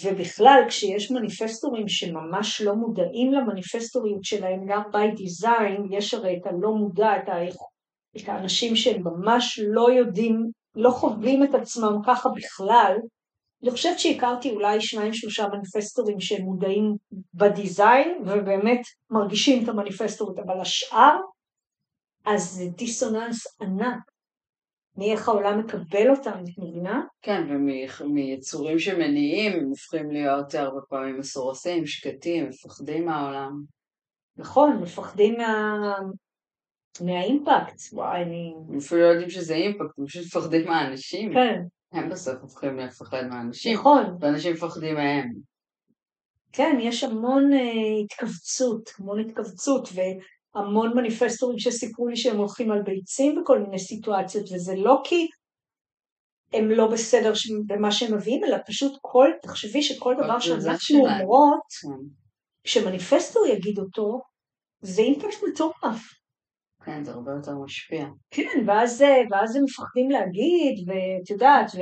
ובכלל 0.03 0.63
כשיש 0.67 1.12
מניפסטורים 1.12 1.88
שממש 1.88 2.62
לא 2.62 2.75
מודעים 2.75 3.34
למניפסטוריות 3.34 4.23
שלהם, 4.23 4.65
גם 4.67 4.81
by 4.81 5.17
design, 5.19 5.95
יש 5.97 6.13
הרי 6.13 6.38
את 6.41 6.47
הלא 6.47 6.73
מודע, 6.73 7.17
את, 7.17 7.29
ה... 7.29 7.34
את 8.17 8.30
האנשים 8.30 8.76
שהם 8.76 9.02
ממש 9.04 9.60
לא 9.67 9.91
יודעים, 9.91 10.52
לא 10.76 10.89
חווים 10.89 11.43
את 11.43 11.56
עצמם 11.56 11.93
ככה 12.06 12.30
בכלל. 12.30 12.97
אני 13.63 13.71
חושבת 13.71 14.00
שהכרתי 14.00 14.52
אולי 14.52 14.82
שניים 14.82 15.13
שלושה 15.13 15.47
מניפסטורים 15.47 16.19
שהם 16.19 16.41
מודעים 16.41 16.95
בדיזיין 17.34 18.17
ובאמת 18.21 18.82
מרגישים 19.10 19.63
את 19.63 19.69
המניפסטוריות, 19.69 20.39
אבל 20.39 20.62
השאר, 20.62 21.15
אז 22.26 22.43
זה 22.43 22.65
דיסוננס 22.78 23.62
ענק. 23.62 24.12
מאיך 24.97 25.30
העולם 25.30 25.60
מקבל 25.60 26.10
אותם, 26.10 26.32
את 26.32 26.58
מבינה? 26.58 27.02
כן, 27.21 27.43
ומיצורים 28.00 28.80
שמניעים 28.80 29.52
הם 29.54 29.69
הופכים 29.69 30.12
להיות 30.12 30.56
הרבה 30.56 30.82
פעמים 30.89 31.19
מסורסים, 31.19 31.86
שקטים, 31.86 32.50
מפחדים 32.50 33.06
מהעולם. 33.06 33.52
נכון, 34.38 34.78
מפחדים 34.82 35.38
מה... 35.38 35.95
מהאימפקט. 37.01 37.93
וואי, 37.93 38.21
אני... 38.23 38.54
הם 38.69 38.77
אפילו 38.77 39.01
לא 39.01 39.06
יודעים 39.06 39.30
שזה 39.30 39.54
אימפקט, 39.54 39.99
הם 39.99 40.06
פשוט 40.06 40.25
מפחדים 40.25 40.67
מהאנשים. 40.67 41.34
כן, 41.34 41.62
הם 41.91 42.10
בסוף 42.10 42.36
הופכים 42.41 42.77
לפחד 42.77 43.23
מהאנשים, 43.30 43.73
נכון. 43.73 44.17
ואנשים 44.19 44.54
מפחדים 44.54 44.95
מהם. 44.95 45.32
כן, 46.54 46.77
יש 46.82 47.04
המון 47.04 47.54
אה, 47.54 47.60
התכווצות, 48.04 48.89
המון 48.99 49.19
התכווצות, 49.19 49.89
והמון 49.93 50.97
מניפסטורים 50.97 51.60
שסיפרו 51.60 52.08
לי 52.08 52.15
שהם 52.17 52.38
הולכים 52.38 52.71
על 52.71 52.82
ביצים 52.82 53.41
בכל 53.41 53.60
מיני 53.60 53.80
סיטואציות, 53.80 54.43
וזה 54.54 54.73
לא 54.75 55.01
כי 55.04 55.27
הם 56.54 56.69
לא 56.69 56.88
בסדר 56.88 57.34
ש- 57.34 57.51
במה 57.67 57.91
שהם 57.91 58.15
מביאים, 58.15 58.43
אלא 58.43 58.58
פשוט 58.65 58.97
כל, 59.01 59.27
תחשבי 59.41 59.82
שכל 59.82 60.15
דבר 60.23 60.39
שאנחנו. 60.39 60.99
אומרות, 60.99 61.62
כן. 61.82 62.06
כשמניפסטור 62.63 63.45
יגיד 63.47 63.80
אותו, 63.80 64.22
זה 64.82 65.01
אימפקט 65.01 65.38
מטורף. 65.49 66.20
כן, 66.86 67.03
זה 67.03 67.11
הרבה 67.11 67.32
יותר 67.32 67.51
משפיע. 67.65 68.05
כן, 68.32 68.63
ואז, 68.67 69.03
ואז 69.32 69.55
הם 69.55 69.63
מפחדים 69.63 70.11
להגיד, 70.11 70.89
ואת 70.89 71.29
יודעת, 71.29 71.71
ו, 71.75 71.79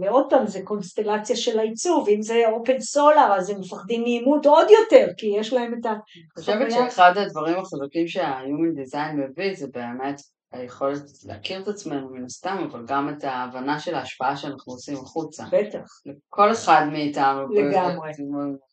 ועוד 0.00 0.26
פעם, 0.30 0.46
זה 0.46 0.60
קונסטלציה 0.64 1.36
של 1.36 1.58
העיצוב, 1.58 2.08
אם 2.08 2.22
זה 2.22 2.42
אופן 2.52 2.80
סולר, 2.80 3.34
אז 3.36 3.50
הם 3.50 3.60
מפחדים 3.60 4.02
מעימות 4.02 4.46
עוד 4.46 4.66
יותר, 4.70 5.06
כי 5.16 5.26
יש 5.26 5.52
להם 5.52 5.74
את 5.80 5.86
ה... 5.86 5.90
אני 5.90 5.98
חושבת 6.38 6.70
שאחד 6.70 7.12
הדברים 7.16 7.56
החזקים 7.58 8.08
שה-Human 8.08 8.94
Design 8.94 9.12
מביא, 9.12 9.54
זה 9.54 9.66
באמת 9.74 10.20
היכולת 10.52 11.02
להכיר 11.24 11.62
את 11.62 11.68
עצמנו 11.68 12.10
מן 12.10 12.24
הסתם, 12.24 12.66
אבל 12.70 12.84
גם 12.86 13.08
את 13.08 13.24
ההבנה 13.24 13.80
של 13.80 13.94
ההשפעה 13.94 14.36
שאנחנו 14.36 14.72
עושים 14.72 14.96
החוצה. 14.96 15.44
בטח. 15.52 15.86
לכל 16.06 16.52
אחד 16.52 16.86
מאיתנו. 16.92 17.48
לגמרי. 17.48 18.10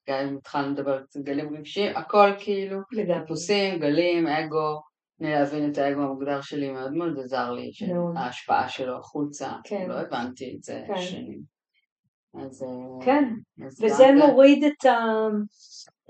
גם 0.10 0.28
אם 0.28 0.38
התחלנו 0.38 0.74
לדבר 0.74 1.02
קצת 1.04 1.20
גלים 1.20 1.56
רגשיים, 1.56 1.98
הכל 1.98 2.30
כאילו, 2.40 2.80
לגמרי. 2.92 3.22
טיפוסים, 3.22 3.80
גלים, 3.80 4.28
אגו, 4.28 4.82
להבין 5.32 5.72
את 5.72 5.78
האגו 5.78 6.02
המוגדר 6.02 6.42
שלי 6.42 6.72
מאוד 6.72 6.94
מאוד 6.94 7.20
עזר 7.20 7.52
לי, 7.52 7.72
ההשפעה 8.16 8.70
שלו 8.70 8.98
החוצה, 8.98 9.52
כן. 9.64 9.86
לא 9.90 9.94
הבנתי 9.94 10.56
את 10.58 10.64
זה 10.64 10.84
כן. 10.88 11.02
שנים. 11.02 11.54
אז... 12.42 12.64
אה, 12.64 13.06
כן, 13.06 13.24
אז 13.66 13.84
וזה 13.84 14.04
גם 14.10 14.18
מוריד 14.18 14.64
את, 14.64 14.86
ה, 14.86 14.98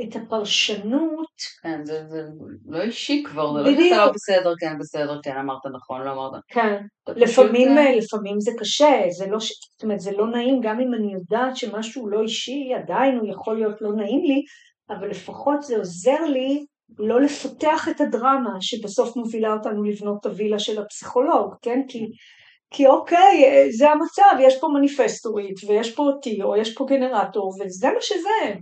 את 0.01 0.15
הפרשנות. 0.15 1.27
כן, 1.63 1.85
זה, 1.85 2.07
זה 2.07 2.21
לא 2.65 2.81
אישי 2.81 3.23
כבר, 3.25 3.53
זה 3.53 3.59
לא 3.59 3.83
שאתה. 3.83 4.05
לא 4.05 4.11
בסדר, 4.11 4.53
כן 4.59 4.77
בסדר, 4.79 5.19
כן 5.23 5.37
אמרת 5.37 5.61
נכון, 5.75 6.01
לא 6.01 6.11
אמרת. 6.11 6.41
כן, 6.47 6.85
לפעמים, 7.09 7.67
פשוט, 7.67 7.77
אה, 7.77 7.95
לפעמים 7.95 8.39
זה 8.39 8.51
קשה, 8.59 9.01
זה 9.09 9.27
לא, 9.27 9.39
ש- 9.39 9.53
זאת 9.73 9.83
אומרת, 9.83 9.99
זה 9.99 10.11
לא 10.11 10.27
נעים, 10.27 10.61
גם 10.63 10.79
אם 10.79 10.93
אני 10.93 11.13
יודעת 11.13 11.55
שמשהו 11.57 12.09
לא 12.09 12.21
אישי, 12.21 12.73
עדיין 12.83 13.17
הוא 13.17 13.29
יכול 13.29 13.55
להיות 13.55 13.81
לא 13.81 13.93
נעים 13.93 14.23
לי, 14.23 14.41
אבל 14.89 15.09
לפחות 15.09 15.61
זה 15.61 15.77
עוזר 15.77 16.23
לי 16.25 16.65
לא 16.97 17.21
לפתח 17.21 17.87
את 17.91 18.01
הדרמה 18.01 18.57
שבסוף 18.61 19.15
מובילה 19.15 19.53
אותנו 19.53 19.83
לבנות 19.83 20.17
את 20.19 20.25
הווילה 20.25 20.59
של 20.59 20.81
הפסיכולוג, 20.81 21.55
כן? 21.61 21.79
כי, 21.87 22.05
כי 22.71 22.87
אוקיי, 22.87 23.67
זה 23.77 23.89
המצב, 23.91 24.37
יש 24.41 24.59
פה 24.59 24.67
מניפסטורית, 24.67 25.55
ויש 25.67 25.95
פה 25.95 26.03
אותי, 26.03 26.43
או 26.43 26.55
יש 26.55 26.75
פה 26.75 26.85
גנרטור, 26.89 27.53
וזה 27.59 27.87
מה 27.87 28.01
שזה. 28.01 28.59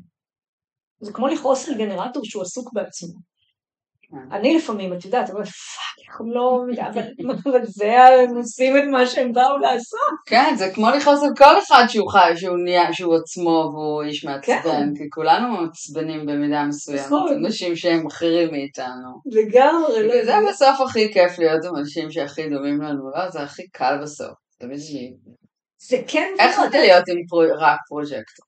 זה 1.00 1.14
כמו 1.14 1.28
לכעוס 1.28 1.70
על 1.70 1.78
גנרטור 1.78 2.26
שהוא 2.26 2.44
עסוק 2.44 2.74
בעצמו. 2.74 3.31
כן. 4.12 4.32
אני 4.32 4.58
לפעמים, 4.58 4.94
את 4.94 5.06
יודעת, 5.06 5.30
אבל 5.30 5.46
fuck, 5.46 6.06
איך 6.08 6.22
הם 6.22 6.32
לא... 6.32 6.64
אבל, 7.46 7.66
זה, 7.66 7.98
הם 8.04 8.38
עושים 8.38 8.78
את 8.78 8.84
מה 8.92 9.06
שהם 9.06 9.34
באו 9.34 9.58
לעשות. 9.58 10.00
כן, 10.26 10.54
זה 10.58 10.72
כמו 10.74 10.90
לכעוס 10.90 11.24
על 11.24 11.30
כל 11.38 11.60
אחד 11.60 11.84
שהוא 11.88 12.12
חי, 12.12 12.32
שהוא 12.36 12.58
נהיה, 12.64 12.94
שהוא 12.94 13.16
עצמו 13.16 13.70
והוא 13.74 14.04
איש 14.04 14.26
מעצבן, 14.26 14.62
כן. 14.64 14.90
כי 14.96 15.10
כולנו 15.10 15.48
מעצבנים 15.48 16.26
במידה 16.26 16.64
מסוימת, 16.64 17.06
נכון. 17.06 17.44
אנשים 17.46 17.76
שהם 17.76 18.08
אחרים 18.08 18.52
מאיתנו. 18.52 19.22
לגמרי, 19.26 20.08
לא 20.08 20.26
זה 20.26 20.34
בסוף 20.50 20.82
הכי 20.82 21.14
כיף 21.14 21.40
להיות 21.40 21.66
עם 21.66 21.76
אנשים 21.76 22.12
שהכי 22.12 22.50
דומים 22.50 22.82
לנו, 22.82 23.10
לא? 23.16 23.30
זה 23.30 23.42
הכי 23.42 23.68
קל 23.68 23.98
בסוף. 24.02 24.34
זה 25.78 25.98
כן 26.08 26.34
איך 26.40 26.56
זה 26.72 26.80
להיות 26.80 27.04
עם 27.08 27.18
רק 27.60 27.80
פרוג'קטור? 27.88 28.46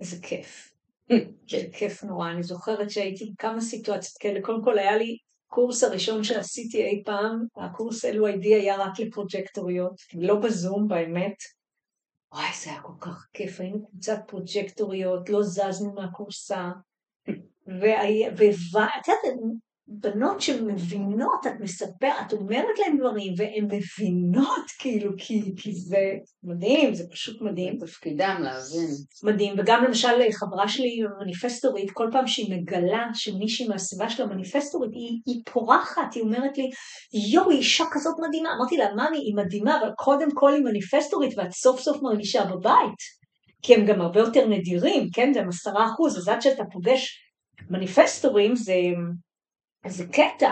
זה 0.00 0.16
כיף. 0.22 0.75
כן. 1.08 1.24
כיף 1.72 2.04
נורא. 2.04 2.30
אני 2.30 2.42
זוכרת 2.42 2.90
שהייתי 2.90 3.24
בכמה 3.24 3.60
סיטואציות 3.60 4.18
כאלה. 4.18 4.42
קודם 4.42 4.64
כל 4.64 4.78
היה 4.78 4.96
לי 4.96 5.18
קורס 5.46 5.84
הראשון 5.84 6.24
שעשיתי 6.24 6.84
אי 6.84 7.02
פעם, 7.04 7.44
הקורס 7.56 8.04
LYD 8.04 8.44
היה 8.44 8.76
רק 8.76 9.00
לפרוג'קטוריות, 9.00 10.00
לא 10.14 10.34
בזום 10.40 10.88
באמת. 10.88 11.36
וואי, 12.32 12.48
זה 12.64 12.70
היה 12.70 12.82
כל 12.82 12.92
כך 13.00 13.26
כיף, 13.32 13.60
היינו 13.60 13.86
קבוצת 13.86 14.18
פרוג'קטוריות, 14.26 15.28
לא 15.28 15.42
זזנו 15.42 15.94
מהקורסה. 15.94 16.70
ואת 17.80 19.08
יודעת, 19.08 19.36
בנות 19.88 20.40
שמבינות, 20.40 21.46
את 21.46 21.60
מספרת, 21.60 22.26
את 22.26 22.32
אומרת 22.32 22.78
להן 22.78 22.98
דברים, 22.98 23.32
והן 23.36 23.64
מבינות, 23.64 24.70
כאילו, 24.78 25.12
כי, 25.18 25.52
כי 25.56 25.72
זה 25.72 26.12
מדהים, 26.44 26.94
זה 26.94 27.04
פשוט 27.12 27.42
מדהים. 27.42 27.78
תפקידם 27.78 28.40
להבין. 28.40 28.90
מדהים, 29.22 29.54
וגם 29.58 29.84
למשל 29.84 30.08
חברה 30.32 30.68
שלי 30.68 30.98
מניפסטורית, 31.20 31.90
כל 31.90 32.08
פעם 32.12 32.26
שהיא 32.26 32.56
מגלה 32.56 33.06
שמישהי 33.14 33.68
מהסביבה 33.68 34.10
שלה 34.10 34.26
מניפסטורית, 34.26 34.90
היא, 34.94 35.20
היא 35.26 35.42
פורחת, 35.52 36.14
היא 36.14 36.22
אומרת 36.22 36.58
לי, 36.58 36.70
יואו, 37.32 37.50
היא 37.50 37.58
אישה 37.58 37.84
כזאת 37.92 38.14
מדהימה. 38.28 38.48
אמרתי 38.58 38.76
לה, 38.76 38.94
ממי, 38.94 39.18
היא 39.18 39.34
מדהימה, 39.36 39.80
אבל 39.80 39.90
קודם 39.96 40.28
כל 40.34 40.54
היא 40.54 40.64
מניפסטורית, 40.64 41.38
ואת 41.38 41.52
סוף 41.52 41.80
סוף 41.80 42.02
מרגישה 42.02 42.44
בבית. 42.44 43.16
כי 43.62 43.74
הם 43.74 43.86
גם 43.86 44.00
הרבה 44.00 44.20
יותר 44.20 44.48
נדירים, 44.48 45.08
כן? 45.14 45.32
זה 45.32 45.40
הם 45.40 45.48
עשרה 45.48 45.86
אחוז, 45.86 46.18
אז 46.18 46.28
עד 46.28 46.42
שאתה 46.42 46.62
פוגש 46.72 47.22
מניפסטורים 47.70 48.56
זה, 48.56 48.74
זה 49.88 50.04
קטע. 50.06 50.50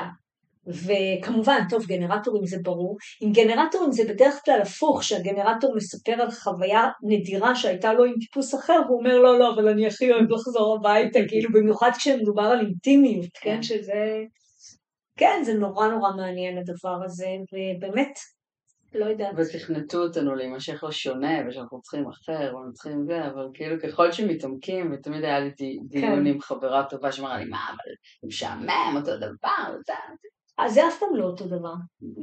וכמובן, 0.66 1.61
טוב, 1.70 1.87
גנרטורים 1.87 2.47
זה 2.47 2.57
ברור. 2.62 2.97
עם 3.20 3.32
גנרטורים 3.32 3.93
זה 3.93 4.05
בדרך 4.09 4.41
כלל 4.45 4.61
הפוך, 4.62 5.05
שהגנרטור 5.05 5.74
מספר 5.76 6.12
על 6.12 6.30
חוויה 6.30 6.89
נדירה 7.03 7.55
שהייתה 7.55 7.93
לו 7.93 8.05
עם 8.05 8.14
טיפוס 8.20 8.55
אחר, 8.55 8.80
והוא 8.87 8.99
אומר, 8.99 9.18
לא, 9.18 9.39
לא, 9.39 9.55
אבל 9.55 9.68
אני 9.68 9.87
הכי 9.87 10.12
אוהב 10.12 10.30
לחזור 10.30 10.76
הביתה, 10.76 11.18
כאילו, 11.28 11.51
במיוחד 11.53 11.91
כשמדובר 11.97 12.43
על 12.43 12.61
אינטימיות, 12.61 13.30
כן, 13.41 13.62
שזה... 13.62 14.22
כן, 15.18 15.43
זה 15.45 15.55
נורא 15.55 15.89
נורא 15.89 16.11
מעניין 16.16 16.59
הדבר 16.59 17.05
הזה, 17.05 17.28
ובאמת, 17.53 18.18
לא 18.95 19.05
יודעת. 19.05 19.34
ותכנתו 19.36 19.99
אותנו 20.03 20.34
להימשך 20.34 20.84
לשונה, 20.88 21.28
ושאנחנו 21.49 21.80
צריכים 21.80 22.05
אחר, 22.09 22.32
ואנחנו 22.55 22.72
צריכים 22.72 23.05
זה, 23.07 23.26
אבל 23.26 23.49
כאילו 23.55 23.76
ככל 23.82 24.12
שמתעמקים, 24.12 24.92
ותמיד 24.92 25.24
היה 25.24 25.40
לי 25.40 25.51
די- 25.51 25.78
דיון 25.88 26.26
עם 26.26 26.40
חברה 26.40 26.84
טובה 26.84 27.12
שאמרה 27.12 27.38
לי, 27.38 27.45
מה, 27.45 27.59
אבל 27.68 27.92
זה 28.22 28.26
משעמם, 28.28 28.95
אותו 28.97 29.16
דבר, 29.16 29.76
זה... 29.86 29.92
אז 30.59 30.74
זה 30.74 30.88
אף 30.88 30.99
פעם 31.01 31.16
לא 31.16 31.24
אותו 31.24 31.47
דבר. 31.47 31.74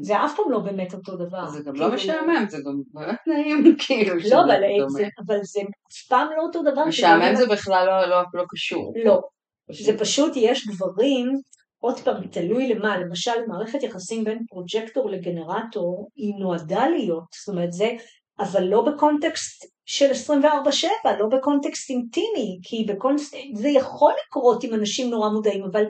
זה 0.02 0.26
אף 0.26 0.36
פעם 0.38 0.52
לא 0.52 0.60
באמת 0.60 0.94
אותו 0.94 1.16
דבר. 1.16 1.48
זה 1.48 1.64
גם 1.64 1.74
כאילו- 1.74 1.88
לא 1.88 1.94
משעמם, 1.94 2.46
זה 2.50 2.58
גם 2.58 2.82
באמת 2.94 3.20
נעים, 3.28 3.76
כאילו, 3.80 4.16
לא, 4.32 4.44
אבל. 4.44 4.90
זה, 4.90 5.08
אבל 5.26 5.38
זה 5.44 5.60
אף 5.62 6.08
פעם 6.10 6.28
לא 6.38 6.42
אותו 6.44 6.62
דבר. 6.64 6.86
משעמם 6.86 7.36
זה 7.36 7.46
בכלל 7.48 7.86
לא- 7.86 8.10
לא 8.10 8.22
לא 8.34 8.44
קשור. 8.50 8.94
לא. 9.06 9.22
זה 9.86 9.98
פשוט, 10.00 10.32
יש 10.36 10.68
דברים, 10.68 11.28
עוד 11.82 12.00
פעם, 12.00 12.28
תלוי 12.28 12.68
למה, 12.68 12.98
למשל 12.98 13.32
מערכת 13.48 13.84
יחסים 13.84 14.24
בין 14.24 14.46
פרוג'קטור 14.50 15.10
לגנרטור, 15.10 16.10
היא 16.16 16.34
נועדה 16.40 16.88
להיות, 16.88 17.24
זאת 17.40 17.56
אומרת 17.56 17.72
זה, 17.74 17.90
אבל 18.40 18.64
לא 18.64 18.82
בקונטקסט 18.82 19.66
של 19.86 20.12
24-7, 20.28 20.34
לא 21.20 21.28
בקונטקסט 21.28 21.90
אינטימי, 21.90 22.60
כי 22.64 22.86
בקונטקסט, 22.88 23.36
זה 23.54 23.70
יכול 23.70 24.14
לקרות 24.28 24.64
עם 24.64 24.74
אנשים 24.74 25.10
נורא 25.10 25.30
מודעים, 25.30 25.64
אבל 25.72 25.84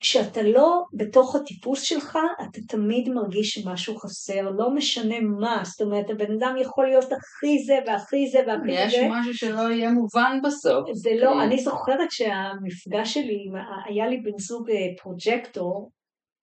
כשאתה 0.00 0.42
לא 0.42 0.84
בתוך 0.92 1.36
הטיפוס 1.36 1.82
שלך, 1.82 2.18
אתה 2.42 2.60
תמיד 2.68 3.08
מרגיש 3.08 3.54
שמשהו 3.54 3.96
חסר, 3.96 4.50
לא 4.50 4.70
משנה 4.70 5.20
מה, 5.20 5.62
זאת 5.64 5.80
אומרת, 5.80 6.10
הבן 6.10 6.32
אדם 6.32 6.54
יכול 6.60 6.86
להיות 6.86 7.04
הכי 7.04 7.64
זה 7.66 7.78
והכי 7.86 8.30
זה 8.30 8.38
והכי 8.46 8.72
יש 8.72 8.94
זה. 8.94 9.06
משהו 9.10 9.34
שלא 9.34 9.70
יהיה 9.70 9.90
מובן 9.90 10.38
בסוף. 10.44 10.92
זה 10.92 11.10
לא, 11.20 11.30
כן. 11.30 11.40
אני 11.40 11.58
זוכרת 11.58 12.10
שהמפגש 12.10 13.14
שלי, 13.14 13.50
היה 13.86 14.06
לי 14.06 14.16
בן 14.16 14.38
זוג 14.38 14.70
אה, 14.70 14.76
פרוג'קטור, 15.02 15.90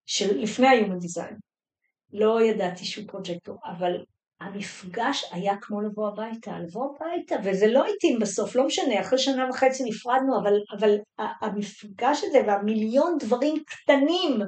של 0.06 0.38
לפני 0.38 0.68
ה-Human 0.68 1.06
Design. 1.06 1.36
לא 2.14 2.42
ידעתי 2.42 2.86
שהוא 2.86 3.08
פרוג'קטור, 3.08 3.58
אבל 3.78 3.92
המפגש 4.42 5.26
היה 5.32 5.54
כמו 5.62 5.82
לבוא 5.82 6.08
הביתה, 6.08 6.60
לבוא 6.60 6.96
הביתה, 6.96 7.36
וזה 7.44 7.68
לא 7.68 7.86
התאים 7.86 8.20
בסוף, 8.20 8.56
לא 8.56 8.66
משנה, 8.66 9.02
אחרי 9.02 9.20
שנה 9.20 9.50
וחצי 9.50 9.84
נפרדנו, 9.84 10.40
אבל, 10.42 10.54
אבל 10.78 10.96
המפגש 11.42 12.24
הזה 12.24 12.42
והמיליון 12.48 13.18
דברים 13.20 13.56
קטנים 13.68 14.40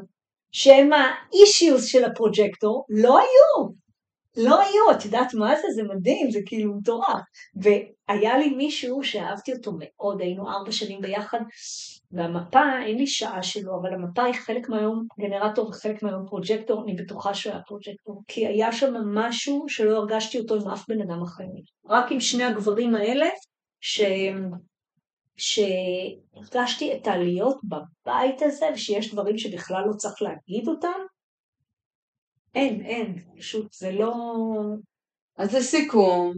שהם 0.51 0.89
האישיוס 0.93 1.85
של 1.85 2.05
הפרוג'קטור, 2.05 2.85
לא 2.89 3.17
היו. 3.17 3.86
לא 4.37 4.61
היו, 4.61 4.91
את 4.91 5.05
יודעת 5.05 5.33
מה 5.33 5.55
זה? 5.55 5.67
זה 5.75 5.83
מדהים, 5.83 6.31
זה 6.31 6.39
כאילו 6.45 6.75
מטורף. 6.75 7.21
והיה 7.55 8.37
לי 8.37 8.49
מישהו 8.49 9.03
שאהבתי 9.03 9.53
אותו 9.53 9.71
מאוד, 9.79 10.21
היינו 10.21 10.49
ארבע 10.49 10.71
שנים 10.71 11.01
ביחד, 11.01 11.39
והמפה, 12.11 12.63
אין 12.85 12.97
לי 12.97 13.07
שעה 13.07 13.43
שלו, 13.43 13.79
אבל 13.81 13.93
המפה 13.93 14.23
היא 14.23 14.33
חלק 14.33 14.69
מהיום 14.69 15.07
גנרטור 15.19 15.69
וחלק 15.69 16.03
מהיום 16.03 16.25
פרוג'קטור, 16.27 16.83
אני 16.83 16.93
בטוחה 16.93 17.33
שהוא 17.33 17.53
היה 17.53 17.61
פרוג'קטור, 17.61 18.23
כי 18.27 18.47
היה 18.47 18.71
שם 18.71 18.93
משהו 19.13 19.65
שלא 19.67 19.97
הרגשתי 19.97 20.39
אותו 20.39 20.55
עם 20.55 20.67
אף 20.67 20.85
בן 20.89 21.01
אדם 21.01 21.21
אחר. 21.23 21.43
רק 21.89 22.11
עם 22.11 22.19
שני 22.19 22.43
הגברים 22.43 22.95
האלה, 22.95 23.25
ש... 23.81 24.01
שהרגשתי 25.37 26.93
את 26.93 27.07
העליות 27.07 27.57
בבית 27.63 28.41
הזה, 28.41 28.65
ושיש 28.73 29.13
דברים 29.13 29.37
שבכלל 29.37 29.83
לא 29.87 29.93
צריך 29.93 30.21
להגיד 30.21 30.67
אותם, 30.67 30.99
אין, 32.57 32.81
אין, 32.81 33.15
פשוט 33.37 33.73
זה 33.73 33.91
לא... 33.91 34.13
אז 35.37 35.55
לסיכום, 35.55 36.33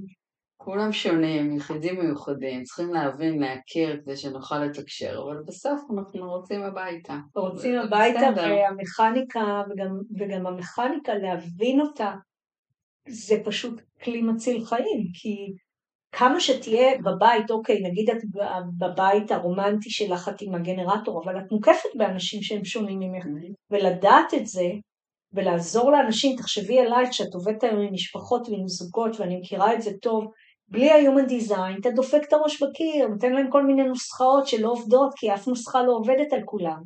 כולם 0.57 0.91
שונים, 0.91 1.57
יחידים 1.57 1.99
מיוחדים, 1.99 2.63
צריכים 2.63 2.93
להבין, 2.93 3.41
להכיר 3.41 4.01
כדי 4.01 4.17
שנוכל 4.17 4.65
לתקשר, 4.65 5.21
אבל 5.23 5.43
בסוף 5.47 5.81
אנחנו 5.97 6.31
רוצים 6.31 6.63
הביתה. 6.63 7.17
רוצים 7.35 7.79
הביתה. 7.79 8.27
והמכניקה, 8.35 9.63
וגם, 9.69 9.99
וגם 10.19 10.47
המכניקה, 10.47 11.13
להבין 11.13 11.81
אותה, 11.81 12.13
זה 13.09 13.35
פשוט 13.45 13.81
כלי 14.03 14.21
מציל 14.21 14.65
חיים, 14.65 15.11
כי 15.13 15.53
כמה 16.11 16.39
שתהיה 16.39 16.97
בבית, 16.97 17.51
אוקיי, 17.51 17.81
נגיד 17.81 18.09
את 18.09 18.17
בבית 18.77 19.31
הרומנטי 19.31 19.89
שלך 19.89 20.29
את 20.29 20.41
עם 20.41 20.55
הגנרטור, 20.55 21.23
אבל 21.23 21.39
את 21.39 21.51
מוקפת 21.51 21.89
באנשים 21.97 22.41
שהם 22.41 22.65
שונים 22.65 22.99
ממך, 22.99 23.25
ולדעת 23.71 24.33
את 24.33 24.47
זה, 24.47 24.65
ולעזור 25.33 25.91
לאנשים, 25.91 26.35
תחשבי 26.35 26.79
עליי 26.79 27.09
כשאת 27.09 27.33
עובדת 27.33 27.63
היום 27.63 27.79
עם 27.79 27.93
משפחות 27.93 28.49
ועם 28.49 28.67
זוגות 28.67 29.19
ואני 29.19 29.37
מכירה 29.37 29.73
את 29.73 29.81
זה 29.81 29.91
טוב, 30.01 30.25
בלי 30.67 30.91
ה-Human 30.91 31.29
Design 31.29 31.79
אתה 31.79 31.89
דופק 31.89 32.21
את 32.27 32.33
הראש 32.33 32.63
בקיר, 32.63 33.07
נותן 33.07 33.31
להם 33.31 33.51
כל 33.51 33.65
מיני 33.65 33.83
נוסחאות 33.83 34.47
שלא 34.47 34.71
עובדות 34.71 35.13
כי 35.15 35.33
אף 35.33 35.47
נוסחה 35.47 35.83
לא 35.83 35.91
עובדת 35.91 36.33
על 36.33 36.41
כולם. 36.45 36.81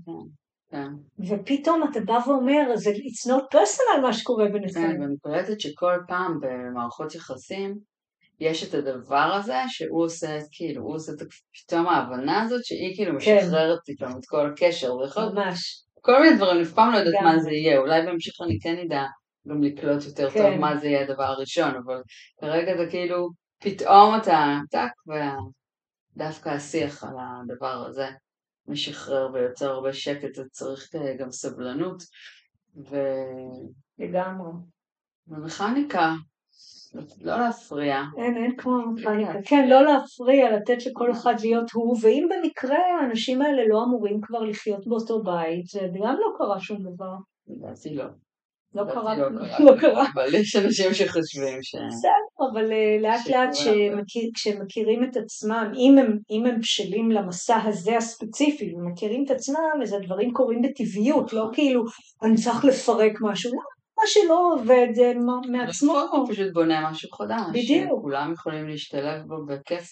כן. 0.72 0.88
ופתאום 1.20 1.84
אתה 1.92 2.00
בא 2.00 2.20
ואומר, 2.28 2.76
זה 2.76 2.90
it's 2.90 3.30
not 3.30 3.56
personal 3.56 4.02
מה 4.02 4.14
שקורה 4.14 4.46
ביניכם. 4.50 4.82
כן, 4.82 5.02
ואני 5.02 5.16
קולטת 5.22 5.60
שכל 5.60 5.94
פעם 6.08 6.40
במערכות 6.42 7.16
יחסים 7.16 7.78
יש 8.40 8.64
את 8.64 8.74
הדבר 8.74 9.34
הזה 9.40 9.58
שהוא 9.68 10.04
עושה, 10.04 10.38
כאילו, 10.52 10.84
הוא 10.84 10.96
עושה 10.96 11.12
את 11.12 11.18
פתאום 11.54 11.88
ההבנה 11.88 12.42
הזאת 12.42 12.66
שהיא 12.66 12.96
כאילו 12.96 13.20
כן. 13.20 13.38
משחררת 13.38 13.80
פתאום 13.86 14.12
את 14.12 14.26
כל 14.26 14.46
הקשר, 14.46 14.94
ממש. 15.34 15.84
כל 16.06 16.22
מיני 16.22 16.36
דברים, 16.38 16.62
אף 16.62 16.72
פעם 16.72 16.94
לא 16.94 16.98
יודעת. 16.98 17.24
מה 17.24 17.40
זה 17.40 17.52
יהיה, 17.52 17.78
אולי 17.78 18.06
בהמשך 18.06 18.42
אני 18.42 18.60
כן 18.60 18.78
אדע 18.86 19.04
גם 19.48 19.64
לקלוט 19.64 20.04
יותר 20.06 20.30
כן. 20.30 20.40
טוב 20.40 20.60
מה 20.60 20.78
זה 20.78 20.88
יהיה 20.88 21.02
הדבר 21.04 21.24
הראשון, 21.24 21.76
אבל 21.76 22.02
כרגע 22.42 22.78
זה 22.78 22.88
כאילו, 22.90 23.30
פתאום 23.60 24.16
אתה 24.22 24.58
טק, 24.72 24.92
ודווקא 26.16 26.50
השיח 26.50 27.04
על 27.04 27.16
הדבר 27.20 27.86
הזה 27.88 28.10
משחרר 28.68 29.34
ויוצר 29.34 29.70
הרבה 29.70 29.94
שקט, 29.94 30.34
זה 30.34 30.44
צריך 30.52 30.96
אה, 30.96 31.16
גם 31.18 31.32
סבלנות 31.32 32.04
ו... 32.90 32.98
לגמרי. 34.00 34.52
ומכניקה, 35.28 36.12
לא 37.22 37.38
להפריע. 37.40 38.02
אין, 38.18 38.38
אין 38.38 38.56
כמו 38.58 38.72
מכניקה. 38.94 39.34
כן, 39.46 39.70
לא 39.70 39.82
להפריע, 39.86 40.52
לתת 40.58 40.86
לכל 40.86 41.12
אחד 41.12 41.34
להיות 41.42 41.72
הוא, 41.72 41.98
ואם 42.02 42.28
במקרה 42.32 42.78
האנשים 43.02 43.42
האלה 43.42 43.62
לא 43.68 43.84
אמורים 43.84 44.22
כבר 44.22 44.40
לחיות 44.40 44.88
באותו 44.88 45.24
בית, 45.24 45.68
זה 45.68 45.80
גם 45.94 46.16
לא 46.20 46.28
קרה 46.38 46.60
שום 46.60 46.78
דבר. 46.84 47.14
לדעתי 47.48 47.96
לא. 47.96 48.04
לא 48.76 48.82
לדעתי 48.82 48.96
קרה, 49.00 49.16
לא 49.18 49.30
לא 49.72 49.80
קרה. 49.80 50.06
אבל 50.14 50.36
יש 50.36 50.56
אנשים 50.56 50.94
שחושבים 50.94 51.58
ש... 51.62 51.76
בסדר, 51.76 52.52
אבל 52.52 52.72
אה, 52.72 52.98
לאט 53.02 53.28
לאט 53.30 53.54
שקורה 53.54 53.76
הרבה. 53.76 53.98
שמכיר- 53.98 54.30
כשהם 54.34 54.62
מכירים 54.62 55.04
את 55.04 55.18
עצמם, 55.18 55.72
אם 55.76 55.98
הם, 55.98 56.18
אם 56.32 56.46
הם 56.46 56.60
בשלים 56.60 57.12
למסע 57.12 57.58
הזה 57.64 57.98
הספציפי 57.98 58.74
ומכירים 58.76 59.24
את 59.26 59.32
עצמם, 59.32 59.82
אז 59.84 59.94
הדברים 59.94 60.34
קורים 60.34 60.62
בטבעיות, 60.62 61.34
לא 61.34 61.50
כאילו 61.54 61.84
אני 62.24 62.36
צריך 62.36 62.66
לפרק 62.66 63.14
משהו, 63.22 63.52
לא, 63.54 63.60
מה 64.04 64.08
שלא 64.08 64.54
עובד 64.54 64.88
זה 64.94 65.14
מעצמו. 65.48 65.94
בסוף 65.94 66.12
הוא 66.14 66.28
פשוט 66.30 66.54
בונה 66.54 66.90
משהו 66.90 67.10
חדש. 67.12 67.42
בדיוק. 67.54 68.00
שכולם 68.00 68.34
יכולים 68.34 68.68
להשתלב 68.68 69.22
בו 69.28 69.46
בכיף 69.46 69.90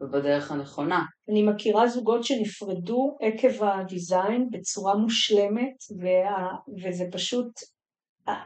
ובדרך 0.00 0.52
הנכונה. 0.52 1.04
אני 1.30 1.42
מכירה 1.42 1.88
זוגות 1.88 2.24
שנפרדו 2.24 3.16
עקב 3.20 3.64
הדיזיין 3.64 4.48
בצורה 4.50 4.96
מושלמת, 4.96 5.76
וה, 6.00 6.48
וזה 6.84 7.04
פשוט 7.12 7.50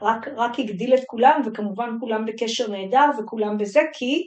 רק, 0.02 0.28
רק 0.36 0.58
הגדיל 0.58 0.94
את 0.94 1.02
כולם, 1.06 1.42
וכמובן 1.46 1.96
כולם 2.00 2.26
בקשר 2.26 2.68
נהדר, 2.70 3.10
וכולם 3.18 3.58
בזה, 3.58 3.80
כי, 3.92 4.26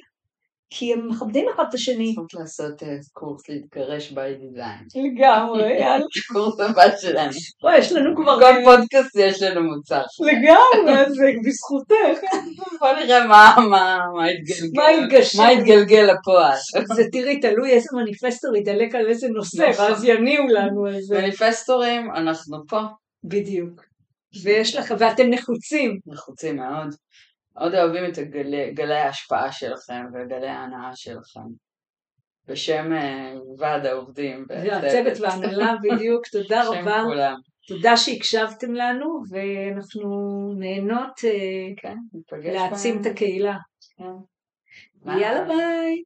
כי 0.69 0.93
הם 0.93 1.07
מכבדים 1.09 1.45
אחד 1.55 1.63
את 1.69 1.73
השני. 1.73 2.05
צריכות 2.15 2.33
לעשות 2.33 2.83
אה, 2.83 2.87
קורס 3.13 3.49
להתגרש 3.49 4.11
by 4.11 4.15
design. 4.15 4.85
לגמרי, 5.05 5.73
יאללה. 5.81 6.05
קורס 6.33 6.59
הבא 6.59 6.97
שלנו. 6.97 7.31
וואי, 7.63 7.77
יש 7.77 7.91
לנו 7.91 8.15
כבר... 8.15 8.39
כל 8.39 8.53
פודקאסט 8.65 9.15
יש 9.15 9.41
לנו 9.43 9.61
מוצר. 9.63 10.01
לגמרי, 10.21 11.05
זה 11.09 11.25
בזכותך. 11.45 12.25
בוא 12.79 12.91
נראה 12.93 13.27
מה 13.27 13.55
מה- 13.69 13.99
מה 14.15 14.31
יתגלגל. 14.31 14.71
יתגלגל 15.51 16.09
לפועל. 16.13 16.57
זה 16.95 17.03
תראי, 17.11 17.39
תלוי 17.39 17.71
איזה 17.71 17.89
מניפסטור 17.93 18.55
ידלק 18.55 18.95
על 18.95 19.07
איזה 19.07 19.27
נושא, 19.27 19.69
נכון. 19.69 19.85
ואז 19.85 20.03
יניעו 20.03 20.47
לנו 20.47 20.87
איזה... 20.87 21.21
מניפסטורים, 21.21 22.11
אנחנו 22.11 22.57
פה. 22.69 22.79
בדיוק. 23.23 23.81
ויש 24.43 24.75
לך, 24.75 24.93
ואתם 24.99 25.29
נחוצים. 25.29 25.99
נחוצים 26.07 26.55
מאוד. 26.55 26.95
מאוד 27.55 27.75
אוהבים 27.75 28.11
את 28.11 28.17
הגלי, 28.17 28.71
גלי 28.73 28.95
ההשפעה 28.95 29.51
שלכם 29.51 30.05
וגלי 30.13 30.47
ההנאה 30.47 30.91
שלכם. 30.95 31.65
בשם 32.47 32.93
אה, 32.93 33.33
ועד 33.57 33.85
העובדים. 33.85 34.45
והצוות 34.49 35.19
וההנהלה 35.19 35.73
בדיוק, 35.83 36.27
תודה 36.27 36.61
בשם 36.61 36.79
רבה. 36.79 37.03
כולם. 37.05 37.35
תודה 37.67 37.97
שהקשבתם 37.97 38.73
לנו, 38.73 39.21
ואנחנו 39.29 40.09
נהנות 40.59 41.19
אה, 41.23 41.73
כן. 41.77 41.97
להעצים 42.53 43.01
את. 43.01 43.05
הקהילה. 43.05 43.57
כן. 43.97 45.11
יאללה 45.11 45.45
ביי. 45.45 46.03